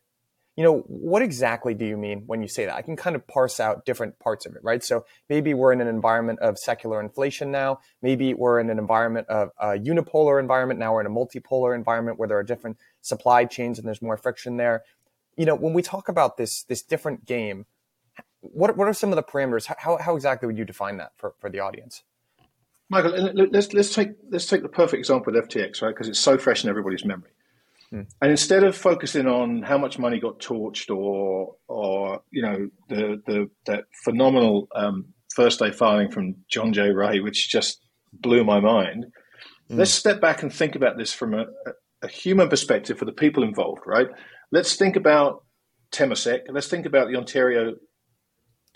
you 0.57 0.65
know, 0.65 0.79
what 0.87 1.21
exactly 1.21 1.75
do 1.75 1.85
you 1.85 1.99
mean 1.99 2.23
when 2.27 2.41
you 2.41 2.49
say 2.49 2.65
that? 2.65 2.75
I 2.75 2.81
can 2.81 2.97
kind 2.97 3.15
of 3.15 3.27
parse 3.27 3.61
out 3.61 3.85
different 3.85 4.19
parts 4.19 4.47
of 4.47 4.57
it, 4.57 4.65
right? 4.65 4.83
So 4.83 5.05
maybe 5.29 5.53
we're 5.53 5.73
in 5.73 5.83
an 5.83 5.87
environment 5.87 6.39
of 6.39 6.59
secular 6.59 6.99
inflation 6.99 7.51
now. 7.51 7.81
Maybe 8.01 8.33
we're 8.33 8.59
in 8.59 8.71
an 8.71 8.79
environment 8.79 9.29
of 9.29 9.51
a 9.61 9.79
unipolar 9.79 10.41
environment. 10.41 10.81
Now 10.81 10.95
we're 10.95 11.03
in 11.03 11.07
a 11.07 11.11
multipolar 11.11 11.75
environment 11.75 12.19
where 12.19 12.27
there 12.27 12.39
are 12.39 12.43
different 12.43 12.79
supply 13.03 13.45
chains 13.45 13.79
and 13.79 13.87
there's 13.87 14.01
more 14.01 14.17
friction 14.17 14.57
there. 14.57 14.83
You 15.37 15.45
know, 15.45 15.55
when 15.55 15.75
we 15.75 15.83
talk 15.83 16.09
about 16.09 16.39
this 16.39 16.63
this 16.63 16.83
different 16.83 17.27
game, 17.27 17.67
what 18.53 18.77
what 18.77 18.89
are 18.89 18.93
some 18.93 19.11
of 19.11 19.17
the 19.17 19.23
parameters? 19.23 19.67
How 19.79 19.99
how 19.99 20.17
exactly 20.17 20.47
would 20.47 20.59
you 20.59 20.65
define 20.65 20.97
that 20.99 21.13
for, 21.17 21.35
for 21.39 21.51
the 21.51 21.61
audience? 21.61 22.03
Michael, 22.89 23.33
let's 23.35 23.73
let's 23.73 23.95
take 23.95 24.11
let's 24.31 24.47
take 24.47 24.63
the 24.63 24.69
perfect 24.69 25.01
example 25.01 25.33
with 25.33 25.49
FTX, 25.49 25.83
right? 25.83 25.89
Because 25.89 26.09
it's 26.09 26.21
so 26.21 26.39
fresh 26.39 26.63
in 26.63 26.71
everybody's 26.71 27.05
memory. 27.05 27.31
Hmm. 27.91 28.03
And 28.21 28.31
instead 28.31 28.65
of 28.65 28.77
focusing 28.77 29.27
on 29.27 29.63
how 29.63 29.79
much 29.79 29.99
money 29.99 30.19
got 30.19 30.41
torched 30.41 30.95
or, 30.95 31.55
or 31.69 32.21
you 32.31 32.43
know, 32.43 32.69
the, 32.89 33.23
the 33.27 33.51
that 33.67 33.85
phenomenal 34.05 34.69
um, 34.75 35.07
first 35.35 35.61
day 35.61 35.71
filing 35.71 36.11
from 36.11 36.37
John 36.49 36.73
J. 36.73 36.91
Ray, 36.91 37.21
which 37.21 37.49
just 37.49 37.85
blew 38.13 38.45
my 38.45 38.61
mind, 38.61 39.07
mm. 39.71 39.79
let's 39.79 39.93
step 39.93 40.21
back 40.21 40.43
and 40.43 40.53
think 40.53 40.75
about 40.75 40.97
this 40.97 41.13
from 41.13 41.35
a, 41.35 41.47
a, 42.03 42.09
human 42.09 42.49
perspective 42.49 42.99
for 42.99 43.05
the 43.05 43.13
people 43.13 43.43
involved, 43.43 43.83
right? 43.87 44.09
Let's 44.51 44.77
think 44.77 44.97
about 44.97 45.45
Temasek. 45.93 46.43
Let's 46.49 46.69
think 46.69 46.87
about 46.87 47.09
the 47.09 47.17
Ontario 47.17 47.75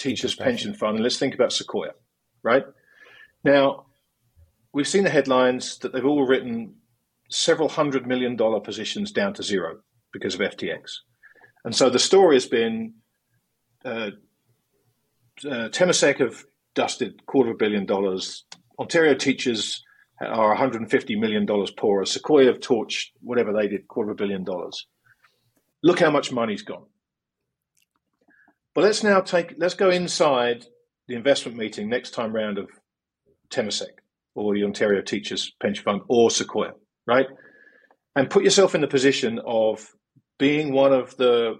Teachers 0.00 0.34
Pension 0.34 0.74
Fund, 0.74 0.96
and 0.96 1.02
let's 1.04 1.18
think 1.18 1.34
about 1.34 1.52
Sequoia, 1.52 1.92
right? 2.42 2.64
Now, 3.44 3.86
we've 4.72 4.88
seen 4.88 5.04
the 5.04 5.10
headlines 5.10 5.78
that 5.78 5.92
they've 5.92 6.04
all 6.04 6.26
written 6.26 6.74
several 7.30 7.68
hundred 7.68 8.06
million 8.06 8.34
dollar 8.34 8.60
positions 8.60 9.12
down 9.12 9.34
to 9.34 9.42
zero 9.42 9.80
because 10.12 10.34
of 10.34 10.40
FTX. 10.40 10.96
And 11.64 11.76
so 11.76 11.90
the 11.90 11.98
story 11.98 12.36
has 12.36 12.46
been 12.46 12.94
uh, 13.84 14.10
uh, 15.44 15.68
Temasek 15.68 16.18
have 16.18 16.44
dusted 16.74 17.24
quarter 17.26 17.50
of 17.50 17.56
a 17.56 17.58
billion 17.58 17.86
dollars. 17.86 18.44
Ontario 18.78 19.14
teachers 19.14 19.82
are 20.20 20.48
150 20.48 21.16
million 21.16 21.46
dollars 21.46 21.70
poorer. 21.70 22.04
Sequoia 22.04 22.46
have 22.46 22.60
torched 22.60 23.08
whatever 23.20 23.52
they 23.52 23.68
did, 23.68 23.88
quarter 23.88 24.10
of 24.10 24.16
a 24.16 24.22
billion 24.22 24.44
dollars. 24.44 24.86
Look 25.82 26.00
how 26.00 26.10
much 26.10 26.32
money's 26.32 26.62
gone. 26.62 26.86
But 28.74 28.84
let's 28.84 29.02
now 29.02 29.20
take 29.20 29.54
let's 29.58 29.74
go 29.74 29.90
inside 29.90 30.66
the 31.08 31.16
investment 31.16 31.58
meeting 31.58 31.88
next 31.88 32.10
time 32.10 32.34
round 32.34 32.58
of 32.58 32.68
Temasek 33.50 33.98
or 34.34 34.54
the 34.54 34.64
Ontario 34.64 35.02
Teachers 35.02 35.52
Pension 35.60 35.84
Fund 35.84 36.02
or 36.08 36.30
Sequoia 36.30 36.72
right? 37.10 37.26
And 38.14 38.30
put 38.30 38.44
yourself 38.44 38.74
in 38.74 38.80
the 38.80 38.86
position 38.86 39.40
of 39.44 39.86
being 40.38 40.72
one 40.72 40.92
of 40.92 41.16
the 41.16 41.54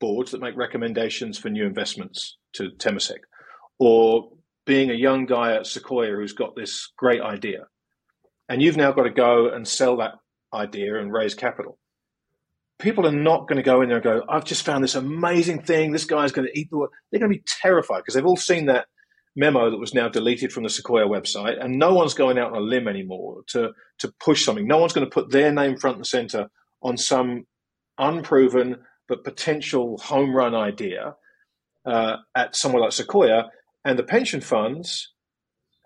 boards 0.00 0.30
that 0.30 0.40
make 0.40 0.56
recommendations 0.56 1.38
for 1.38 1.48
new 1.48 1.66
investments 1.66 2.38
to 2.54 2.70
Temasek, 2.78 3.20
or 3.78 4.30
being 4.64 4.90
a 4.90 4.94
young 4.94 5.26
guy 5.26 5.54
at 5.54 5.66
Sequoia 5.66 6.14
who's 6.14 6.32
got 6.32 6.54
this 6.56 6.90
great 6.96 7.20
idea. 7.20 7.66
And 8.48 8.62
you've 8.62 8.76
now 8.76 8.92
got 8.92 9.04
to 9.04 9.10
go 9.10 9.48
and 9.48 9.66
sell 9.66 9.96
that 9.98 10.14
idea 10.54 10.98
and 11.00 11.12
raise 11.12 11.34
capital. 11.34 11.78
People 12.82 13.06
are 13.06 13.12
not 13.12 13.48
going 13.48 13.56
to 13.56 13.62
go 13.62 13.80
in 13.80 13.88
there 13.88 13.98
and 13.98 14.04
go, 14.04 14.22
I've 14.28 14.44
just 14.44 14.64
found 14.64 14.82
this 14.82 14.96
amazing 14.96 15.62
thing. 15.62 15.92
This 15.92 16.04
guy's 16.04 16.32
going 16.32 16.48
to 16.48 16.58
eat 16.58 16.68
the 16.68 16.78
world. 16.78 16.90
They're 17.10 17.20
going 17.20 17.32
to 17.32 17.38
be 17.38 17.44
terrified 17.62 17.98
because 17.98 18.14
they've 18.14 18.26
all 18.26 18.36
seen 18.36 18.66
that 18.66 18.86
memo 19.36 19.70
that 19.70 19.78
was 19.78 19.94
now 19.94 20.08
deleted 20.08 20.52
from 20.52 20.64
the 20.64 20.68
Sequoia 20.68 21.06
website, 21.06 21.62
and 21.62 21.78
no 21.78 21.94
one's 21.94 22.14
going 22.14 22.38
out 22.38 22.52
on 22.52 22.58
a 22.58 22.60
limb 22.60 22.88
anymore 22.88 23.42
to 23.48 23.70
to 23.98 24.12
push 24.20 24.44
something. 24.44 24.66
No 24.66 24.78
one's 24.78 24.92
going 24.92 25.06
to 25.06 25.14
put 25.14 25.30
their 25.30 25.52
name 25.52 25.76
front 25.76 25.96
and 25.96 26.06
center 26.06 26.50
on 26.82 26.96
some 26.96 27.46
unproven 27.98 28.76
but 29.08 29.24
potential 29.24 29.98
home 29.98 30.34
run 30.34 30.54
idea 30.54 31.14
uh, 31.86 32.16
at 32.36 32.56
somewhere 32.56 32.82
like 32.82 32.92
Sequoia, 32.92 33.50
and 33.84 33.98
the 33.98 34.02
pension 34.04 34.40
funds, 34.40 35.12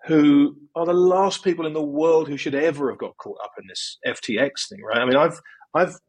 who 0.05 0.55
are 0.75 0.85
the 0.85 0.93
last 0.93 1.43
people 1.43 1.65
in 1.65 1.73
the 1.73 1.81
world 1.81 2.27
who 2.27 2.37
should 2.37 2.55
ever 2.55 2.89
have 2.89 2.99
got 2.99 3.17
caught 3.17 3.37
up 3.43 3.51
in 3.59 3.67
this 3.67 3.97
FTX 4.05 4.69
thing, 4.69 4.81
right? 4.83 5.01
I 5.01 5.05
mean, 5.05 5.15
I've 5.15 5.39
I've 5.73 5.99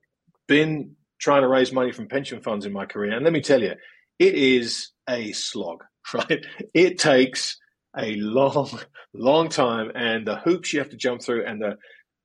been 0.49 0.97
trying 1.21 1.43
to 1.43 1.49
raise 1.49 1.73
money 1.73 1.93
from 1.93 2.09
pension 2.09 2.41
funds 2.41 2.67
in 2.67 2.73
my 2.73 2.87
career, 2.87 3.13
and 3.13 3.25
let 3.25 3.33
me 3.33 3.41
tell 3.41 3.63
you, 3.63 3.75
it 4.19 4.35
is 4.35 4.91
a 5.09 5.33
slog. 5.33 5.85
right? 6.15 6.45
It 6.75 6.99
takes 6.99 7.59
a 7.97 8.15
long, 8.17 8.71
long 9.15 9.49
time, 9.49 9.91
and 9.95 10.27
the 10.27 10.37
hoops 10.37 10.73
you 10.73 10.81
have 10.81 10.91
to 10.91 10.97
jump 10.97 11.23
through 11.23 11.45
and 11.47 11.61
the 11.61 11.77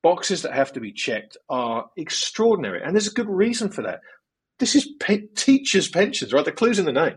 boxes 0.02 0.42
that 0.42 0.54
have 0.54 0.74
to 0.74 0.82
be 0.82 0.92
checked 0.92 1.38
are 1.50 1.86
extraordinary. 1.98 2.82
And 2.84 2.94
there's 2.94 3.08
a 3.08 3.14
good 3.14 3.30
reason 3.30 3.72
for 3.72 3.84
that. 3.84 4.02
This 4.60 4.76
is 4.76 4.88
pe- 5.00 5.28
teachers' 5.36 5.88
pensions, 5.88 6.34
right? 6.34 6.46
The 6.46 6.52
clue's 6.52 6.80
in 6.80 6.86
the 6.86 6.92
name. 6.92 7.16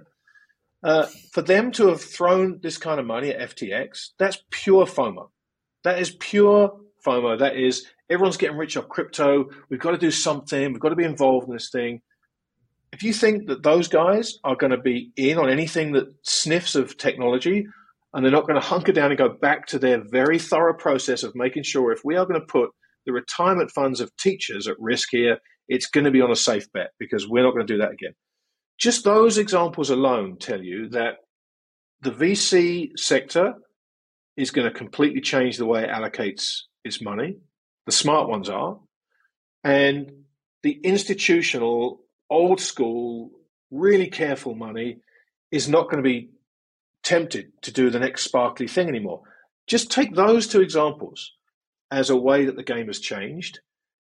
Uh, 0.83 1.07
for 1.33 1.43
them 1.43 1.73
to 1.73 1.89
have 1.89 2.01
thrown 2.01 2.61
this 2.63 2.79
kind 2.79 3.01
of 3.01 3.07
money 3.07 3.31
at 3.31 3.57
FTX, 3.57 4.11
that's 4.19 4.39
pure 4.51 4.87
FOMO. 4.87 5.31
That 5.83 5.99
is 5.99 6.11
pure 6.11 6.79
FOMO. 7.05 7.41
That 7.41 7.57
is 7.57 7.87
everyone's 8.11 8.37
getting 8.37 8.57
rich 8.57 8.77
off 8.77 8.89
crypto. 8.89 9.47
We've 9.69 9.81
got 9.81 9.93
to 9.93 9.99
do 9.99 10.11
something. 10.11 10.73
We've 10.73 10.81
got 10.81 10.91
to 10.91 10.97
be 10.97 11.05
involved 11.05 11.49
in 11.49 11.55
this 11.55 11.71
thing 11.71 12.03
if 12.93 13.03
you 13.03 13.13
think 13.13 13.49
that 13.49 13.63
those 13.63 13.89
guys 13.89 14.39
are 14.43 14.57
going 14.57 14.71
to 14.71 14.79
be 14.79 15.11
in 15.17 15.37
on 15.39 15.51
anything 15.51 15.93
that 15.93 16.07
sniffs 16.23 16.75
of 16.75 16.97
technology 16.97 17.67
and 18.15 18.25
they're 18.25 18.33
not 18.33 18.47
going 18.47 18.59
to 18.59 18.67
hunker 18.67 18.93
down 18.93 19.11
and 19.11 19.19
go 19.19 19.29
back 19.29 19.67
to 19.67 19.79
their 19.79 20.03
very 20.11 20.39
thorough 20.39 20.75
process 20.75 21.23
of 21.23 21.35
making 21.35 21.63
sure 21.63 21.93
if 21.93 22.01
we 22.05 22.17
are 22.17 22.25
going 22.25 22.41
to 22.41 22.47
put 22.47 22.71
the 23.05 23.13
retirement 23.13 23.71
funds 23.75 24.01
of 24.01 24.17
teachers 24.17 24.67
at 24.67 24.77
risk 24.79 25.09
here, 25.11 25.39
it's 25.69 25.89
going 25.89 26.05
to 26.05 26.11
be 26.11 26.23
on 26.23 26.31
a 26.31 26.37
safe 26.37 26.73
bet 26.73 26.91
because 26.99 27.29
we're 27.29 27.43
not 27.43 27.53
going 27.53 27.67
to 27.67 27.73
do 27.75 27.81
that 27.81 27.93
again. 27.93 28.15
Just 28.79 29.05
those 29.05 29.37
examples 29.37 29.91
alone 29.91 30.39
tell 30.39 30.63
you 30.63 30.89
that 30.91 31.17
the 32.01 32.13
VC 32.13 32.91
sector 32.97 33.55
is 34.39 34.51
going 34.51 34.67
to 34.71 34.75
completely 34.75 35.21
change 35.21 35.59
the 35.59 35.67
way 35.67 35.83
it 35.85 35.91
allocates 35.91 36.61
its 36.85 37.03
money. 37.03 37.37
The 37.87 37.93
smart 37.93 38.29
ones 38.29 38.49
are. 38.49 38.79
And 39.65 40.25
the 40.63 40.73
institutional 40.83 42.01
old 42.29 42.61
school, 42.61 43.31
really 43.71 44.09
careful 44.09 44.55
money 44.55 44.99
is 45.51 45.69
not 45.69 45.85
going 45.85 46.03
to 46.03 46.09
be 46.09 46.31
tempted 47.03 47.53
to 47.63 47.73
do 47.73 47.89
the 47.91 48.01
next 48.01 48.25
sparkly 48.25 48.67
thing 48.67 48.89
anymore. 48.89 49.23
Just 49.67 49.91
take 49.91 50.15
those 50.15 50.47
two 50.47 50.61
examples 50.61 51.33
as 51.91 52.11
a 52.11 52.17
way 52.17 52.47
that 52.47 52.57
the 52.57 52.65
game 52.65 52.89
has 52.89 52.99
changed. 52.99 53.61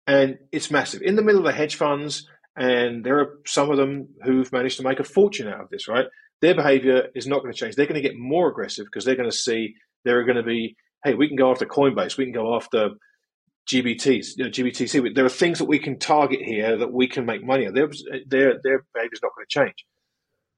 And 0.06 0.38
it's 0.50 0.70
massive. 0.70 1.02
In 1.02 1.14
the 1.14 1.22
middle 1.22 1.40
of 1.40 1.46
the 1.46 1.52
hedge 1.52 1.76
funds, 1.76 2.28
and 2.56 3.04
there 3.04 3.20
are 3.20 3.38
some 3.46 3.70
of 3.70 3.76
them 3.76 4.08
who've 4.24 4.52
managed 4.52 4.78
to 4.78 4.82
make 4.82 4.98
a 4.98 5.04
fortune 5.04 5.48
out 5.48 5.60
of 5.60 5.70
this, 5.70 5.88
right? 5.88 6.06
Their 6.40 6.54
behavior 6.54 7.08
is 7.14 7.26
not 7.26 7.42
going 7.42 7.52
to 7.52 7.58
change. 7.58 7.76
They're 7.76 7.86
going 7.86 8.02
to 8.02 8.08
get 8.08 8.18
more 8.18 8.48
aggressive 8.48 8.86
because 8.86 9.04
they're 9.04 9.16
going 9.16 9.30
to 9.30 9.36
see 9.36 9.74
there 10.04 10.18
are 10.18 10.24
going 10.24 10.36
to 10.36 10.42
be, 10.42 10.76
hey, 11.04 11.14
we 11.14 11.28
can 11.28 11.36
go 11.36 11.50
after 11.50 11.66
Coinbase, 11.66 12.16
we 12.16 12.24
can 12.24 12.34
go 12.34 12.56
after 12.56 12.90
GBTs, 13.70 14.36
you 14.36 14.44
know, 14.44 14.50
GBTC. 14.50 15.14
There 15.14 15.24
are 15.24 15.30
things 15.30 15.58
that 15.58 15.66
we 15.66 15.78
can 15.78 15.98
target 15.98 16.42
here 16.42 16.76
that 16.78 16.92
we 16.92 17.06
can 17.08 17.24
make 17.26 17.44
money 17.44 17.66
on. 17.66 17.74
Their, 17.74 17.88
their, 18.26 18.60
their 18.64 18.84
is 19.12 19.20
not 19.22 19.32
going 19.36 19.46
to 19.48 19.60
change. 19.60 19.86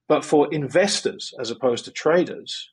But 0.08 0.24
for 0.24 0.52
investors, 0.52 1.34
as 1.40 1.50
opposed 1.50 1.84
to 1.86 1.92
traders, 1.92 2.70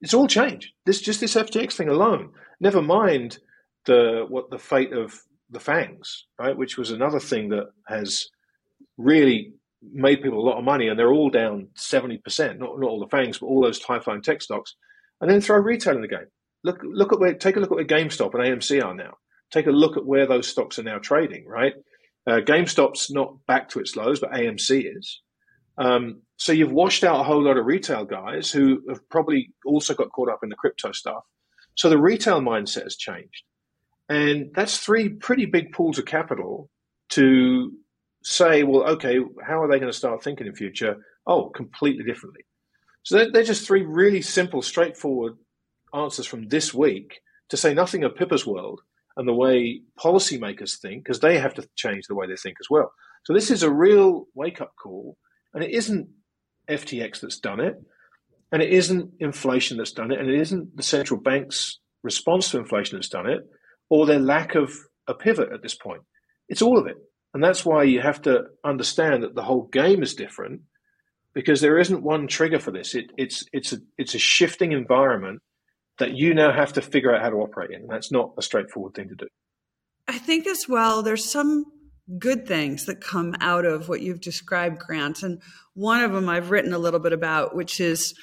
It's 0.00 0.14
all 0.14 0.28
changed. 0.28 0.72
This 0.86 1.00
just 1.00 1.20
this 1.20 1.34
FTX 1.34 1.74
thing 1.74 1.88
alone. 1.88 2.32
Never 2.60 2.82
mind 2.82 3.38
the 3.86 4.26
what 4.28 4.50
the 4.50 4.58
fate 4.58 4.92
of 4.92 5.20
the 5.50 5.58
FAANGs, 5.58 6.22
right? 6.38 6.56
Which 6.56 6.78
was 6.78 6.90
another 6.90 7.20
thing 7.20 7.48
that 7.50 7.68
has 7.88 8.28
really 8.98 9.52
made 9.92 10.22
people 10.22 10.40
a 10.40 10.48
lot 10.48 10.58
of 10.58 10.64
money, 10.64 10.88
and 10.88 10.98
they're 10.98 11.12
all 11.12 11.30
down 11.30 11.68
seventy 11.76 12.18
percent. 12.18 12.58
Not 12.60 12.78
not 12.80 12.90
all 12.90 13.00
the 13.00 13.06
FAANGs, 13.16 13.40
but 13.40 13.46
all 13.46 13.62
those 13.62 13.82
high 13.82 14.00
flying 14.00 14.22
tech 14.22 14.42
stocks. 14.42 14.76
And 15.20 15.30
then 15.30 15.40
throw 15.40 15.58
retail 15.58 15.96
in 15.96 16.02
the 16.02 16.08
game. 16.08 16.26
Look 16.66 16.80
look 16.82 17.12
at 17.12 17.20
where 17.20 17.34
take 17.34 17.56
a 17.56 17.60
look 17.60 17.70
at 17.70 17.76
where 17.76 17.84
GameStop 17.84 18.34
and 18.34 18.42
AMC 18.42 18.84
are 18.84 18.92
now. 18.92 19.14
Take 19.52 19.68
a 19.68 19.70
look 19.70 19.96
at 19.96 20.04
where 20.04 20.26
those 20.26 20.48
stocks 20.48 20.80
are 20.80 20.82
now 20.82 20.98
trading. 20.98 21.46
Right, 21.46 21.74
uh, 22.26 22.40
GameStop's 22.40 23.08
not 23.08 23.46
back 23.46 23.68
to 23.70 23.78
its 23.78 23.94
lows, 23.94 24.18
but 24.18 24.32
AMC 24.32 24.96
is. 24.98 25.22
Um, 25.78 26.22
so 26.36 26.52
you've 26.52 26.72
washed 26.72 27.04
out 27.04 27.20
a 27.20 27.22
whole 27.22 27.42
lot 27.42 27.56
of 27.56 27.66
retail 27.66 28.04
guys 28.04 28.50
who 28.50 28.82
have 28.88 29.08
probably 29.08 29.52
also 29.64 29.94
got 29.94 30.10
caught 30.10 30.28
up 30.28 30.40
in 30.42 30.48
the 30.48 30.56
crypto 30.56 30.90
stuff. 30.90 31.22
So 31.76 31.88
the 31.88 31.98
retail 31.98 32.40
mindset 32.40 32.82
has 32.82 32.96
changed. 32.96 33.44
And 34.08 34.50
that's 34.54 34.78
three 34.78 35.10
pretty 35.10 35.46
big 35.46 35.72
pools 35.72 35.98
of 35.98 36.06
capital 36.06 36.68
to 37.10 37.72
say, 38.24 38.64
well, 38.64 38.82
okay, 38.94 39.18
how 39.46 39.62
are 39.62 39.68
they 39.68 39.78
going 39.78 39.92
to 39.92 39.96
start 39.96 40.24
thinking 40.24 40.46
in 40.48 40.54
future? 40.54 40.96
Oh, 41.26 41.50
completely 41.50 42.04
differently. 42.04 42.42
So 43.02 43.16
they're, 43.16 43.30
they're 43.30 43.44
just 43.44 43.66
three 43.66 43.82
really 43.82 44.22
simple, 44.22 44.62
straightforward 44.62 45.34
answers 45.96 46.26
from 46.26 46.48
this 46.48 46.74
week 46.74 47.20
to 47.48 47.56
say 47.56 47.74
nothing 47.74 48.04
of 48.04 48.14
Pippa's 48.14 48.46
world 48.46 48.80
and 49.16 49.26
the 49.26 49.34
way 49.34 49.80
policymakers 49.98 50.78
think, 50.78 51.04
because 51.04 51.20
they 51.20 51.38
have 51.38 51.54
to 51.54 51.68
change 51.74 52.06
the 52.06 52.14
way 52.14 52.26
they 52.26 52.36
think 52.36 52.56
as 52.60 52.68
well. 52.68 52.92
So 53.24 53.32
this 53.32 53.50
is 53.50 53.62
a 53.62 53.70
real 53.70 54.26
wake 54.34 54.60
up 54.60 54.74
call, 54.80 55.16
and 55.54 55.64
it 55.64 55.70
isn't 55.70 56.08
FTX 56.68 57.20
that's 57.20 57.40
done 57.40 57.60
it, 57.60 57.76
and 58.52 58.62
it 58.62 58.70
isn't 58.70 59.14
inflation 59.20 59.78
that's 59.78 59.92
done 59.92 60.12
it, 60.12 60.20
and 60.20 60.28
it 60.28 60.38
isn't 60.40 60.76
the 60.76 60.82
central 60.82 61.18
bank's 61.18 61.78
response 62.02 62.50
to 62.50 62.58
inflation 62.58 62.96
that's 62.96 63.08
done 63.08 63.28
it 63.28 63.40
or 63.88 64.06
their 64.06 64.18
lack 64.18 64.54
of 64.54 64.72
a 65.06 65.14
pivot 65.14 65.52
at 65.52 65.62
this 65.62 65.74
point. 65.74 66.02
It's 66.48 66.62
all 66.62 66.78
of 66.78 66.86
it. 66.86 66.96
And 67.34 67.42
that's 67.42 67.64
why 67.64 67.82
you 67.82 68.00
have 68.00 68.22
to 68.22 68.44
understand 68.64 69.22
that 69.22 69.34
the 69.34 69.42
whole 69.42 69.64
game 69.64 70.02
is 70.02 70.14
different 70.14 70.62
because 71.34 71.60
there 71.60 71.78
isn't 71.78 72.02
one 72.02 72.28
trigger 72.28 72.58
for 72.58 72.70
this. 72.70 72.94
It, 72.94 73.10
it's, 73.16 73.44
it's, 73.52 73.72
a, 73.72 73.78
it's 73.98 74.14
a 74.14 74.18
shifting 74.18 74.72
environment 74.72 75.42
that 75.98 76.16
you 76.16 76.34
now 76.34 76.52
have 76.52 76.72
to 76.74 76.82
figure 76.82 77.14
out 77.14 77.22
how 77.22 77.30
to 77.30 77.36
operate 77.36 77.70
in. 77.70 77.86
That's 77.86 78.12
not 78.12 78.32
a 78.36 78.42
straightforward 78.42 78.94
thing 78.94 79.08
to 79.08 79.14
do. 79.14 79.28
I 80.08 80.18
think 80.18 80.46
as 80.46 80.68
well, 80.68 81.02
there's 81.02 81.28
some 81.28 81.64
good 82.18 82.46
things 82.46 82.86
that 82.86 83.00
come 83.00 83.34
out 83.40 83.64
of 83.64 83.88
what 83.88 84.00
you've 84.00 84.20
described, 84.20 84.78
Grant. 84.78 85.22
And 85.22 85.40
one 85.74 86.02
of 86.02 86.12
them 86.12 86.28
I've 86.28 86.50
written 86.50 86.72
a 86.72 86.78
little 86.78 87.00
bit 87.00 87.12
about, 87.12 87.56
which 87.56 87.80
is 87.80 88.14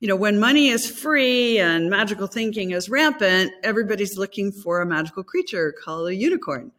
you 0.00 0.06
know, 0.06 0.16
when 0.16 0.38
money 0.38 0.68
is 0.68 0.88
free 0.88 1.58
and 1.58 1.90
magical 1.90 2.28
thinking 2.28 2.70
is 2.70 2.88
rampant, 2.88 3.52
everybody's 3.64 4.16
looking 4.16 4.52
for 4.52 4.80
a 4.80 4.86
magical 4.86 5.24
creature 5.24 5.74
called 5.84 6.08
a 6.08 6.14
unicorn. 6.14 6.70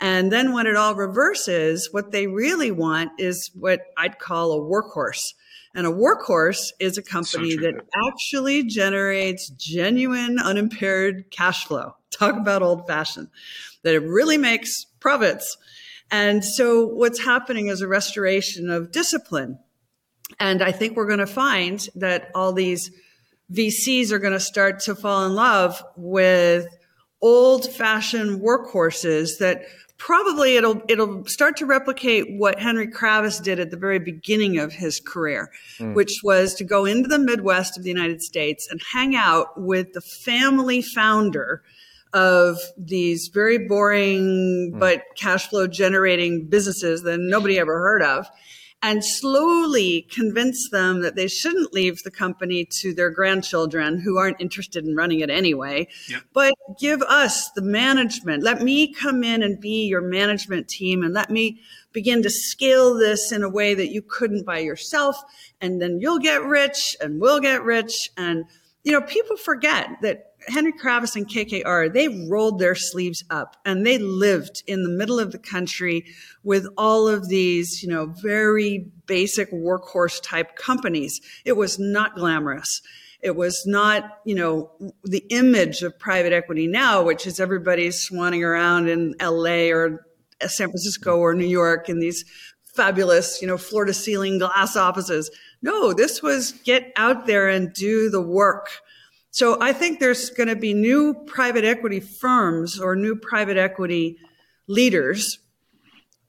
And 0.00 0.30
then 0.30 0.52
when 0.52 0.66
it 0.66 0.76
all 0.76 0.94
reverses, 0.94 1.88
what 1.92 2.12
they 2.12 2.26
really 2.26 2.70
want 2.70 3.12
is 3.18 3.50
what 3.54 3.80
I'd 3.96 4.18
call 4.18 4.52
a 4.52 4.60
workhorse. 4.60 5.34
And 5.74 5.86
a 5.86 5.90
workhorse 5.90 6.72
is 6.80 6.98
a 6.98 7.02
company 7.02 7.56
so 7.56 7.62
that 7.62 7.74
actually 8.08 8.64
generates 8.64 9.48
genuine, 9.50 10.38
unimpaired 10.38 11.30
cash 11.30 11.66
flow. 11.66 11.94
Talk 12.10 12.36
about 12.36 12.62
old 12.62 12.86
fashioned, 12.86 13.28
that 13.82 13.94
it 13.94 14.02
really 14.02 14.38
makes 14.38 14.84
profits. 15.00 15.56
And 16.10 16.44
so 16.44 16.86
what's 16.86 17.22
happening 17.22 17.66
is 17.66 17.80
a 17.80 17.88
restoration 17.88 18.70
of 18.70 18.92
discipline 18.92 19.58
and 20.38 20.62
I 20.62 20.72
think 20.72 20.96
we're 20.96 21.06
going 21.06 21.18
to 21.18 21.26
find 21.26 21.86
that 21.96 22.30
all 22.34 22.52
these 22.52 22.90
VCs 23.52 24.10
are 24.12 24.18
going 24.18 24.34
to 24.34 24.40
start 24.40 24.80
to 24.80 24.94
fall 24.94 25.24
in 25.24 25.34
love 25.34 25.82
with 25.96 26.66
old 27.20 27.70
fashioned 27.72 28.40
workhorses 28.40 29.38
that 29.38 29.62
probably 29.98 30.56
it'll 30.56 30.80
it'll 30.88 31.24
start 31.26 31.56
to 31.58 31.66
replicate 31.66 32.38
what 32.38 32.58
Henry 32.58 32.86
Kravis 32.86 33.42
did 33.42 33.60
at 33.60 33.70
the 33.70 33.76
very 33.76 33.98
beginning 33.98 34.58
of 34.58 34.72
his 34.72 35.00
career, 35.00 35.50
mm. 35.78 35.94
which 35.94 36.20
was 36.22 36.54
to 36.54 36.64
go 36.64 36.84
into 36.84 37.08
the 37.08 37.18
Midwest 37.18 37.76
of 37.76 37.84
the 37.84 37.90
United 37.90 38.22
States 38.22 38.68
and 38.70 38.80
hang 38.92 39.14
out 39.14 39.60
with 39.60 39.92
the 39.92 40.00
family 40.00 40.82
founder 40.82 41.62
of 42.14 42.58
these 42.78 43.28
very 43.28 43.58
boring 43.58 44.72
mm. 44.72 44.78
but 44.78 45.04
cash 45.16 45.48
flow 45.48 45.66
generating 45.66 46.46
businesses 46.46 47.02
that 47.02 47.18
nobody 47.18 47.58
ever 47.58 47.78
heard 47.78 48.02
of 48.02 48.26
and 48.80 49.04
slowly 49.04 50.02
convince 50.02 50.70
them 50.70 51.00
that 51.02 51.16
they 51.16 51.26
shouldn't 51.26 51.72
leave 51.72 52.02
the 52.02 52.10
company 52.10 52.64
to 52.64 52.94
their 52.94 53.10
grandchildren 53.10 53.98
who 53.98 54.18
aren't 54.18 54.40
interested 54.40 54.84
in 54.84 54.94
running 54.94 55.20
it 55.20 55.30
anyway, 55.30 55.88
yep. 56.08 56.22
but 56.32 56.54
give 56.78 57.02
us 57.02 57.50
the 57.56 57.62
management. 57.62 58.44
Let 58.44 58.62
me 58.62 58.92
come 58.92 59.24
in 59.24 59.42
and 59.42 59.60
be 59.60 59.86
your 59.86 60.00
management 60.00 60.68
team 60.68 61.02
and 61.02 61.12
let 61.12 61.28
me 61.28 61.60
begin 61.92 62.22
to 62.22 62.30
scale 62.30 62.94
this 62.94 63.32
in 63.32 63.42
a 63.42 63.48
way 63.48 63.74
that 63.74 63.88
you 63.88 64.00
couldn't 64.02 64.46
by 64.46 64.58
yourself. 64.58 65.16
And 65.60 65.82
then 65.82 66.00
you'll 66.00 66.20
get 66.20 66.44
rich 66.44 66.96
and 67.00 67.20
we'll 67.20 67.40
get 67.40 67.64
rich. 67.64 68.10
And, 68.16 68.44
you 68.84 68.92
know, 68.92 69.00
people 69.00 69.36
forget 69.36 69.88
that 70.02 70.27
Henry 70.48 70.72
Kravis 70.72 71.16
and 71.16 71.28
KKR, 71.28 71.92
they 71.92 72.26
rolled 72.28 72.58
their 72.58 72.74
sleeves 72.74 73.24
up 73.30 73.56
and 73.64 73.86
they 73.86 73.98
lived 73.98 74.62
in 74.66 74.82
the 74.82 74.88
middle 74.88 75.20
of 75.20 75.32
the 75.32 75.38
country 75.38 76.04
with 76.42 76.66
all 76.76 77.08
of 77.08 77.28
these, 77.28 77.82
you 77.82 77.88
know, 77.88 78.06
very 78.22 78.90
basic 79.06 79.50
workhorse 79.52 80.20
type 80.22 80.56
companies. 80.56 81.20
It 81.44 81.56
was 81.56 81.78
not 81.78 82.14
glamorous. 82.14 82.80
It 83.20 83.36
was 83.36 83.64
not, 83.66 84.18
you 84.24 84.34
know, 84.34 84.70
the 85.04 85.24
image 85.30 85.82
of 85.82 85.98
private 85.98 86.32
equity 86.32 86.66
now, 86.66 87.02
which 87.02 87.26
is 87.26 87.40
everybody 87.40 87.88
swanning 87.88 88.44
around 88.44 88.88
in 88.88 89.14
LA 89.20 89.70
or 89.70 90.06
San 90.42 90.68
Francisco 90.68 91.16
or 91.16 91.34
New 91.34 91.46
York 91.46 91.88
in 91.88 91.98
these 91.98 92.24
fabulous, 92.74 93.42
you 93.42 93.48
know, 93.48 93.58
floor 93.58 93.84
to 93.84 93.92
ceiling 93.92 94.38
glass 94.38 94.76
offices. 94.76 95.30
No, 95.62 95.92
this 95.92 96.22
was 96.22 96.52
get 96.64 96.92
out 96.96 97.26
there 97.26 97.48
and 97.48 97.72
do 97.72 98.08
the 98.08 98.22
work 98.22 98.68
so 99.30 99.58
I 99.60 99.72
think 99.72 100.00
there's 100.00 100.30
going 100.30 100.48
to 100.48 100.56
be 100.56 100.74
new 100.74 101.14
private 101.14 101.64
equity 101.64 102.00
firms 102.00 102.80
or 102.80 102.96
new 102.96 103.14
private 103.14 103.56
equity 103.56 104.16
leaders 104.66 105.38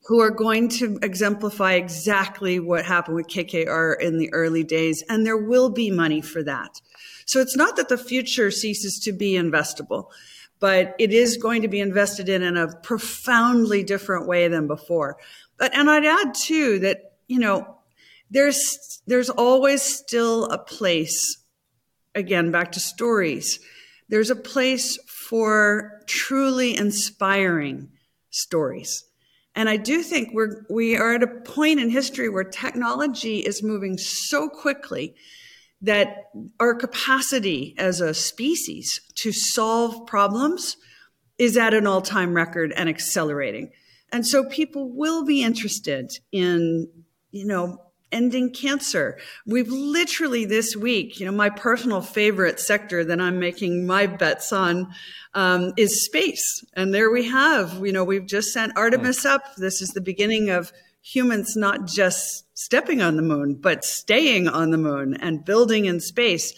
who 0.05 0.19
are 0.19 0.31
going 0.31 0.69
to 0.69 0.97
exemplify 1.01 1.73
exactly 1.73 2.59
what 2.59 2.85
happened 2.85 3.15
with 3.15 3.27
KKR 3.27 3.99
in 3.99 4.17
the 4.17 4.33
early 4.33 4.63
days. 4.63 5.03
And 5.07 5.25
there 5.25 5.37
will 5.37 5.69
be 5.69 5.91
money 5.91 6.21
for 6.21 6.43
that. 6.43 6.81
So 7.25 7.39
it's 7.39 7.55
not 7.55 7.75
that 7.75 7.89
the 7.89 7.97
future 7.97 8.49
ceases 8.49 8.99
to 9.03 9.11
be 9.11 9.33
investable, 9.33 10.07
but 10.59 10.95
it 10.97 11.13
is 11.13 11.37
going 11.37 11.61
to 11.61 11.67
be 11.67 11.79
invested 11.79 12.27
in 12.27 12.41
in 12.41 12.57
a 12.57 12.75
profoundly 12.81 13.83
different 13.83 14.27
way 14.27 14.47
than 14.47 14.65
before. 14.65 15.17
But, 15.57 15.75
and 15.75 15.89
I'd 15.89 16.05
add 16.05 16.33
too 16.33 16.79
that, 16.79 17.13
you 17.27 17.39
know, 17.39 17.77
there's, 18.31 19.01
there's 19.05 19.29
always 19.29 19.83
still 19.83 20.45
a 20.45 20.57
place 20.57 21.37
again, 22.16 22.51
back 22.51 22.72
to 22.74 22.80
stories. 22.80 23.60
There's 24.10 24.30
a 24.30 24.36
place 24.36 24.97
for 25.07 26.01
truly 26.07 26.76
inspiring 26.76 27.89
stories. 28.32 29.03
And 29.55 29.70
I 29.70 29.78
do 29.78 30.03
think 30.03 30.30
we're, 30.34 30.64
we 30.70 30.95
are 30.95 31.16
at 31.16 31.24
a 31.24 31.28
point 31.28 31.80
in 31.80 31.89
history 31.89 32.30
where 32.30 32.43
technology 32.43 33.39
is 33.39 33.64
moving 33.64 33.97
so 33.97 34.47
quickly 34.47 35.16
that 35.82 36.30
our 36.60 36.76
capacity 36.76 37.76
as 37.78 38.01
a 38.01 38.14
species 38.14 39.01
to 39.16 39.32
solve 39.32 40.05
problems 40.07 40.78
is 41.38 41.57
at 41.57 41.74
an 41.74 41.88
all 41.88 42.01
time 42.01 42.34
record 42.34 42.74
and 42.76 42.89
accelerating. 42.89 43.72
And 44.12 44.26
so 44.26 44.43
people 44.43 44.91
will 44.91 45.26
be 45.26 45.43
interested 45.43 46.12
in, 46.32 46.88
you 47.32 47.45
know, 47.45 47.82
ending 48.12 48.51
cancer. 48.51 49.18
We've 49.45 49.70
literally 49.70 50.45
this 50.45 50.76
week, 50.76 51.20
you 51.20 51.26
know, 51.26 51.32
my 51.32 51.49
personal 51.49 52.01
favorite 52.01 52.60
sector 52.60 53.03
that 53.05 53.20
I'm 53.20 53.39
making 53.39 53.86
my 53.86 54.07
bets 54.07 54.51
on 54.51 54.91
um, 55.34 55.74
is 55.78 56.05
space. 56.05 56.64
And 56.74 56.93
there 56.93 57.12
we 57.12 57.28
have, 57.28 57.86
you 57.86 57.91
know, 57.91 58.03
we've 58.03 58.26
just 58.26 58.51
sent 58.51 58.78
Artemis 58.78 59.26
up. 59.26 59.55
This 59.57 59.82
is 59.82 59.89
the 59.89 60.01
beginning 60.01 60.49
of 60.49 60.72
humans 61.01 61.55
not 61.55 61.88
just 61.88 62.45
stepping 62.57 63.01
on 63.01 63.16
the 63.16 63.22
moon, 63.22 63.55
but 63.55 63.86
staying 63.86 64.47
on 64.47 64.72
the 64.72 64.78
moon 64.78 65.16
and 65.16 65.45
building 65.45 65.86
in 65.86 65.99
space. 65.99 66.53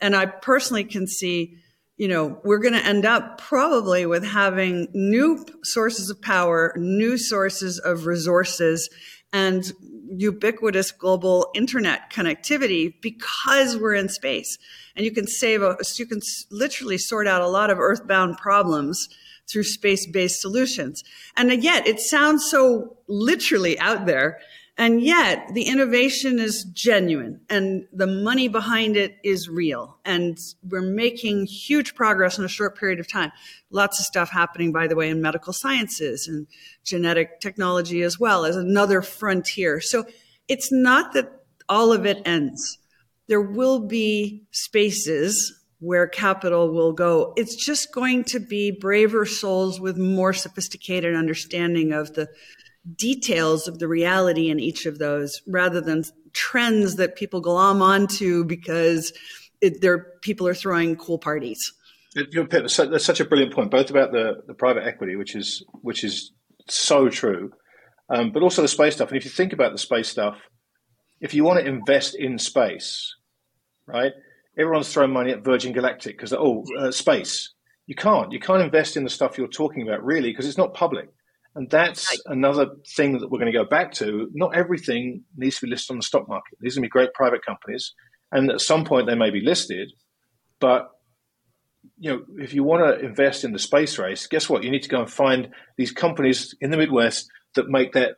And 0.00 0.14
I 0.14 0.26
personally 0.26 0.84
can 0.84 1.06
see, 1.06 1.56
you 1.96 2.08
know, 2.08 2.40
we're 2.44 2.58
going 2.60 2.74
to 2.74 2.86
end 2.86 3.04
up 3.04 3.38
probably 3.38 4.06
with 4.06 4.24
having 4.24 4.88
new 4.92 5.44
sources 5.62 6.08
of 6.08 6.22
power, 6.22 6.72
new 6.76 7.18
sources 7.18 7.78
of 7.78 8.06
resources, 8.06 8.88
and 9.32 9.70
ubiquitous 10.16 10.90
global 10.90 11.50
internet 11.54 12.10
connectivity 12.12 12.94
because 13.00 13.76
we're 13.76 13.94
in 13.94 14.08
space. 14.08 14.58
And 14.96 15.04
you 15.04 15.12
can 15.12 15.26
save, 15.26 15.62
a, 15.62 15.76
you 15.96 16.06
can 16.06 16.20
literally 16.50 16.98
sort 16.98 17.26
out 17.26 17.42
a 17.42 17.48
lot 17.48 17.70
of 17.70 17.78
earthbound 17.78 18.38
problems 18.38 19.08
through 19.50 19.64
space 19.64 20.06
based 20.06 20.40
solutions. 20.40 21.02
And 21.36 21.62
yet 21.62 21.86
it 21.86 22.00
sounds 22.00 22.48
so 22.48 22.96
literally 23.08 23.78
out 23.78 24.06
there. 24.06 24.38
And 24.80 25.02
yet 25.02 25.52
the 25.52 25.64
innovation 25.64 26.38
is 26.38 26.64
genuine 26.64 27.42
and 27.50 27.86
the 27.92 28.06
money 28.06 28.48
behind 28.48 28.96
it 28.96 29.18
is 29.22 29.46
real. 29.46 29.98
And 30.06 30.38
we're 30.62 30.80
making 30.80 31.48
huge 31.48 31.94
progress 31.94 32.38
in 32.38 32.46
a 32.46 32.48
short 32.48 32.78
period 32.78 32.98
of 32.98 33.06
time. 33.06 33.30
Lots 33.70 34.00
of 34.00 34.06
stuff 34.06 34.30
happening, 34.30 34.72
by 34.72 34.86
the 34.86 34.96
way, 34.96 35.10
in 35.10 35.20
medical 35.20 35.52
sciences 35.52 36.26
and 36.26 36.46
genetic 36.82 37.40
technology 37.40 38.00
as 38.00 38.18
well 38.18 38.46
as 38.46 38.56
another 38.56 39.02
frontier. 39.02 39.82
So 39.82 40.06
it's 40.48 40.72
not 40.72 41.12
that 41.12 41.30
all 41.68 41.92
of 41.92 42.06
it 42.06 42.22
ends. 42.24 42.78
There 43.28 43.42
will 43.42 43.80
be 43.80 44.46
spaces 44.50 45.60
where 45.80 46.06
capital 46.06 46.72
will 46.72 46.94
go. 46.94 47.34
It's 47.36 47.54
just 47.54 47.92
going 47.92 48.24
to 48.24 48.40
be 48.40 48.70
braver 48.70 49.26
souls 49.26 49.78
with 49.78 49.98
more 49.98 50.32
sophisticated 50.32 51.14
understanding 51.14 51.92
of 51.92 52.14
the 52.14 52.30
details 52.96 53.68
of 53.68 53.78
the 53.78 53.88
reality 53.88 54.50
in 54.50 54.60
each 54.60 54.86
of 54.86 54.98
those 54.98 55.42
rather 55.46 55.80
than 55.80 56.04
trends 56.32 56.96
that 56.96 57.16
people 57.16 57.40
glom 57.40 57.82
onto 57.82 58.44
because 58.44 59.12
it, 59.60 59.82
people 60.22 60.46
are 60.46 60.54
throwing 60.54 60.96
cool 60.96 61.18
parties. 61.18 61.72
That's 62.14 63.04
such 63.04 63.20
a 63.20 63.24
brilliant 63.24 63.54
point, 63.54 63.70
both 63.70 63.90
about 63.90 64.12
the, 64.12 64.42
the 64.46 64.54
private 64.54 64.84
equity, 64.84 65.16
which 65.16 65.36
is 65.36 65.64
which 65.82 66.02
is 66.02 66.32
so 66.68 67.08
true, 67.08 67.52
um, 68.08 68.32
but 68.32 68.42
also 68.42 68.62
the 68.62 68.68
space 68.68 68.94
stuff. 68.94 69.08
And 69.08 69.16
if 69.16 69.24
you 69.24 69.30
think 69.30 69.52
about 69.52 69.72
the 69.72 69.78
space 69.78 70.08
stuff, 70.08 70.36
if 71.20 71.34
you 71.34 71.44
want 71.44 71.60
to 71.60 71.66
invest 71.66 72.16
in 72.16 72.38
space, 72.38 73.14
right? 73.86 74.12
Everyone's 74.58 74.92
throwing 74.92 75.12
money 75.12 75.30
at 75.30 75.44
Virgin 75.44 75.72
Galactic 75.72 76.16
because 76.16 76.32
oh, 76.32 76.64
uh, 76.78 76.90
space. 76.90 77.52
You 77.86 77.94
can't. 77.94 78.32
You 78.32 78.40
can't 78.40 78.62
invest 78.62 78.96
in 78.96 79.04
the 79.04 79.10
stuff 79.10 79.36
you're 79.38 79.48
talking 79.48 79.82
about 79.82 80.04
really 80.04 80.30
because 80.30 80.46
it's 80.46 80.58
not 80.58 80.74
public. 80.74 81.08
And 81.54 81.68
that's 81.68 82.16
another 82.26 82.66
thing 82.96 83.18
that 83.18 83.30
we're 83.30 83.40
going 83.40 83.52
to 83.52 83.58
go 83.58 83.64
back 83.64 83.92
to. 83.94 84.28
Not 84.32 84.56
everything 84.56 85.24
needs 85.36 85.58
to 85.58 85.66
be 85.66 85.70
listed 85.70 85.94
on 85.94 85.98
the 85.98 86.04
stock 86.04 86.28
market. 86.28 86.58
These 86.60 86.76
are 86.76 86.80
going 86.80 86.84
to 86.84 86.88
be 86.88 86.90
great 86.90 87.14
private 87.14 87.44
companies, 87.44 87.92
and 88.30 88.50
at 88.50 88.60
some 88.60 88.84
point 88.84 89.08
they 89.08 89.16
may 89.16 89.30
be 89.30 89.40
listed. 89.40 89.92
But 90.60 90.88
you 91.98 92.12
know, 92.12 92.22
if 92.36 92.54
you 92.54 92.62
want 92.62 92.84
to 92.84 93.04
invest 93.04 93.44
in 93.44 93.52
the 93.52 93.58
space 93.58 93.98
race, 93.98 94.26
guess 94.26 94.48
what? 94.48 94.62
You 94.62 94.70
need 94.70 94.82
to 94.84 94.88
go 94.88 95.00
and 95.00 95.10
find 95.10 95.48
these 95.76 95.90
companies 95.90 96.54
in 96.60 96.70
the 96.70 96.76
Midwest 96.76 97.28
that 97.56 97.68
make 97.68 97.92
that 97.94 98.12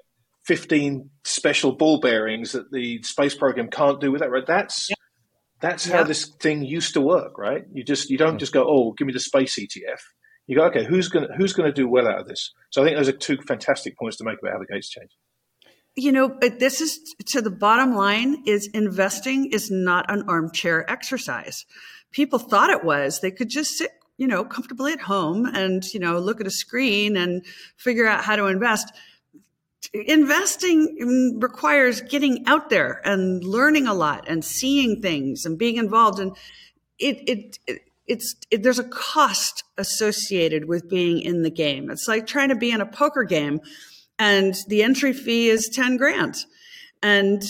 15 0.45 1.09
special 1.25 1.73
ball 1.73 2.01
bearings 2.01 2.53
that 2.53 2.71
the 2.71 3.03
space 3.03 3.35
program 3.35 3.69
can't 3.71 4.01
do 4.01 4.13
without. 4.13 4.31
Right? 4.31 4.47
That's 4.47 4.91
yep. 4.91 4.99
that's 5.63 5.87
yep. 5.87 5.97
how 5.97 6.05
this 6.05 6.31
thing 6.39 6.63
used 6.65 6.95
to 6.95 7.01
work, 7.01 7.39
right? 7.39 7.65
You 7.73 7.83
just 7.83 8.11
you 8.11 8.19
don't 8.19 8.33
hmm. 8.33 8.39
just 8.39 8.53
go, 8.53 8.67
oh, 8.69 8.93
give 8.93 9.07
me 9.07 9.15
the 9.15 9.21
space 9.21 9.59
ETF 9.59 10.01
you 10.47 10.57
go, 10.57 10.65
okay, 10.67 10.85
who's 10.85 11.09
going 11.09 11.29
who's 11.37 11.53
going 11.53 11.69
to 11.69 11.73
do 11.73 11.89
well 11.89 12.09
out 12.09 12.21
of 12.21 12.27
this? 12.27 12.53
So 12.71 12.83
I 12.83 12.85
think 12.85 12.97
those 12.97 13.09
are 13.09 13.13
two 13.13 13.39
fantastic 13.47 13.97
points 13.97 14.17
to 14.19 14.25
make 14.25 14.39
about 14.41 14.53
how 14.53 14.59
the 14.59 14.67
gates 14.67 14.89
change. 14.89 15.11
You 15.95 16.13
know, 16.13 16.39
uh, 16.43 16.49
this 16.59 16.81
is 16.81 16.99
to 17.27 17.43
the 17.43 17.51
bottom 17.51 17.95
line 17.95 18.43
is 18.47 18.69
investing 18.73 19.53
is 19.53 19.71
not 19.71 20.11
an 20.11 20.25
armchair 20.29 20.91
exercise. 20.91 21.67
People 22.11 22.39
thought 22.39 22.71
it 22.71 22.85
was. 22.85 23.21
They 23.21 23.31
could 23.31 23.51
just 23.51 23.77
sit, 23.77 23.91
you 24.17 24.27
know, 24.27 24.45
comfortably 24.45 24.93
at 24.93 25.01
home 25.01 25.47
and, 25.47 25.85
you 25.93 26.01
know, 26.01 26.19
look 26.19 26.41
at 26.41 26.47
a 26.47 26.51
screen 26.51 27.17
and 27.17 27.45
figure 27.77 28.07
out 28.07 28.25
how 28.25 28.37
to 28.37 28.47
invest 28.47 28.93
investing 29.93 30.97
mm, 31.03 31.43
requires 31.43 32.01
getting 32.03 32.47
out 32.47 32.71
there 32.71 33.01
and 33.05 33.45
learning 33.45 33.87
a 33.87 33.95
lot 33.95 34.29
and 34.29 34.45
seeing 34.45 35.03
things 35.03 35.45
and 35.45 35.59
being 35.59 35.77
involved 35.77 36.19
and 36.19 36.37
it, 36.99 37.29
it, 37.29 37.59
it 37.67 37.83
it's 38.07 38.35
it, 38.51 38.63
there's 38.63 38.79
a 38.79 38.89
cost 38.89 39.65
associated 39.79 40.67
with 40.67 40.89
being 40.89 41.21
in 41.21 41.43
the 41.43 41.51
game. 41.51 41.91
It's 41.91 42.09
like 42.09 42.27
trying 42.27 42.49
to 42.49 42.57
be 42.57 42.71
in 42.71 42.81
a 42.81 42.87
poker 42.87 43.25
game, 43.25 43.61
and 44.19 44.55
the 44.69 44.83
entry 44.83 45.13
fee 45.13 45.49
is 45.49 45.71
ten 45.73 45.97
grand, 45.97 46.45
and 47.03 47.43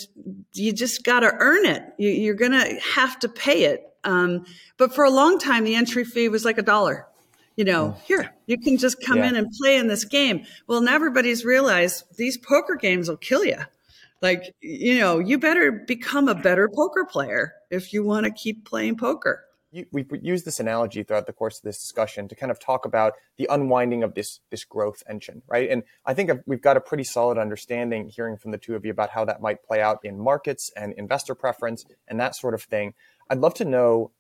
you 0.53 0.73
just 0.73 1.05
got 1.05 1.21
to 1.21 1.33
earn 1.39 1.67
it. 1.67 1.83
You, 1.99 2.31
are 2.31 2.37
going 2.37 2.53
to 2.53 2.81
have 2.95 3.19
to 3.21 3.29
pay 3.29 3.65
it. 3.65 3.83
Um, 4.05 4.45
but 4.77 4.95
for 4.95 5.05
a 5.05 5.11
long 5.11 5.39
time, 5.39 5.65
the 5.65 5.75
entry 5.75 6.05
fee 6.05 6.29
was 6.29 6.45
like 6.45 6.59
a 6.59 6.63
dollar. 6.63 7.07
You 7.57 7.65
know, 7.65 7.95
oh. 7.97 8.03
here 8.07 8.35
you 8.47 8.59
can 8.59 8.79
just 8.79 9.05
come 9.05 9.19
yeah. 9.19 9.29
in 9.29 9.37
and 9.37 9.51
play 9.61 9.77
in 9.77 9.87
this 9.87 10.05
game. 10.05 10.45
Well, 10.67 10.81
now 10.81 10.95
everybody's 10.95 11.45
realized 11.45 12.05
these 12.17 12.39
poker 12.39 12.77
games 12.77 13.09
will 13.09 13.19
kill 13.19 13.45
you. 13.45 13.59
Like, 14.23 14.55
you 14.61 14.99
know, 14.99 15.19
you 15.19 15.39
better 15.39 15.73
become 15.73 16.29
a 16.29 16.35
better 16.35 16.71
poker 16.73 17.05
player 17.05 17.55
if 17.71 17.93
you 17.93 18.05
want 18.05 18.25
to 18.25 18.31
keep 18.31 18.65
playing 18.65 18.97
poker 18.97 19.45
we've 19.91 20.09
used 20.21 20.45
this 20.45 20.61
analogy 20.61 21.03
throughout 21.03 21.27
the 21.27 21.33
course 21.33 21.59
of 21.59 21.63
this 21.63 21.79
discussion 21.79 22.29
to 22.29 22.35
kind 22.35 22.51
of 22.51 22.61
talk 22.61 22.85
about 22.85 23.15
the 23.39 23.49
unwinding 23.51 24.03
of 24.03 24.15
this 24.15 24.41
this 24.51 24.65
growth 24.65 25.03
engine, 25.09 25.43
right? 25.47 25.71
And 25.71 25.83
I 26.05 26.15
think 26.15 26.31
we've 26.47 26.61
got 26.61 26.77
a 26.77 26.81
pretty 26.81 27.05
solid 27.05 27.39
understanding 27.39 28.09
hearing 28.09 28.37
from 28.37 28.51
the 28.51 28.59
two 28.59 28.75
of 28.75 28.85
you 28.85 28.91
about 28.91 29.11
how 29.11 29.25
that 29.25 29.41
might 29.41 29.63
play 29.63 29.81
out 29.81 30.01
in 30.05 30.19
markets 30.19 30.71
and 30.77 30.93
investor 30.95 31.35
preference 31.35 31.85
and 32.07 32.21
that 32.21 32.37
sort 32.37 32.55
of 32.55 32.63
thing. 32.63 32.95
I'd 33.31 33.39
love 33.39 33.55
to 33.55 33.65
know 33.65 34.13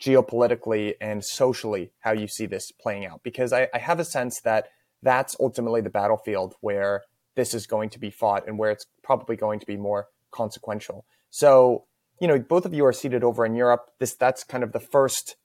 geopolitically 0.00 0.94
and 1.00 1.24
socially 1.24 1.92
how 2.00 2.12
you 2.12 2.26
see 2.26 2.46
this 2.46 2.72
playing 2.72 3.06
out 3.06 3.22
because 3.22 3.52
I, 3.52 3.68
I 3.72 3.78
have 3.78 4.00
a 4.00 4.04
sense 4.04 4.40
that 4.40 4.68
that's 5.02 5.36
ultimately 5.38 5.80
the 5.82 5.90
battlefield 5.90 6.54
where 6.60 7.02
this 7.36 7.54
is 7.54 7.66
going 7.66 7.90
to 7.90 7.98
be 7.98 8.10
fought 8.10 8.46
and 8.46 8.58
where 8.58 8.70
it's 8.70 8.86
probably 9.02 9.36
going 9.36 9.60
to 9.60 9.66
be 9.66 9.76
more 9.76 10.08
consequential. 10.30 11.04
So 11.30 11.84
you 12.24 12.28
know, 12.28 12.38
both 12.38 12.64
of 12.64 12.72
you 12.72 12.86
are 12.86 12.92
seated 12.94 13.22
over 13.22 13.44
in 13.44 13.54
Europe. 13.54 13.90
This 14.00 14.14
that's 14.14 14.44
kind 14.44 14.64
of 14.64 14.72
the 14.72 14.80
first 14.80 15.36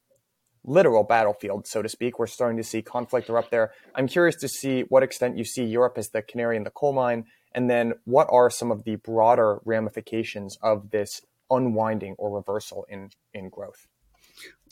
literal 0.63 1.03
battlefield, 1.03 1.67
so 1.67 1.82
to 1.82 1.89
speak. 1.89 2.17
We're 2.17 2.25
starting 2.25 2.55
to 2.55 2.63
see 2.63 2.82
conflict 2.82 3.27
erupt 3.27 3.51
there. 3.51 3.73
I'm 3.95 4.07
curious 4.07 4.38
to 4.38 4.47
see 4.47 4.84
what 4.88 5.03
extent 5.03 5.38
you 5.38 5.43
see 5.43 5.65
Europe 5.65 5.97
as 5.97 6.11
the 6.11 6.21
canary 6.21 6.55
in 6.55 6.63
the 6.63 6.69
coal 6.69 6.93
mine, 6.93 7.25
and 7.53 7.69
then 7.69 7.95
what 8.05 8.27
are 8.32 8.49
some 8.49 8.71
of 8.71 8.86
the 8.86 8.95
broader 8.95 9.59
ramifications 9.65 10.57
of 10.61 10.91
this 10.91 11.19
unwinding 11.49 12.15
or 12.17 12.34
reversal 12.34 12.86
in 12.88 13.09
in 13.34 13.49
growth. 13.49 13.86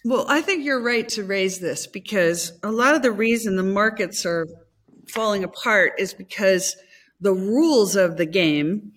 Well, 0.06 0.26
I 0.30 0.40
think 0.40 0.64
you're 0.64 0.82
right 0.82 1.10
to 1.10 1.26
raise 1.26 1.60
this 1.60 1.88
because 1.88 2.58
a 2.64 2.72
lot 2.72 2.96
of 2.96 3.02
the 3.02 3.12
reason 3.12 3.58
the 3.58 3.64
markets 3.64 4.26
are 4.26 4.48
falling 5.10 5.44
apart 5.44 5.96
is 5.98 6.14
because 6.14 6.78
the 7.20 7.34
rules 7.34 7.98
of 7.98 8.16
the 8.16 8.26
game 8.26 8.94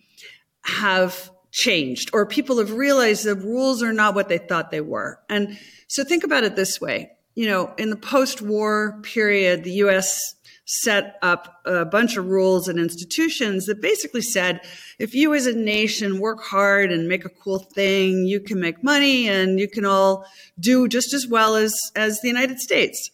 have 0.65 1.33
changed 1.53 2.11
or 2.13 2.27
people 2.27 2.59
have 2.59 2.73
realized 2.73 3.25
the 3.25 3.35
rules 3.35 3.83
are 3.83 3.93
not 3.93 4.15
what 4.15 4.29
they 4.29 4.39
thought 4.39 4.71
they 4.71 4.81
were. 4.81 5.21
And 5.29 5.59
so 5.89 6.05
think 6.05 6.25
about 6.25 6.45
it 6.45 6.57
this 6.57 6.81
way. 6.81 7.11
You 7.35 7.47
know, 7.47 7.73
in 7.79 7.91
the 7.91 7.97
post-war 7.97 9.01
period, 9.03 9.65
the 9.65 9.73
US 9.85 10.35
set 10.67 11.17
up 11.21 11.61
a 11.65 11.85
bunch 11.85 12.17
of 12.17 12.27
rules 12.27 12.69
and 12.69 12.79
institutions 12.79 13.67
that 13.67 13.81
basically 13.81 14.23
said 14.23 14.61
if 15.01 15.15
you 15.15 15.35
as 15.35 15.47
a 15.47 15.53
nation 15.53 16.21
work 16.21 16.41
hard 16.41 16.93
and 16.93 17.09
make 17.09 17.25
a 17.25 17.29
cool 17.29 17.59
thing, 17.59 18.25
you 18.25 18.39
can 18.39 18.61
make 18.61 18.85
money 18.85 19.29
and 19.29 19.59
you 19.59 19.69
can 19.69 19.85
all 19.85 20.25
do 20.61 20.87
just 20.87 21.13
as 21.13 21.27
well 21.27 21.57
as, 21.57 21.75
as 21.97 22.21
the 22.21 22.29
United 22.29 22.61
States. 22.61 23.11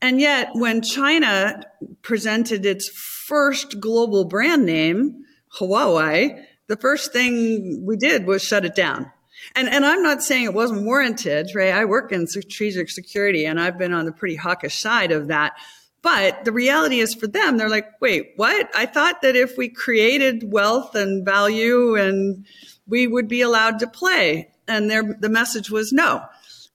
And 0.00 0.20
yet, 0.20 0.50
when 0.52 0.82
China 0.82 1.62
presented 2.02 2.64
its 2.64 2.88
first 3.26 3.80
global 3.80 4.24
brand 4.24 4.66
name, 4.66 5.24
Huawei, 5.58 6.44
the 6.68 6.76
first 6.76 7.12
thing 7.12 7.84
we 7.86 7.96
did 7.96 8.26
was 8.26 8.42
shut 8.42 8.64
it 8.64 8.74
down. 8.74 9.10
And, 9.54 9.68
and 9.68 9.84
I'm 9.84 10.02
not 10.02 10.22
saying 10.22 10.44
it 10.44 10.54
wasn't 10.54 10.84
warranted, 10.84 11.50
right? 11.54 11.74
I 11.74 11.84
work 11.84 12.12
in 12.12 12.26
strategic 12.26 12.90
security 12.90 13.44
and 13.44 13.60
I've 13.60 13.78
been 13.78 13.92
on 13.92 14.06
the 14.06 14.12
pretty 14.12 14.36
hawkish 14.36 14.80
side 14.80 15.12
of 15.12 15.28
that. 15.28 15.54
But 16.02 16.44
the 16.44 16.52
reality 16.52 17.00
is 17.00 17.14
for 17.14 17.26
them, 17.26 17.56
they're 17.56 17.68
like, 17.68 17.88
wait, 18.00 18.32
what? 18.36 18.68
I 18.74 18.86
thought 18.86 19.22
that 19.22 19.36
if 19.36 19.56
we 19.56 19.68
created 19.68 20.52
wealth 20.52 20.94
and 20.94 21.24
value 21.24 21.96
and 21.96 22.46
we 22.86 23.06
would 23.06 23.28
be 23.28 23.40
allowed 23.40 23.78
to 23.78 23.86
play. 23.86 24.50
And 24.68 24.90
their, 24.90 25.02
the 25.02 25.28
message 25.28 25.70
was 25.70 25.92
no. 25.92 26.22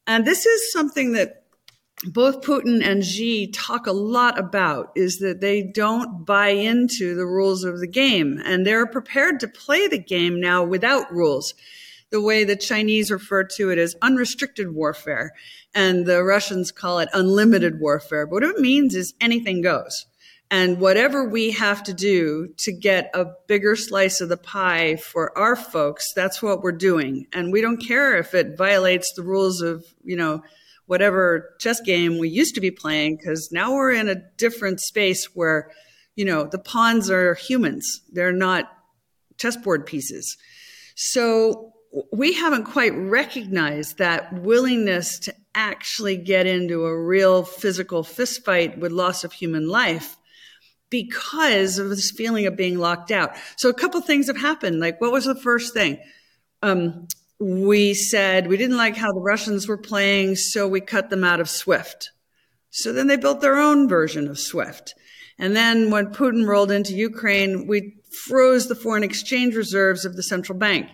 And 0.08 0.26
this 0.26 0.46
is 0.46 0.72
something 0.72 1.14
that 1.14 1.39
both 2.06 2.42
Putin 2.42 2.82
and 2.84 3.04
Xi 3.04 3.48
talk 3.48 3.86
a 3.86 3.92
lot 3.92 4.40
about 4.40 4.92
is 4.96 5.20
that 5.20 5.42
they 5.42 5.62
don't 5.62 6.26
buy 6.26 6.50
into 6.50 7.14
the 7.16 7.26
rules 7.26 7.64
of 7.64 7.80
the 7.80 7.88
game 7.88 8.42
and 8.46 8.66
they're 8.66 8.88
prepared 8.88 9.40
to 9.42 9.48
play 9.48 9.88
the 9.88 10.00
game 10.00 10.40
now 10.40 10.64
without 10.64 11.12
rules. 11.12 11.54
The 12.12 12.22
way 12.22 12.44
the 12.44 12.56
Chinese 12.56 13.12
refer 13.12 13.44
to 13.56 13.70
it 13.70 13.78
as 13.78 13.96
unrestricted 14.02 14.74
warfare 14.74 15.34
and 15.76 16.06
the 16.06 16.24
Russians 16.24 16.72
call 16.72 17.00
it 17.00 17.10
unlimited 17.14 17.80
warfare. 17.80 18.26
But 18.26 18.44
what 18.44 18.44
it 18.44 18.60
means 18.60 18.96
is 18.96 19.14
anything 19.20 19.62
goes. 19.62 20.06
And 20.52 20.80
whatever 20.80 21.30
we 21.30 21.52
have 21.52 21.84
to 21.84 21.94
do 21.94 22.54
to 22.58 22.72
get 22.72 23.12
a 23.14 23.28
bigger 23.48 23.76
slice 23.76 24.20
of 24.20 24.30
the 24.30 24.38
pie 24.38 24.96
for 24.96 25.38
our 25.38 25.56
folks, 25.56 26.12
that's 26.14 26.42
what 26.42 26.64
we're 26.64 26.72
doing. 26.72 27.28
And 27.32 27.52
we 27.52 27.62
don't 27.62 27.78
care 27.78 28.18
if 28.18 28.34
it 28.34 28.58
violates 28.58 29.14
the 29.14 29.22
rules 29.22 29.62
of, 29.62 29.86
you 30.04 30.16
know, 30.16 30.42
whatever 30.90 31.56
chess 31.60 31.80
game 31.82 32.18
we 32.18 32.28
used 32.28 32.56
to 32.56 32.62
be 32.62 32.72
playing 32.72 33.16
because 33.16 33.52
now 33.52 33.72
we're 33.72 33.92
in 33.92 34.10
a 34.10 34.16
different 34.38 34.80
space 34.80 35.36
where 35.36 35.70
you 36.16 36.26
know 36.26 36.46
the 36.46 36.58
pawns 36.58 37.12
are 37.12 37.36
humans 37.36 38.02
they're 38.12 38.34
not 38.34 38.66
chessboard 39.38 39.86
pieces 39.86 40.36
so 40.96 41.74
we 42.12 42.34
haven't 42.34 42.64
quite 42.64 42.94
recognized 42.96 44.00
that 44.00 44.34
willingness 44.34 45.20
to 45.20 45.36
actually 45.54 46.18
get 46.18 46.48
into 46.48 46.86
a 46.86 47.00
real 47.00 47.44
physical 47.44 48.04
fistfight 48.04 48.80
with 48.80 48.92
loss 48.92 49.24
of 49.24 49.32
human 49.32 49.68
life 49.68 50.18
because 50.90 51.78
of 51.78 51.90
this 51.90 52.12
feeling 52.12 52.48
of 52.48 52.56
being 52.56 52.80
locked 52.80 53.12
out. 53.12 53.36
So 53.58 53.70
a 53.70 53.74
couple 53.74 54.02
things 54.02 54.28
have 54.28 54.38
happened. 54.38 54.80
Like, 54.80 55.00
what 55.00 55.12
was 55.12 55.26
the 55.26 55.36
first 55.36 55.74
thing? 55.74 56.00
Um, 56.64 57.08
we 57.40 57.94
said 57.94 58.48
we 58.48 58.58
didn't 58.58 58.78
like 58.78 58.96
how 58.96 59.12
the 59.12 59.22
Russians 59.22 59.68
were 59.68 59.78
playing, 59.78 60.36
so 60.36 60.68
we 60.68 60.82
cut 60.82 61.10
them 61.10 61.24
out 61.24 61.40
of 61.40 61.50
SWIFT. 61.50 62.12
So 62.70 62.94
then 62.94 63.08
they 63.08 63.18
built 63.18 63.42
their 63.42 63.58
own 63.58 63.88
version 63.88 64.28
of 64.28 64.38
SWIFT. 64.38 64.94
And 65.38 65.56
then 65.56 65.90
when 65.90 66.14
Putin 66.14 66.46
rolled 66.46 66.72
into 66.72 66.94
Ukraine, 66.94 67.66
we 67.66 67.96
froze 68.28 68.68
the 68.68 68.76
foreign 68.76 69.04
exchange 69.04 69.56
reserves 69.56 70.04
of 70.06 70.16
the 70.16 70.24
central 70.24 70.58
bank. 70.58 70.90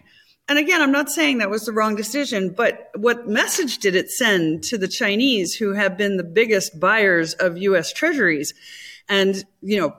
And 0.48 0.60
again, 0.60 0.82
I'm 0.82 0.92
not 0.92 1.10
saying 1.10 1.40
that 1.40 1.50
was 1.50 1.66
the 1.66 1.72
wrong 1.72 1.96
decision, 1.96 2.54
but 2.56 2.90
what 2.96 3.28
message 3.28 3.80
did 3.80 3.96
it 3.96 4.12
send 4.12 4.64
to 4.66 4.78
the 4.78 4.88
Chinese 4.88 5.56
who 5.56 5.74
have 5.74 5.98
been 5.98 6.18
the 6.18 6.24
biggest 6.24 6.80
buyers 6.80 7.34
of 7.34 7.58
US 7.58 7.92
treasuries? 7.92 8.54
And, 9.10 9.44
you 9.62 9.80
know, 9.80 9.96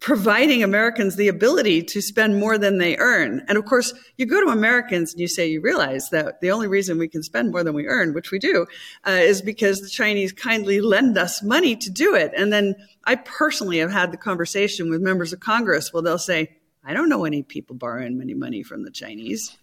providing 0.00 0.62
Americans 0.62 1.16
the 1.16 1.28
ability 1.28 1.82
to 1.82 2.02
spend 2.02 2.38
more 2.38 2.58
than 2.58 2.76
they 2.78 2.96
earn. 2.98 3.42
And 3.48 3.56
of 3.56 3.64
course, 3.64 3.94
you 4.18 4.26
go 4.26 4.44
to 4.44 4.52
Americans 4.52 5.12
and 5.12 5.20
you 5.20 5.28
say, 5.28 5.46
you 5.46 5.62
realize 5.62 6.10
that 6.10 6.40
the 6.42 6.50
only 6.50 6.68
reason 6.68 6.98
we 6.98 7.08
can 7.08 7.22
spend 7.22 7.50
more 7.50 7.64
than 7.64 7.74
we 7.74 7.86
earn, 7.86 8.12
which 8.12 8.30
we 8.30 8.38
do, 8.38 8.66
uh, 9.06 9.12
is 9.12 9.40
because 9.40 9.80
the 9.80 9.88
Chinese 9.88 10.32
kindly 10.32 10.82
lend 10.82 11.16
us 11.16 11.42
money 11.42 11.76
to 11.76 11.90
do 11.90 12.14
it. 12.14 12.32
And 12.36 12.52
then 12.52 12.74
I 13.04 13.14
personally 13.14 13.78
have 13.78 13.90
had 13.90 14.12
the 14.12 14.18
conversation 14.18 14.90
with 14.90 15.00
members 15.00 15.32
of 15.32 15.40
Congress 15.40 15.92
where 15.92 16.02
they'll 16.02 16.18
say, 16.18 16.56
I 16.84 16.92
don't 16.92 17.08
know 17.08 17.24
any 17.24 17.42
people 17.42 17.74
borrowing 17.74 18.20
any 18.20 18.34
money 18.34 18.62
from 18.62 18.84
the 18.84 18.90
Chinese. 18.90 19.56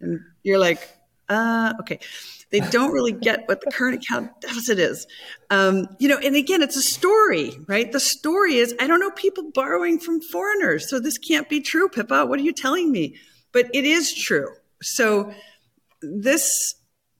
And 0.00 0.20
you're 0.44 0.60
like, 0.60 0.88
uh, 1.30 1.72
okay. 1.80 1.98
They 2.50 2.60
don't 2.60 2.92
really 2.92 3.12
get 3.12 3.46
what 3.46 3.60
the 3.60 3.70
current 3.70 4.02
account 4.02 4.40
deficit 4.40 4.80
is. 4.80 5.06
Um, 5.50 5.86
you 6.00 6.08
know, 6.08 6.18
and 6.18 6.34
again, 6.34 6.62
it's 6.62 6.76
a 6.76 6.82
story, 6.82 7.56
right? 7.68 7.90
The 7.90 8.00
story 8.00 8.56
is 8.56 8.74
I 8.80 8.88
don't 8.88 8.98
know 8.98 9.12
people 9.12 9.52
borrowing 9.54 10.00
from 10.00 10.20
foreigners, 10.20 10.90
so 10.90 10.98
this 10.98 11.16
can't 11.16 11.48
be 11.48 11.60
true, 11.60 11.88
Pippa. 11.88 12.26
What 12.26 12.40
are 12.40 12.42
you 12.42 12.52
telling 12.52 12.90
me? 12.90 13.14
But 13.52 13.70
it 13.72 13.84
is 13.84 14.12
true. 14.12 14.48
So 14.82 15.32
this 16.02 16.50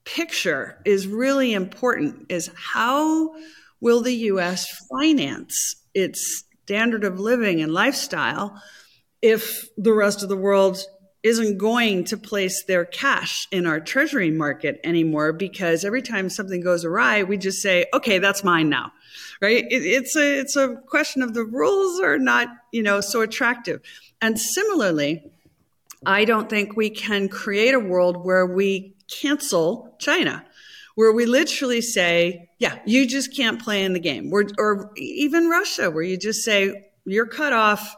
picture 0.03 0.81
is 0.83 1.07
really 1.07 1.53
important 1.53 2.25
is 2.29 2.51
how 2.55 3.33
will 3.79 4.01
the 4.01 4.15
US 4.15 4.67
finance 4.89 5.75
its 5.93 6.43
standard 6.65 7.03
of 7.03 7.19
living 7.19 7.61
and 7.61 7.73
lifestyle 7.73 8.61
if 9.21 9.67
the 9.77 9.93
rest 9.93 10.23
of 10.23 10.29
the 10.29 10.37
world 10.37 10.83
isn't 11.23 11.57
going 11.57 12.03
to 12.05 12.17
place 12.17 12.63
their 12.63 12.83
cash 12.83 13.47
in 13.51 13.67
our 13.67 13.79
treasury 13.79 14.31
market 14.31 14.79
anymore 14.83 15.31
because 15.33 15.85
every 15.85 16.01
time 16.01 16.29
something 16.29 16.61
goes 16.61 16.83
awry, 16.83 17.23
we 17.23 17.37
just 17.37 17.61
say, 17.61 17.85
okay, 17.93 18.17
that's 18.17 18.43
mine 18.43 18.69
now. 18.69 18.91
Right. 19.39 19.65
It, 19.69 19.85
it's 19.85 20.15
a, 20.15 20.39
it's 20.39 20.55
a 20.55 20.75
question 20.87 21.21
of 21.21 21.33
the 21.33 21.43
rules 21.43 21.99
are 21.99 22.17
not, 22.17 22.47
you 22.71 22.81
know, 22.81 23.01
so 23.01 23.21
attractive. 23.21 23.81
And 24.21 24.39
similarly, 24.39 25.31
I 26.05 26.25
don't 26.25 26.49
think 26.49 26.75
we 26.75 26.89
can 26.89 27.29
create 27.29 27.75
a 27.75 27.79
world 27.79 28.25
where 28.25 28.45
we 28.45 28.95
cancel 29.07 29.95
China, 29.99 30.43
where 30.95 31.11
we 31.11 31.25
literally 31.25 31.81
say, 31.81 32.49
yeah, 32.57 32.79
you 32.85 33.05
just 33.05 33.35
can't 33.35 33.61
play 33.61 33.83
in 33.83 33.93
the 33.93 33.99
game. 33.99 34.31
Or 34.33 34.91
even 34.95 35.49
Russia, 35.49 35.91
where 35.91 36.03
you 36.03 36.17
just 36.17 36.43
say, 36.43 36.87
you're 37.05 37.27
cut 37.27 37.53
off 37.53 37.95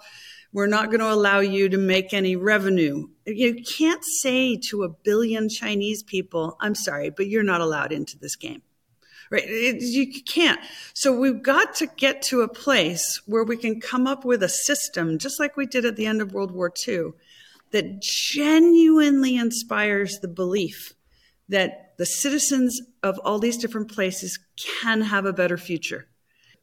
we're 0.54 0.68
not 0.68 0.86
going 0.86 1.00
to 1.00 1.12
allow 1.12 1.40
you 1.40 1.68
to 1.70 1.78
make 1.78 2.14
any 2.14 2.36
revenue. 2.36 3.08
You 3.26 3.64
can't 3.64 4.04
say 4.04 4.58
to 4.70 4.84
a 4.84 4.90
billion 4.90 5.50
Chinese 5.50 6.04
people, 6.04 6.58
I'm 6.60 6.76
sorry, 6.76 7.10
but 7.10 7.28
you're 7.28 7.44
not 7.44 7.62
allowed 7.62 7.92
into 7.92 8.18
this 8.18 8.36
game. 8.36 8.62
Right? 9.32 9.46
It, 9.46 9.82
you 9.82 10.22
can't. 10.24 10.60
So 10.94 11.18
we've 11.18 11.42
got 11.42 11.76
to 11.76 11.88
get 11.88 12.22
to 12.24 12.42
a 12.42 12.48
place 12.48 13.22
where 13.26 13.44
we 13.44 13.58
can 13.58 13.80
come 13.80 14.06
up 14.06 14.26
with 14.26 14.44
a 14.44 14.50
system, 14.50 15.18
just 15.18 15.40
like 15.40 15.58
we 15.58 15.66
did 15.66 15.86
at 15.86 15.96
the 15.96 16.06
end 16.06 16.22
of 16.22 16.34
World 16.34 16.52
War 16.52 16.72
II, 16.88 17.12
that 17.72 18.02
genuinely 18.02 19.36
inspires 19.38 20.20
the 20.20 20.28
belief 20.28 20.94
that 21.50 21.94
the 21.98 22.06
citizens 22.06 22.82
of 23.02 23.20
all 23.24 23.40
these 23.40 23.58
different 23.58 23.92
places 23.92 24.40
can 24.58 25.02
have 25.02 25.26
a 25.26 25.34
better 25.34 25.58
future. 25.58 26.08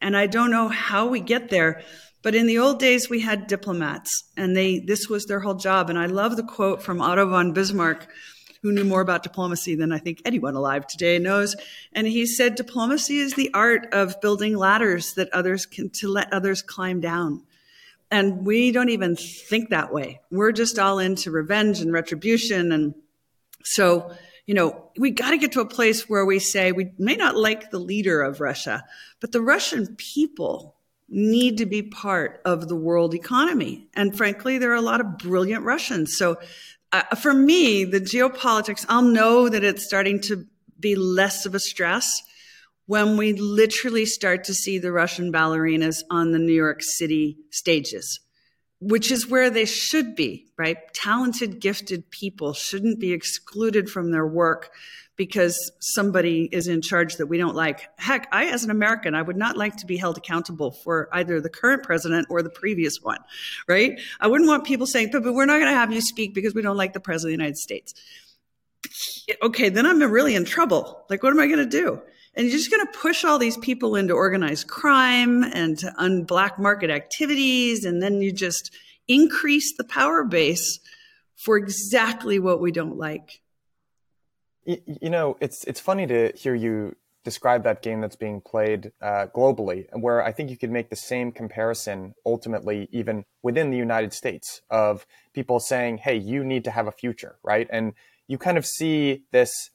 And 0.00 0.16
I 0.16 0.26
don't 0.26 0.50
know 0.50 0.68
how 0.68 1.06
we 1.06 1.20
get 1.20 1.50
there, 1.50 1.82
but 2.22 2.34
in 2.34 2.46
the 2.46 2.58
old 2.58 2.78
days, 2.78 3.08
we 3.08 3.20
had 3.20 3.46
diplomats, 3.46 4.24
and 4.36 4.56
they 4.56 4.78
this 4.78 5.08
was 5.08 5.26
their 5.26 5.40
whole 5.40 5.54
job. 5.54 5.88
And 5.88 5.98
I 5.98 6.06
love 6.06 6.36
the 6.36 6.42
quote 6.42 6.82
from 6.82 7.00
Otto 7.00 7.28
von 7.28 7.52
Bismarck, 7.52 8.08
who 8.62 8.72
knew 8.72 8.84
more 8.84 9.00
about 9.00 9.22
diplomacy 9.22 9.74
than 9.74 9.92
I 9.92 9.98
think 9.98 10.20
anyone 10.24 10.54
alive 10.54 10.86
today 10.86 11.18
knows. 11.18 11.56
And 11.92 12.06
he 12.06 12.26
said, 12.26 12.56
"Diplomacy 12.56 13.18
is 13.18 13.34
the 13.34 13.50
art 13.54 13.88
of 13.92 14.20
building 14.20 14.56
ladders 14.56 15.14
that 15.14 15.32
others 15.32 15.64
can 15.64 15.90
to 16.00 16.08
let 16.08 16.32
others 16.32 16.62
climb 16.62 17.00
down." 17.00 17.42
And 18.10 18.44
we 18.44 18.72
don't 18.72 18.90
even 18.90 19.16
think 19.16 19.70
that 19.70 19.92
way. 19.92 20.20
We're 20.30 20.52
just 20.52 20.78
all 20.78 20.98
into 20.98 21.30
revenge 21.30 21.80
and 21.80 21.92
retribution, 21.92 22.72
and 22.72 22.94
so 23.64 24.12
you 24.46 24.54
know, 24.54 24.90
we 24.98 25.12
got 25.12 25.30
to 25.30 25.38
get 25.38 25.52
to 25.52 25.60
a 25.60 25.64
place 25.64 26.08
where 26.08 26.24
we 26.24 26.40
say 26.40 26.72
we 26.72 26.90
may 26.98 27.14
not 27.14 27.36
like 27.36 27.70
the 27.70 27.78
leader 27.78 28.20
of 28.20 28.40
Russia, 28.40 28.84
but 29.20 29.30
the 29.30 29.40
Russian 29.40 29.94
people 29.94 30.74
need 31.10 31.58
to 31.58 31.66
be 31.66 31.82
part 31.82 32.40
of 32.44 32.68
the 32.68 32.76
world 32.76 33.14
economy. 33.14 33.88
And 33.94 34.16
frankly, 34.16 34.58
there 34.58 34.70
are 34.70 34.76
a 34.76 34.80
lot 34.80 35.00
of 35.00 35.18
brilliant 35.18 35.64
Russians. 35.64 36.16
So 36.16 36.38
uh, 36.92 37.02
for 37.16 37.34
me, 37.34 37.84
the 37.84 38.00
geopolitics, 38.00 38.86
I'll 38.88 39.02
know 39.02 39.48
that 39.48 39.64
it's 39.64 39.84
starting 39.84 40.20
to 40.22 40.46
be 40.78 40.94
less 40.94 41.46
of 41.46 41.54
a 41.54 41.60
stress 41.60 42.22
when 42.86 43.16
we 43.16 43.34
literally 43.34 44.06
start 44.06 44.44
to 44.44 44.54
see 44.54 44.78
the 44.78 44.90
Russian 44.90 45.32
ballerinas 45.32 46.02
on 46.10 46.32
the 46.32 46.38
New 46.38 46.52
York 46.52 46.80
City 46.82 47.36
stages, 47.50 48.20
which 48.80 49.12
is 49.12 49.28
where 49.28 49.50
they 49.50 49.64
should 49.64 50.16
be, 50.16 50.46
right? 50.56 50.78
Talented, 50.92 51.60
gifted 51.60 52.10
people 52.10 52.52
shouldn't 52.52 52.98
be 52.98 53.12
excluded 53.12 53.88
from 53.88 54.10
their 54.10 54.26
work 54.26 54.70
because 55.20 55.70
somebody 55.80 56.48
is 56.50 56.66
in 56.66 56.80
charge 56.80 57.16
that 57.16 57.26
we 57.26 57.36
don't 57.36 57.54
like. 57.54 57.90
Heck, 57.98 58.26
I, 58.32 58.46
as 58.46 58.64
an 58.64 58.70
American, 58.70 59.14
I 59.14 59.20
would 59.20 59.36
not 59.36 59.54
like 59.54 59.76
to 59.76 59.86
be 59.86 59.98
held 59.98 60.16
accountable 60.16 60.70
for 60.70 61.10
either 61.12 61.42
the 61.42 61.50
current 61.50 61.82
president 61.82 62.28
or 62.30 62.40
the 62.40 62.48
previous 62.48 63.02
one, 63.02 63.18
right? 63.68 64.00
I 64.18 64.28
wouldn't 64.28 64.48
want 64.48 64.64
people 64.64 64.86
saying, 64.86 65.10
but, 65.12 65.22
but 65.22 65.34
we're 65.34 65.44
not 65.44 65.58
going 65.58 65.70
to 65.70 65.78
have 65.78 65.92
you 65.92 66.00
speak 66.00 66.32
because 66.32 66.54
we 66.54 66.62
don't 66.62 66.78
like 66.78 66.94
the 66.94 67.00
president 67.00 67.34
of 67.34 67.36
the 67.36 67.42
United 67.44 67.58
States. 67.58 67.92
Okay, 69.42 69.68
then 69.68 69.84
I'm 69.84 70.00
really 70.00 70.34
in 70.34 70.46
trouble. 70.46 71.04
Like, 71.10 71.22
what 71.22 71.34
am 71.34 71.40
I 71.40 71.48
going 71.48 71.58
to 71.58 71.66
do? 71.66 72.00
And 72.34 72.46
you're 72.46 72.56
just 72.56 72.70
going 72.70 72.86
to 72.86 72.98
push 72.98 73.22
all 73.22 73.38
these 73.38 73.58
people 73.58 73.96
into 73.96 74.14
organized 74.14 74.68
crime 74.68 75.42
and 75.42 75.76
to 75.80 76.54
market 76.56 76.88
activities. 76.88 77.84
And 77.84 78.02
then 78.02 78.22
you 78.22 78.32
just 78.32 78.74
increase 79.06 79.76
the 79.76 79.84
power 79.84 80.24
base 80.24 80.80
for 81.36 81.58
exactly 81.58 82.38
what 82.38 82.62
we 82.62 82.72
don't 82.72 82.96
like. 82.96 83.42
You, 84.64 85.10
know, 85.10 85.36
it's 85.40 85.64
it's 85.64 85.80
funny 85.80 86.06
to 86.06 86.32
hear 86.36 86.54
you 86.54 86.96
describe 87.24 87.64
that 87.64 87.82
game 87.82 88.00
that's 88.00 88.16
being 88.16 88.40
played 88.40 88.92
uh, 89.00 89.26
globally, 89.34 89.86
where 89.92 90.22
I 90.22 90.32
think 90.32 90.50
you 90.50 90.56
could 90.56 90.70
make 90.70 90.90
the 90.90 90.96
same 90.96 91.32
comparison 91.32 92.14
ultimately, 92.24 92.88
even 92.92 93.24
within 93.42 93.70
the 93.70 93.76
United 93.76 94.12
States, 94.12 94.62
of 94.70 95.06
people 95.32 95.60
saying, 95.60 95.98
"Hey, 95.98 96.16
you 96.16 96.44
need 96.44 96.64
to 96.64 96.70
have 96.70 96.86
a 96.86 96.92
future," 96.92 97.38
right? 97.42 97.68
And 97.70 97.94
you 98.28 98.38
kind 98.38 98.58
of 98.58 98.66
see 98.66 99.24
this 99.32 99.70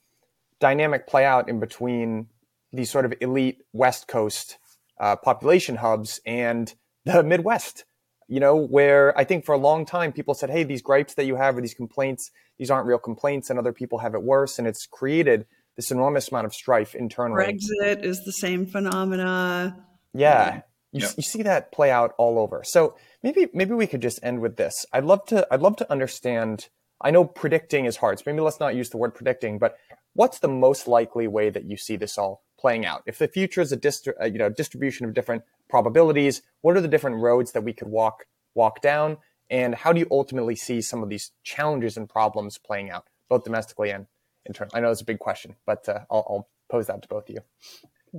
dynamic 0.59 1.07
play 1.07 1.25
out 1.25 1.49
in 1.49 1.59
between 1.59 2.27
these 2.71 2.89
sort 2.89 3.05
of 3.05 3.13
elite 3.21 3.61
West 3.73 4.07
Coast 4.07 4.57
uh, 4.99 5.15
population 5.15 5.77
hubs 5.77 6.19
and 6.25 6.73
the 7.05 7.23
Midwest. 7.23 7.85
You 8.27 8.39
know, 8.39 8.55
where 8.55 9.17
I 9.17 9.23
think 9.23 9.45
for 9.45 9.53
a 9.53 9.57
long 9.57 9.85
time 9.85 10.11
people 10.11 10.33
said, 10.33 10.49
"Hey, 10.49 10.63
these 10.63 10.81
gripes 10.81 11.13
that 11.13 11.25
you 11.25 11.35
have 11.35 11.57
or 11.57 11.61
these 11.61 11.75
complaints." 11.75 12.31
these 12.57 12.71
aren't 12.71 12.87
real 12.87 12.97
complaints 12.97 13.49
and 13.49 13.59
other 13.59 13.73
people 13.73 13.99
have 13.99 14.13
it 14.13 14.23
worse. 14.23 14.57
And 14.59 14.67
it's 14.67 14.85
created 14.85 15.45
this 15.75 15.91
enormous 15.91 16.29
amount 16.29 16.45
of 16.45 16.53
strife 16.53 16.95
internally. 16.95 17.43
Brexit 17.43 18.03
is 18.03 18.23
the 18.23 18.31
same 18.31 18.65
phenomena. 18.65 19.85
Yeah. 20.13 20.61
You, 20.91 21.05
you 21.17 21.23
see 21.23 21.43
that 21.43 21.73
play 21.73 21.91
out 21.91 22.13
all 22.17 22.39
over. 22.39 22.63
So 22.63 22.95
maybe 23.21 23.47
maybe 23.53 23.73
we 23.73 23.85
could 23.85 24.01
just 24.01 24.19
end 24.23 24.39
with 24.39 24.55
this. 24.55 24.85
I'd 24.93 25.03
love 25.03 25.25
to 25.25 25.45
I'd 25.51 25.61
love 25.61 25.75
to 25.77 25.91
understand. 25.91 26.69
I 27.01 27.11
know 27.11 27.25
predicting 27.25 27.83
is 27.83 27.97
hard, 27.97 28.19
so 28.19 28.23
maybe 28.25 28.39
let's 28.39 28.61
not 28.61 28.75
use 28.75 28.89
the 28.89 28.97
word 28.97 29.13
predicting. 29.13 29.59
But 29.59 29.75
what's 30.15 30.39
the 30.39 30.47
most 30.47 30.87
likely 30.87 31.27
way 31.27 31.49
that 31.49 31.65
you 31.65 31.77
see 31.77 31.95
this 31.95 32.17
all 32.17 32.43
playing 32.57 32.85
out? 32.85 33.03
If 33.05 33.19
the 33.19 33.27
future 33.27 33.61
is 33.61 33.71
a 33.71 33.77
distri- 33.77 34.19
uh, 34.19 34.25
you 34.25 34.39
know 34.39 34.49
distribution 34.49 35.05
of 35.05 35.13
different 35.13 35.43
probabilities, 35.69 36.41
what 36.61 36.75
are 36.75 36.81
the 36.81 36.87
different 36.87 37.17
roads 37.17 37.51
that 37.51 37.61
we 37.61 37.73
could 37.73 37.89
walk 37.89 38.25
walk 38.55 38.81
down? 38.81 39.17
And 39.49 39.75
how 39.75 39.93
do 39.93 39.99
you 39.99 40.07
ultimately 40.09 40.55
see 40.55 40.81
some 40.81 41.03
of 41.03 41.09
these 41.09 41.31
challenges 41.43 41.97
and 41.97 42.09
problems 42.09 42.57
playing 42.57 42.89
out, 42.89 43.05
both 43.29 43.43
domestically 43.43 43.91
and 43.91 44.07
internally? 44.45 44.71
I 44.73 44.79
know 44.79 44.89
it's 44.89 45.01
a 45.01 45.05
big 45.05 45.19
question, 45.19 45.55
but 45.67 45.87
uh, 45.87 45.99
I'll, 46.09 46.25
I'll, 46.27 46.47
pose 46.67 46.87
that 46.87 46.99
to 46.99 47.07
both 47.07 47.29
of 47.29 47.35
you. 47.35 47.41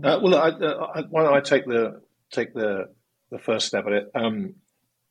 Uh, 0.05 0.21
well, 0.23 0.37
I, 0.37 0.51
uh, 0.51 1.03
why 1.11 1.25
don't 1.25 1.35
I 1.35 1.41
take 1.41 1.67
the 1.67 2.01
take 2.31 2.55
the 2.55 2.91
the 3.33 3.41
first 3.41 3.67
step 3.67 3.87
at 3.87 3.93
it? 3.93 4.11
Um, 4.15 4.55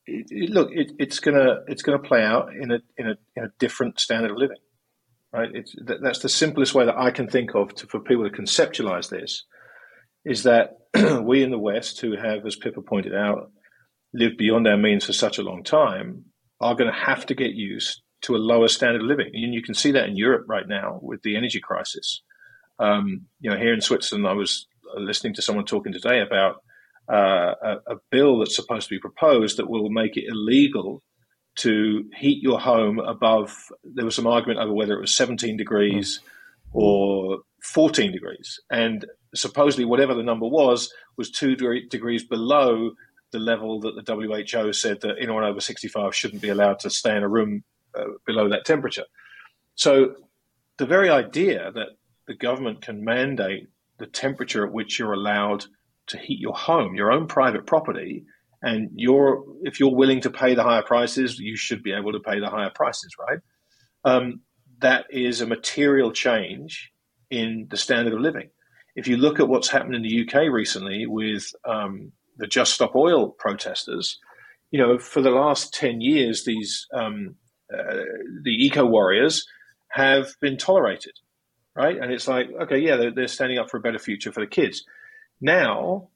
it, 0.05 0.27
it 0.29 0.49
look, 0.51 0.69
it, 0.71 0.93
it's 0.99 1.19
gonna 1.19 1.63
it's 1.67 1.81
gonna 1.81 1.99
play 1.99 2.23
out 2.23 2.55
in 2.55 2.71
a 2.71 2.79
in 2.97 3.07
a 3.07 3.15
in 3.35 3.43
a 3.43 3.49
different 3.59 3.99
standard 3.99 4.31
of 4.31 4.37
living, 4.37 4.57
right? 5.35 5.49
It's 5.53 5.75
that, 5.85 6.01
that's 6.01 6.19
the 6.19 6.29
simplest 6.29 6.73
way 6.73 6.85
that 6.85 6.97
I 6.97 7.11
can 7.11 7.27
think 7.27 7.55
of 7.55 7.75
to, 7.75 7.87
for 7.87 7.99
people 7.99 8.27
to 8.29 8.35
conceptualize 8.35 9.09
this. 9.09 9.43
Is 10.23 10.43
that 10.43 10.71
we 11.23 11.43
in 11.43 11.51
the 11.51 11.59
West, 11.59 12.01
who 12.01 12.15
have, 12.15 12.45
as 12.45 12.55
Pippa 12.55 12.81
pointed 12.81 13.13
out, 13.13 13.51
lived 14.13 14.37
beyond 14.37 14.67
our 14.67 14.77
means 14.77 15.05
for 15.05 15.13
such 15.13 15.37
a 15.37 15.43
long 15.43 15.63
time 15.63 16.25
are 16.61 16.75
going 16.75 16.91
to 16.91 16.97
have 16.97 17.25
to 17.25 17.35
get 17.35 17.51
used 17.51 18.01
to 18.21 18.35
a 18.35 18.37
lower 18.37 18.69
standard 18.69 19.01
of 19.01 19.07
living. 19.07 19.29
And 19.33 19.53
you 19.53 19.61
can 19.61 19.75
see 19.75 19.91
that 19.91 20.07
in 20.07 20.15
Europe 20.15 20.45
right 20.47 20.67
now 20.67 20.99
with 21.01 21.21
the 21.21 21.35
energy 21.35 21.59
crisis. 21.59 22.23
Um, 22.79 23.25
you 23.39 23.51
know, 23.51 23.57
here 23.57 23.73
in 23.73 23.81
Switzerland, 23.81 24.27
I 24.27 24.33
was 24.33 24.67
listening 24.97 25.33
to 25.35 25.41
someone 25.41 25.65
talking 25.65 25.93
today 25.93 26.21
about 26.21 26.55
uh, 27.11 27.53
a, 27.61 27.71
a, 27.87 27.95
bill 28.09 28.39
that's 28.39 28.55
supposed 28.55 28.87
to 28.87 28.95
be 28.95 28.99
proposed 28.99 29.57
that 29.57 29.69
will 29.69 29.89
make 29.89 30.17
it 30.17 30.25
illegal 30.27 31.03
to 31.55 32.05
heat 32.15 32.43
your 32.43 32.59
home 32.59 32.99
above. 32.99 33.71
There 33.83 34.05
was 34.05 34.15
some 34.15 34.27
argument 34.27 34.59
over 34.59 34.73
whether 34.73 34.93
it 34.93 35.01
was 35.01 35.15
17 35.15 35.57
degrees 35.57 36.19
or 36.71 37.39
14 37.63 38.11
degrees, 38.11 38.59
and 38.69 39.05
supposedly 39.33 39.85
whatever 39.85 40.13
the 40.13 40.23
number 40.23 40.47
was 40.47 40.91
was 41.17 41.31
two 41.31 41.55
de- 41.55 41.87
degrees 41.87 42.23
below 42.23 42.91
the 43.31 43.39
level 43.39 43.79
that 43.81 44.05
the 44.05 44.15
WHO 44.15 44.73
said 44.73 45.01
that 45.01 45.15
anyone 45.19 45.43
over 45.43 45.59
65 45.59 46.15
shouldn't 46.15 46.41
be 46.41 46.49
allowed 46.49 46.79
to 46.79 46.89
stay 46.89 47.15
in 47.15 47.23
a 47.23 47.27
room 47.27 47.63
uh, 47.97 48.05
below 48.25 48.49
that 48.49 48.65
temperature. 48.65 49.05
So 49.75 50.15
the 50.77 50.85
very 50.85 51.09
idea 51.09 51.71
that 51.73 51.89
the 52.27 52.35
government 52.35 52.81
can 52.81 53.03
mandate 53.03 53.67
the 53.97 54.07
temperature 54.07 54.65
at 54.65 54.73
which 54.73 54.99
you're 54.99 55.13
allowed 55.13 55.65
to 56.07 56.17
heat 56.17 56.39
your 56.39 56.53
home, 56.53 56.95
your 56.95 57.11
own 57.11 57.27
private 57.27 57.65
property, 57.65 58.25
and 58.65 58.89
you're 58.95 59.43
if 59.61 59.79
you're 59.79 59.95
willing 59.95 60.21
to 60.21 60.31
pay 60.31 60.55
the 60.55 60.63
higher 60.63 60.81
prices, 60.81 61.39
you 61.39 61.55
should 61.55 61.83
be 61.83 61.93
able 61.93 62.11
to 62.11 62.19
pay 62.19 62.39
the 62.39 62.49
higher 62.49 62.71
prices, 62.73 63.15
right? 63.17 63.39
Um, 64.03 64.41
that 64.79 65.05
is 65.11 65.39
a 65.39 65.45
material 65.45 66.11
change 66.11 66.91
in 67.29 67.67
the 67.69 67.77
standard 67.77 68.13
of 68.13 68.19
living. 68.19 68.49
If 68.95 69.07
you 69.07 69.17
look 69.17 69.39
at 69.39 69.47
what's 69.47 69.69
happened 69.69 69.95
in 69.95 70.01
the 70.01 70.27
UK 70.27 70.51
recently 70.51 71.05
with 71.05 71.53
um, 71.63 72.11
the 72.37 72.47
Just 72.47 72.73
Stop 72.73 72.95
Oil 72.95 73.29
protesters, 73.29 74.17
you 74.71 74.79
know, 74.79 74.97
for 74.97 75.21
the 75.21 75.29
last 75.29 75.71
ten 75.71 76.01
years, 76.01 76.43
these 76.43 76.87
um, 76.91 77.35
uh, 77.71 78.01
the 78.41 78.65
eco 78.65 78.83
warriors 78.83 79.45
have 79.89 80.29
been 80.41 80.57
tolerated, 80.57 81.13
right? 81.75 81.97
And 81.97 82.11
it's 82.11 82.27
like, 82.27 82.47
okay, 82.63 82.79
yeah, 82.79 82.95
they're, 82.95 83.11
they're 83.11 83.27
standing 83.27 83.59
up 83.59 83.69
for 83.69 83.77
a 83.77 83.81
better 83.81 83.99
future 83.99 84.31
for 84.31 84.41
the 84.41 84.47
kids. 84.47 84.83
Now, 85.39 86.09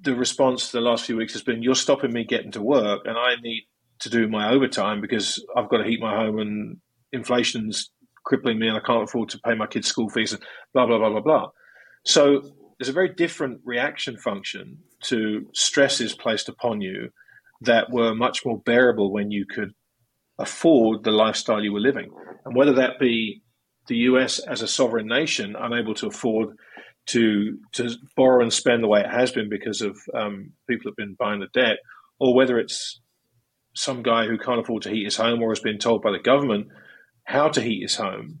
the 0.00 0.14
response 0.14 0.70
the 0.70 0.80
last 0.80 1.04
few 1.04 1.16
weeks 1.16 1.32
has 1.32 1.42
been, 1.42 1.62
you're 1.62 1.74
stopping 1.74 2.12
me 2.12 2.24
getting 2.24 2.52
to 2.52 2.62
work, 2.62 3.02
and 3.04 3.16
I 3.16 3.34
need 3.42 3.64
to 4.00 4.10
do 4.10 4.28
my 4.28 4.50
overtime 4.50 5.00
because 5.00 5.44
I've 5.56 5.68
got 5.68 5.78
to 5.78 5.84
heat 5.84 6.00
my 6.00 6.14
home, 6.14 6.38
and 6.38 6.78
inflation's 7.12 7.90
crippling 8.24 8.58
me, 8.58 8.68
and 8.68 8.76
I 8.76 8.80
can't 8.80 9.04
afford 9.04 9.30
to 9.30 9.38
pay 9.38 9.54
my 9.54 9.66
kids' 9.66 9.88
school 9.88 10.08
fees, 10.08 10.32
and 10.32 10.42
blah 10.74 10.86
blah 10.86 10.98
blah 10.98 11.10
blah 11.10 11.20
blah. 11.20 11.48
So 12.04 12.42
there's 12.78 12.88
a 12.88 12.92
very 12.92 13.12
different 13.14 13.60
reaction 13.64 14.16
function 14.18 14.78
to 15.04 15.48
stresses 15.54 16.14
placed 16.14 16.48
upon 16.48 16.80
you 16.80 17.10
that 17.62 17.90
were 17.90 18.14
much 18.14 18.44
more 18.44 18.58
bearable 18.58 19.12
when 19.12 19.30
you 19.30 19.46
could 19.46 19.72
afford 20.38 21.04
the 21.04 21.10
lifestyle 21.10 21.62
you 21.62 21.72
were 21.72 21.80
living. 21.80 22.10
And 22.44 22.54
whether 22.54 22.74
that 22.74 22.98
be 22.98 23.42
the 23.88 23.96
US 23.96 24.38
as 24.40 24.62
a 24.62 24.68
sovereign 24.68 25.06
nation 25.06 25.56
unable 25.58 25.94
to 25.94 26.08
afford 26.08 26.56
to 27.06 27.58
to 27.72 27.90
borrow 28.16 28.42
and 28.42 28.52
spend 28.52 28.82
the 28.82 28.88
way 28.88 29.00
it 29.00 29.10
has 29.10 29.32
been 29.32 29.48
because 29.48 29.80
of 29.80 29.98
um, 30.14 30.52
people 30.68 30.90
have 30.90 30.96
been 30.96 31.16
buying 31.18 31.40
the 31.40 31.48
debt, 31.52 31.78
or 32.18 32.34
whether 32.34 32.58
it's 32.58 33.00
some 33.74 34.02
guy 34.02 34.26
who 34.26 34.38
can't 34.38 34.60
afford 34.60 34.82
to 34.82 34.90
heat 34.90 35.04
his 35.04 35.16
home 35.16 35.42
or 35.42 35.50
has 35.50 35.60
been 35.60 35.78
told 35.78 36.02
by 36.02 36.10
the 36.10 36.18
government 36.18 36.68
how 37.24 37.48
to 37.48 37.60
heat 37.60 37.82
his 37.82 37.96
home, 37.96 38.40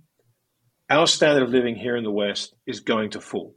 our 0.88 1.06
standard 1.06 1.42
of 1.42 1.50
living 1.50 1.76
here 1.76 1.96
in 1.96 2.04
the 2.04 2.10
West 2.10 2.54
is 2.66 2.80
going 2.80 3.10
to 3.10 3.20
fall 3.20 3.54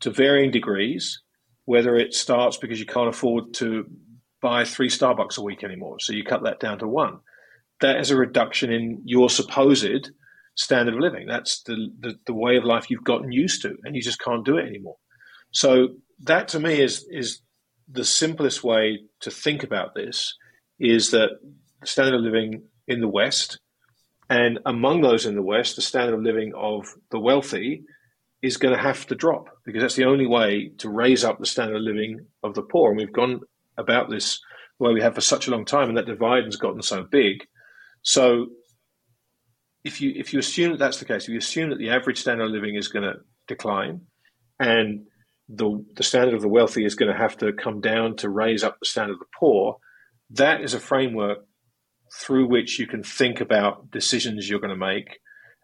to 0.00 0.10
varying 0.10 0.50
degrees. 0.50 1.20
Whether 1.64 1.96
it 1.96 2.14
starts 2.14 2.56
because 2.56 2.80
you 2.80 2.86
can't 2.86 3.10
afford 3.10 3.52
to 3.54 3.84
buy 4.40 4.64
three 4.64 4.88
Starbucks 4.88 5.36
a 5.36 5.42
week 5.42 5.62
anymore, 5.62 6.00
so 6.00 6.14
you 6.14 6.24
cut 6.24 6.44
that 6.44 6.60
down 6.60 6.78
to 6.78 6.88
one 6.88 7.18
that 7.80 7.98
is 7.98 8.10
a 8.10 8.16
reduction 8.16 8.72
in 8.72 9.02
your 9.04 9.30
supposed 9.30 10.10
standard 10.58 10.94
of 10.94 11.00
living. 11.00 11.26
That's 11.26 11.62
the, 11.62 11.88
the, 12.00 12.14
the, 12.26 12.34
way 12.34 12.56
of 12.56 12.64
life 12.64 12.90
you've 12.90 13.04
gotten 13.04 13.30
used 13.30 13.62
to, 13.62 13.76
and 13.84 13.94
you 13.94 14.02
just 14.02 14.20
can't 14.20 14.44
do 14.44 14.58
it 14.58 14.66
anymore. 14.66 14.96
So 15.52 15.88
that 16.24 16.48
to 16.48 16.60
me 16.60 16.80
is 16.80 17.06
is 17.10 17.40
the 17.90 18.04
simplest 18.04 18.62
way 18.62 19.00
to 19.20 19.30
think 19.30 19.62
about 19.62 19.94
this 19.94 20.36
is 20.78 21.10
that 21.12 21.30
the 21.80 21.86
standard 21.86 22.16
of 22.16 22.20
living 22.20 22.64
in 22.86 23.00
the 23.00 23.08
West, 23.08 23.60
and 24.28 24.58
among 24.66 25.00
those 25.00 25.24
in 25.24 25.36
the 25.36 25.42
West, 25.42 25.76
the 25.76 25.82
standard 25.82 26.14
of 26.14 26.22
living 26.22 26.52
of 26.54 26.86
the 27.10 27.20
wealthy 27.20 27.84
is 28.42 28.56
going 28.56 28.74
to 28.74 28.82
have 28.82 29.06
to 29.06 29.14
drop 29.14 29.46
because 29.64 29.82
that's 29.82 29.96
the 29.96 30.04
only 30.04 30.26
way 30.26 30.70
to 30.78 30.88
raise 30.88 31.24
up 31.24 31.38
the 31.38 31.46
standard 31.46 31.76
of 31.76 31.82
living 31.82 32.26
of 32.42 32.54
the 32.54 32.62
poor. 32.62 32.90
And 32.90 32.98
we've 32.98 33.12
gone 33.12 33.40
about 33.76 34.10
this 34.10 34.40
way 34.78 34.92
we 34.92 35.02
have 35.02 35.14
for 35.14 35.20
such 35.20 35.48
a 35.48 35.50
long 35.50 35.64
time, 35.64 35.88
and 35.88 35.96
that 35.96 36.06
divide 36.06 36.44
has 36.44 36.56
gotten 36.56 36.82
so 36.82 37.04
big 37.04 37.44
so 38.02 38.46
if 39.84 40.00
you 40.00 40.12
if 40.16 40.32
you 40.32 40.38
assume 40.38 40.72
that 40.72 40.78
that's 40.78 40.98
the 40.98 41.04
case, 41.04 41.24
if 41.24 41.30
you 41.30 41.38
assume 41.38 41.70
that 41.70 41.78
the 41.78 41.90
average 41.90 42.20
standard 42.20 42.44
of 42.44 42.50
living 42.50 42.74
is 42.74 42.88
going 42.88 43.04
to 43.04 43.20
decline, 43.46 44.02
and 44.58 45.06
the 45.48 45.84
the 45.96 46.02
standard 46.02 46.34
of 46.34 46.42
the 46.42 46.48
wealthy 46.48 46.84
is 46.84 46.94
going 46.94 47.12
to 47.12 47.18
have 47.18 47.36
to 47.38 47.52
come 47.52 47.80
down 47.80 48.16
to 48.16 48.28
raise 48.28 48.64
up 48.64 48.78
the 48.80 48.86
standard 48.86 49.14
of 49.14 49.20
the 49.20 49.26
poor, 49.38 49.76
that 50.30 50.60
is 50.60 50.74
a 50.74 50.80
framework 50.80 51.38
through 52.12 52.48
which 52.48 52.78
you 52.78 52.86
can 52.86 53.02
think 53.02 53.40
about 53.40 53.90
decisions 53.90 54.48
you're 54.48 54.60
going 54.60 54.70
to 54.70 54.76
make. 54.76 55.18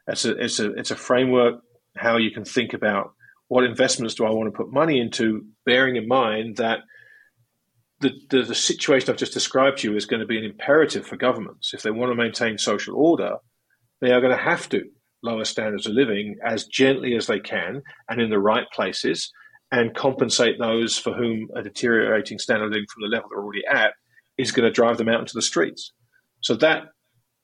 It's 0.06 0.24
a 0.24 0.32
it's 0.36 0.60
a 0.60 0.72
it's 0.72 0.90
a 0.90 0.96
framework 0.96 1.60
how 1.96 2.16
you 2.16 2.30
can 2.30 2.44
think 2.44 2.74
about 2.74 3.14
what 3.48 3.64
investments 3.64 4.14
do 4.14 4.24
I 4.24 4.30
want 4.30 4.52
to 4.52 4.56
put 4.56 4.72
money 4.72 5.00
into, 5.00 5.46
bearing 5.64 5.96
in 5.96 6.08
mind 6.08 6.56
that 6.56 6.80
the, 8.00 8.10
the, 8.30 8.42
the, 8.42 8.54
situation 8.54 9.10
I've 9.10 9.16
just 9.16 9.32
described 9.32 9.78
to 9.78 9.90
you 9.90 9.96
is 9.96 10.06
going 10.06 10.20
to 10.20 10.26
be 10.26 10.38
an 10.38 10.44
imperative 10.44 11.06
for 11.06 11.16
governments. 11.16 11.72
If 11.72 11.82
they 11.82 11.90
want 11.90 12.10
to 12.10 12.16
maintain 12.16 12.58
social 12.58 12.96
order, 12.96 13.36
they 14.00 14.12
are 14.12 14.20
going 14.20 14.36
to 14.36 14.42
have 14.42 14.68
to 14.70 14.82
lower 15.22 15.44
standards 15.44 15.86
of 15.86 15.94
living 15.94 16.36
as 16.44 16.66
gently 16.66 17.16
as 17.16 17.26
they 17.26 17.40
can 17.40 17.82
and 18.08 18.20
in 18.20 18.30
the 18.30 18.38
right 18.38 18.66
places 18.72 19.32
and 19.72 19.94
compensate 19.94 20.58
those 20.58 20.98
for 20.98 21.12
whom 21.14 21.48
a 21.56 21.62
deteriorating 21.62 22.38
standard 22.38 22.66
of 22.66 22.72
living 22.72 22.86
from 22.92 23.02
the 23.02 23.08
level 23.08 23.28
they're 23.30 23.42
already 23.42 23.64
at 23.66 23.94
is 24.36 24.52
going 24.52 24.66
to 24.66 24.72
drive 24.72 24.98
them 24.98 25.08
out 25.08 25.20
into 25.20 25.34
the 25.34 25.42
streets. 25.42 25.92
So 26.40 26.54
that, 26.56 26.84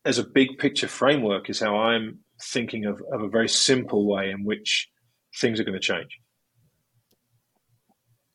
as 0.04 0.18
a 0.18 0.24
big 0.24 0.58
picture 0.58 0.88
framework, 0.88 1.48
is 1.48 1.60
how 1.60 1.76
I'm 1.76 2.20
thinking 2.42 2.84
of, 2.84 3.02
of 3.12 3.22
a 3.22 3.28
very 3.28 3.48
simple 3.48 4.06
way 4.06 4.30
in 4.30 4.44
which 4.44 4.88
things 5.40 5.58
are 5.58 5.64
going 5.64 5.78
to 5.78 5.80
change. 5.80 6.18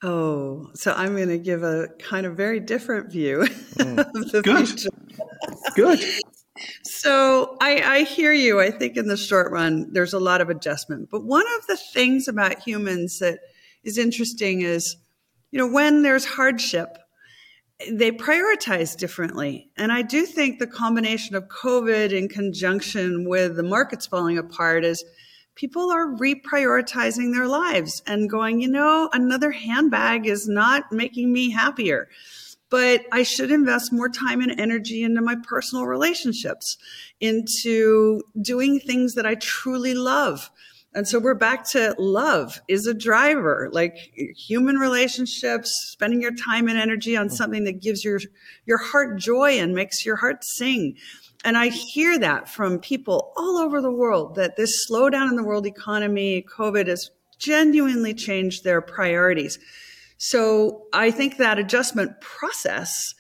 Oh, 0.04 0.70
so 0.74 0.94
I'm 0.94 1.16
going 1.16 1.30
to 1.30 1.38
give 1.38 1.64
a 1.64 1.88
kind 2.00 2.26
of 2.26 2.36
very 2.36 2.60
different 2.60 3.12
view 3.12 3.40
mm. 3.40 3.98
of 4.16 4.32
the 4.32 4.42
Good. 4.42 4.68
future. 4.68 4.90
Good. 5.76 6.00
So 7.06 7.56
I, 7.62 7.82
I 7.82 8.02
hear 8.02 8.34
you. 8.34 8.60
I 8.60 8.72
think 8.72 8.98
in 8.98 9.08
the 9.08 9.16
short 9.16 9.52
run, 9.52 9.94
there's 9.94 10.14
a 10.14 10.20
lot 10.20 10.42
of 10.42 10.50
adjustment. 10.50 11.10
But 11.12 11.24
one 11.24 11.46
of 11.60 11.68
the 11.68 11.78
things 11.78 12.28
about 12.28 12.64
humans 12.64 13.20
that 13.20 13.42
is 13.84 14.00
interesting 14.00 14.62
is, 14.62 14.96
you 15.52 15.60
know, 15.60 15.68
when 15.68 16.02
there's 16.02 16.26
hardship, 16.26 16.98
they 17.92 18.10
prioritize 18.10 18.98
differently. 18.98 19.70
And 19.78 19.92
I 19.92 20.02
do 20.02 20.26
think 20.26 20.58
the 20.58 20.66
combination 20.66 21.36
of 21.36 21.48
COVID 21.48 22.12
in 22.12 22.28
conjunction 22.28 23.30
with 23.30 23.56
the 23.56 23.62
markets 23.62 24.08
falling 24.08 24.40
apart 24.40 24.84
is 24.84 25.06
people 25.54 25.92
are 25.92 26.08
reprioritizing 26.08 27.36
their 27.36 27.48
lives 27.48 28.02
and 28.08 28.32
going, 28.32 28.62
you 28.62 28.68
know, 28.68 29.12
another 29.14 29.52
handbag 29.52 30.26
is 30.26 30.48
not 30.48 30.92
making 30.92 31.32
me 31.32 31.52
happier. 31.52 32.10
But 32.70 33.06
I 33.12 33.24
should 33.24 33.52
invest 33.52 33.94
more 33.94 34.10
time 34.10 34.42
and 34.42 34.60
energy 34.60 35.04
into 35.04 35.22
my 35.22 35.36
personal 35.44 35.86
relationships, 35.86 36.78
into 37.20 38.22
doing 38.42 38.80
things 38.80 39.14
that 39.14 39.26
I 39.26 39.36
truly 39.36 39.94
love. 39.94 40.50
And 40.96 41.06
so 41.06 41.20
we're 41.20 41.36
back 41.36 41.70
to 41.72 41.94
love 42.00 42.62
is 42.70 42.88
a 42.88 42.94
driver, 42.94 43.70
like 43.74 43.98
human 44.38 44.78
relationships, 44.78 45.70
spending 45.92 46.22
your 46.22 46.34
time 46.34 46.70
and 46.70 46.78
energy 46.78 47.18
on 47.18 47.30
something 47.30 47.66
that 47.66 47.82
gives 47.82 48.06
your, 48.06 48.22
your 48.66 48.78
heart 48.78 49.20
joy 49.20 49.60
and 49.60 49.76
makes 49.76 50.06
your 50.06 50.16
heart 50.16 50.46
sing. 50.46 50.96
And 51.44 51.58
I 51.58 51.68
hear 51.68 52.18
that 52.20 52.50
from 52.50 52.80
people 52.80 53.34
all 53.36 53.58
over 53.58 53.82
the 53.82 53.92
world 53.92 54.36
that 54.36 54.56
this 54.56 54.90
slowdown 54.90 55.30
in 55.30 55.36
the 55.36 55.44
world 55.44 55.68
economy, 55.68 56.46
COVID 56.58 56.88
has 56.88 57.12
genuinely 57.38 58.14
changed 58.14 58.64
their 58.64 58.82
priorities. 58.82 59.60
So 60.30 60.88
I 60.92 61.12
think 61.12 61.38
that 61.38 61.60
adjustment 61.60 62.20
process 62.20 63.14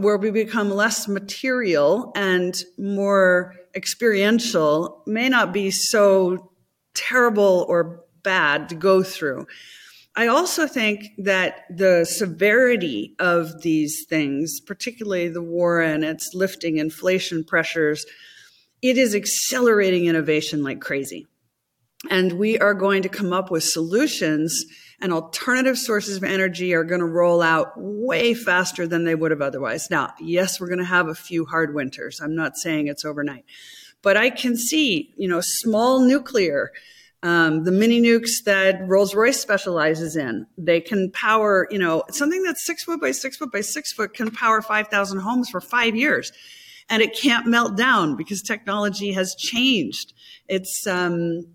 where 0.00 0.16
we 0.16 0.32
become 0.32 0.68
less 0.68 1.06
material 1.06 2.10
and 2.16 2.60
more 2.76 3.54
experiential 3.76 5.04
may 5.06 5.28
not 5.28 5.52
be 5.52 5.70
so 5.70 6.50
terrible 6.92 7.64
or 7.68 8.04
bad 8.24 8.68
to 8.70 8.74
go 8.74 9.04
through. 9.04 9.46
I 10.16 10.26
also 10.26 10.66
think 10.66 11.04
that 11.18 11.66
the 11.70 12.04
severity 12.04 13.14
of 13.20 13.62
these 13.62 14.04
things, 14.08 14.58
particularly 14.58 15.28
the 15.28 15.40
war 15.42 15.80
and 15.80 16.02
its 16.02 16.30
lifting 16.34 16.78
inflation 16.78 17.44
pressures, 17.44 18.04
it 18.82 18.98
is 18.98 19.14
accelerating 19.14 20.06
innovation 20.06 20.64
like 20.64 20.80
crazy. 20.80 21.28
And 22.10 22.32
we 22.32 22.58
are 22.58 22.74
going 22.74 23.02
to 23.02 23.08
come 23.08 23.32
up 23.32 23.52
with 23.52 23.62
solutions 23.62 24.64
and 25.00 25.12
alternative 25.12 25.78
sources 25.78 26.16
of 26.16 26.24
energy 26.24 26.74
are 26.74 26.84
going 26.84 27.00
to 27.00 27.06
roll 27.06 27.40
out 27.40 27.72
way 27.76 28.34
faster 28.34 28.86
than 28.86 29.04
they 29.04 29.14
would 29.14 29.30
have 29.30 29.40
otherwise. 29.40 29.90
Now, 29.90 30.12
yes, 30.20 30.60
we're 30.60 30.68
going 30.68 30.78
to 30.78 30.84
have 30.84 31.08
a 31.08 31.14
few 31.14 31.46
hard 31.46 31.74
winters. 31.74 32.20
I'm 32.22 32.34
not 32.34 32.56
saying 32.56 32.88
it's 32.88 33.04
overnight, 33.04 33.44
but 34.02 34.16
I 34.16 34.30
can 34.30 34.56
see, 34.56 35.12
you 35.16 35.28
know, 35.28 35.40
small 35.40 36.00
nuclear, 36.00 36.72
um, 37.22 37.64
the 37.64 37.72
mini 37.72 38.00
nukes 38.00 38.44
that 38.44 38.80
Rolls 38.86 39.14
Royce 39.14 39.40
specializes 39.40 40.16
in. 40.16 40.46
They 40.58 40.80
can 40.80 41.10
power, 41.12 41.66
you 41.70 41.78
know, 41.78 42.02
something 42.10 42.42
that's 42.42 42.64
six 42.64 42.84
foot 42.84 43.00
by 43.00 43.12
six 43.12 43.36
foot 43.36 43.52
by 43.52 43.62
six 43.62 43.92
foot 43.92 44.14
can 44.14 44.30
power 44.30 44.60
5,000 44.60 45.18
homes 45.20 45.48
for 45.48 45.60
five 45.60 45.96
years. 45.96 46.32
And 46.88 47.02
it 47.02 47.16
can't 47.16 47.46
melt 47.46 47.76
down 47.76 48.16
because 48.16 48.42
technology 48.42 49.12
has 49.12 49.34
changed. 49.38 50.12
It's, 50.48 50.86
um, 50.86 51.46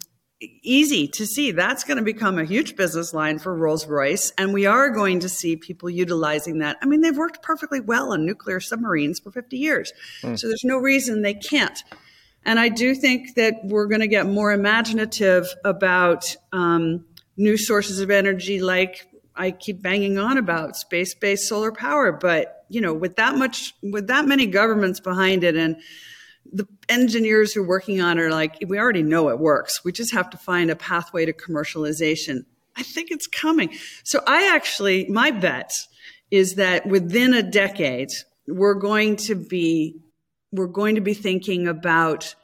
easy 0.41 1.07
to 1.07 1.25
see 1.25 1.51
that's 1.51 1.83
going 1.83 1.97
to 1.97 2.03
become 2.03 2.37
a 2.37 2.43
huge 2.43 2.75
business 2.75 3.13
line 3.13 3.39
for 3.39 3.55
Rolls 3.55 3.87
Royce. 3.87 4.31
And 4.37 4.53
we 4.53 4.65
are 4.65 4.89
going 4.89 5.21
to 5.21 5.29
see 5.29 5.55
people 5.55 5.89
utilizing 5.89 6.59
that. 6.59 6.77
I 6.81 6.85
mean, 6.85 7.01
they've 7.01 7.17
worked 7.17 7.41
perfectly 7.41 7.79
well 7.79 8.11
on 8.11 8.25
nuclear 8.25 8.59
submarines 8.59 9.19
for 9.19 9.31
50 9.31 9.57
years. 9.57 9.93
Mm. 10.21 10.37
So 10.37 10.47
there's 10.47 10.63
no 10.63 10.77
reason 10.77 11.21
they 11.21 11.33
can't. 11.33 11.83
And 12.43 12.59
I 12.59 12.69
do 12.69 12.93
think 12.93 13.35
that 13.35 13.55
we're 13.63 13.87
going 13.87 14.01
to 14.01 14.07
get 14.07 14.27
more 14.27 14.51
imaginative 14.51 15.47
about 15.63 16.35
um, 16.51 17.05
new 17.37 17.57
sources 17.57 17.99
of 17.99 18.11
energy, 18.11 18.61
like 18.61 19.07
I 19.35 19.51
keep 19.51 19.81
banging 19.81 20.19
on 20.19 20.37
about 20.37 20.75
space 20.75 21.15
based 21.15 21.47
solar 21.47 21.71
power. 21.71 22.11
But, 22.11 22.65
you 22.69 22.81
know, 22.81 22.93
with 22.93 23.15
that 23.15 23.35
much, 23.35 23.73
with 23.81 24.07
that 24.07 24.27
many 24.27 24.45
governments 24.45 24.99
behind 24.99 25.43
it 25.43 25.55
and 25.55 25.77
the 26.51 26.67
engineers 26.89 27.53
who 27.53 27.61
are 27.61 27.67
working 27.67 28.01
on 28.01 28.17
it 28.17 28.21
are 28.21 28.31
like, 28.31 28.57
we 28.67 28.77
already 28.77 29.03
know 29.03 29.29
it 29.29 29.39
works. 29.39 29.83
We 29.83 29.91
just 29.91 30.13
have 30.13 30.29
to 30.31 30.37
find 30.37 30.69
a 30.69 30.75
pathway 30.75 31.25
to 31.25 31.33
commercialization. 31.33 32.45
I 32.75 32.83
think 32.83 33.11
it's 33.11 33.27
coming. 33.27 33.69
So 34.03 34.21
I 34.27 34.53
actually, 34.53 35.07
my 35.07 35.31
bet 35.31 35.73
is 36.31 36.55
that 36.55 36.85
within 36.85 37.33
a 37.33 37.43
decade, 37.43 38.09
we're 38.47 38.75
going 38.75 39.15
to 39.17 39.35
be, 39.35 40.01
we're 40.51 40.67
going 40.67 40.95
to 40.95 41.01
be 41.01 41.13
thinking 41.13 41.67
about 41.67 42.35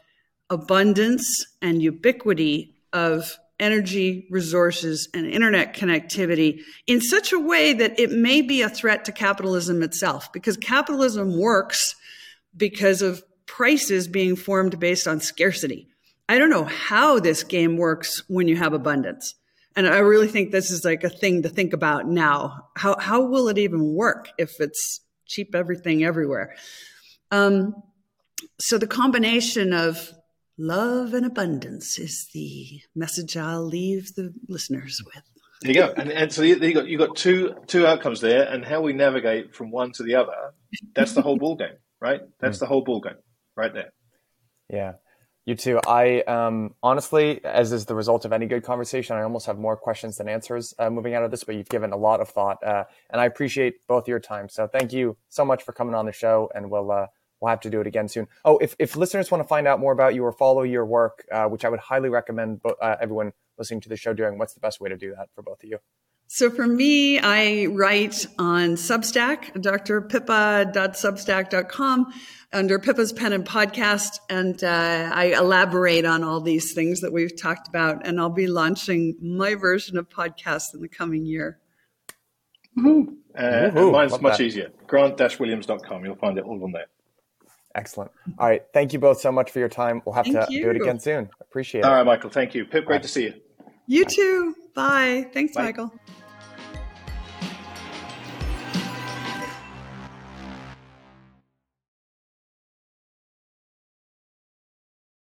abundance 0.49 1.45
and 1.61 1.81
ubiquity 1.81 2.75
of 2.93 3.37
energy 3.59 4.27
resources 4.31 5.07
and 5.13 5.25
internet 5.27 5.75
connectivity 5.75 6.61
in 6.87 6.99
such 6.99 7.31
a 7.31 7.39
way 7.39 7.73
that 7.73 7.97
it 7.99 8.11
may 8.11 8.41
be 8.41 8.63
a 8.63 8.69
threat 8.69 9.05
to 9.05 9.11
capitalism 9.11 9.83
itself 9.83 10.33
because 10.33 10.57
capitalism 10.57 11.39
works 11.39 11.95
because 12.57 13.01
of 13.03 13.23
prices 13.51 14.07
being 14.07 14.37
formed 14.37 14.79
based 14.79 15.07
on 15.07 15.19
scarcity. 15.19 15.85
I 16.29 16.37
don't 16.37 16.49
know 16.49 16.63
how 16.63 17.19
this 17.19 17.43
game 17.43 17.75
works 17.75 18.23
when 18.29 18.47
you 18.47 18.55
have 18.55 18.71
abundance. 18.71 19.35
And 19.75 19.87
I 19.87 19.97
really 19.97 20.29
think 20.29 20.51
this 20.51 20.71
is 20.71 20.85
like 20.85 21.03
a 21.03 21.09
thing 21.09 21.43
to 21.43 21.49
think 21.49 21.73
about 21.73 22.07
now. 22.07 22.69
How, 22.77 22.97
how 22.97 23.23
will 23.23 23.49
it 23.49 23.57
even 23.57 23.93
work 23.93 24.29
if 24.37 24.61
it's 24.61 25.01
cheap 25.27 25.53
everything 25.53 26.01
everywhere? 26.01 26.55
Um, 27.29 27.75
so 28.57 28.77
the 28.77 28.87
combination 28.87 29.73
of 29.73 30.13
love 30.57 31.13
and 31.13 31.25
abundance 31.25 31.99
is 31.99 32.29
the 32.33 32.79
message 32.95 33.35
I'll 33.35 33.65
leave 33.65 34.15
the 34.15 34.33
listeners 34.47 35.01
with. 35.05 35.23
There 35.61 35.71
you 35.73 35.77
go. 35.77 35.93
And, 35.97 36.09
and 36.09 36.31
so 36.31 36.41
you 36.41 36.73
got 36.73 36.87
you 36.87 36.97
got 36.97 37.17
two 37.17 37.55
two 37.67 37.85
outcomes 37.85 38.19
there, 38.19 38.47
and 38.47 38.65
how 38.65 38.81
we 38.81 38.93
navigate 38.93 39.53
from 39.53 39.69
one 39.69 39.91
to 39.93 40.03
the 40.03 40.15
other. 40.15 40.53
That's 40.95 41.13
the 41.13 41.21
whole 41.21 41.37
ball 41.37 41.55
game, 41.55 41.77
right? 41.99 42.21
That's 42.39 42.57
mm. 42.57 42.61
the 42.61 42.65
whole 42.65 42.83
ball 42.83 42.99
game 43.01 43.17
right 43.55 43.73
there. 43.73 43.91
Yeah. 44.69 44.93
You 45.45 45.55
too. 45.55 45.79
I 45.87 46.21
um, 46.21 46.75
honestly, 46.83 47.43
as 47.43 47.71
is 47.71 47.87
the 47.87 47.95
result 47.95 48.25
of 48.25 48.31
any 48.31 48.45
good 48.45 48.63
conversation, 48.63 49.15
I 49.15 49.23
almost 49.23 49.47
have 49.47 49.57
more 49.57 49.75
questions 49.75 50.17
than 50.17 50.29
answers 50.29 50.75
uh, 50.77 50.91
moving 50.91 51.15
out 51.15 51.23
of 51.23 51.31
this, 51.31 51.43
but 51.43 51.55
you've 51.55 51.67
given 51.67 51.91
a 51.91 51.97
lot 51.97 52.21
of 52.21 52.29
thought, 52.29 52.63
uh, 52.63 52.83
and 53.09 53.19
I 53.19 53.25
appreciate 53.25 53.87
both 53.87 54.07
your 54.07 54.19
time. 54.19 54.49
So 54.49 54.67
thank 54.67 54.93
you 54.93 55.17
so 55.29 55.43
much 55.43 55.63
for 55.63 55.73
coming 55.73 55.95
on 55.95 56.05
the 56.05 56.11
show, 56.11 56.51
and 56.53 56.69
we'll 56.69 56.91
uh, 56.91 57.07
we'll 57.41 57.49
have 57.49 57.59
to 57.61 57.71
do 57.71 57.81
it 57.81 57.87
again 57.87 58.07
soon. 58.07 58.27
Oh, 58.45 58.59
if, 58.59 58.75
if 58.77 58.95
listeners 58.95 59.31
want 59.31 59.43
to 59.43 59.47
find 59.47 59.67
out 59.67 59.79
more 59.79 59.91
about 59.91 60.13
you 60.13 60.23
or 60.23 60.31
follow 60.31 60.61
your 60.61 60.85
work, 60.85 61.25
uh, 61.31 61.45
which 61.45 61.65
I 61.65 61.69
would 61.69 61.79
highly 61.79 62.09
recommend 62.09 62.61
uh, 62.63 62.97
everyone 63.01 63.33
listening 63.57 63.81
to 63.81 63.89
the 63.89 63.97
show 63.97 64.13
doing, 64.13 64.37
what's 64.37 64.53
the 64.53 64.59
best 64.59 64.79
way 64.79 64.89
to 64.89 64.97
do 64.97 65.15
that 65.17 65.29
for 65.33 65.41
both 65.41 65.63
of 65.63 65.69
you? 65.69 65.79
So 66.27 66.49
for 66.49 66.65
me, 66.65 67.19
I 67.19 67.65
write 67.65 68.25
on 68.39 68.75
Substack, 68.75 69.53
drpippa.substack.com 69.55 72.13
under 72.53 72.79
Pippa's 72.79 73.13
Pen 73.13 73.33
and 73.33 73.45
Podcast. 73.45 74.19
And 74.29 74.63
uh, 74.63 75.11
I 75.13 75.35
elaborate 75.37 76.05
on 76.05 76.23
all 76.23 76.41
these 76.41 76.73
things 76.73 77.01
that 77.01 77.11
we've 77.11 77.39
talked 77.39 77.67
about. 77.67 78.05
And 78.05 78.19
I'll 78.19 78.29
be 78.29 78.47
launching 78.47 79.15
my 79.21 79.55
version 79.55 79.97
of 79.97 80.09
podcast 80.09 80.73
in 80.73 80.81
the 80.81 80.87
coming 80.87 81.25
year. 81.25 81.59
Uh, 82.77 83.71
mine's 83.91 84.19
much 84.21 84.37
that. 84.37 84.41
easier. 84.41 84.71
Grant-williams.com. 84.87 86.05
You'll 86.05 86.15
find 86.15 86.37
it 86.37 86.43
all 86.43 86.63
on 86.63 86.71
there. 86.71 86.87
Excellent. 87.75 88.11
All 88.37 88.47
right. 88.47 88.63
Thank 88.73 88.93
you 88.93 88.99
both 88.99 89.21
so 89.21 89.31
much 89.31 89.51
for 89.51 89.59
your 89.59 89.69
time. 89.69 90.01
We'll 90.05 90.15
have 90.15 90.25
thank 90.25 90.47
to 90.47 90.53
you. 90.53 90.63
do 90.63 90.69
it 90.71 90.75
again 90.75 90.99
soon. 90.99 91.29
Appreciate 91.39 91.81
it. 91.81 91.85
All 91.85 91.93
right, 91.93 92.05
Michael. 92.05 92.29
Thank 92.29 92.53
you. 92.53 92.65
Pip, 92.65 92.85
great 92.85 92.97
Bye. 92.97 93.01
to 93.03 93.07
see 93.07 93.23
you. 93.23 93.33
You 93.87 94.05
too. 94.05 94.55
Bye. 94.73 95.29
Thanks, 95.33 95.55
Bye. 95.55 95.63
Michael. 95.63 95.91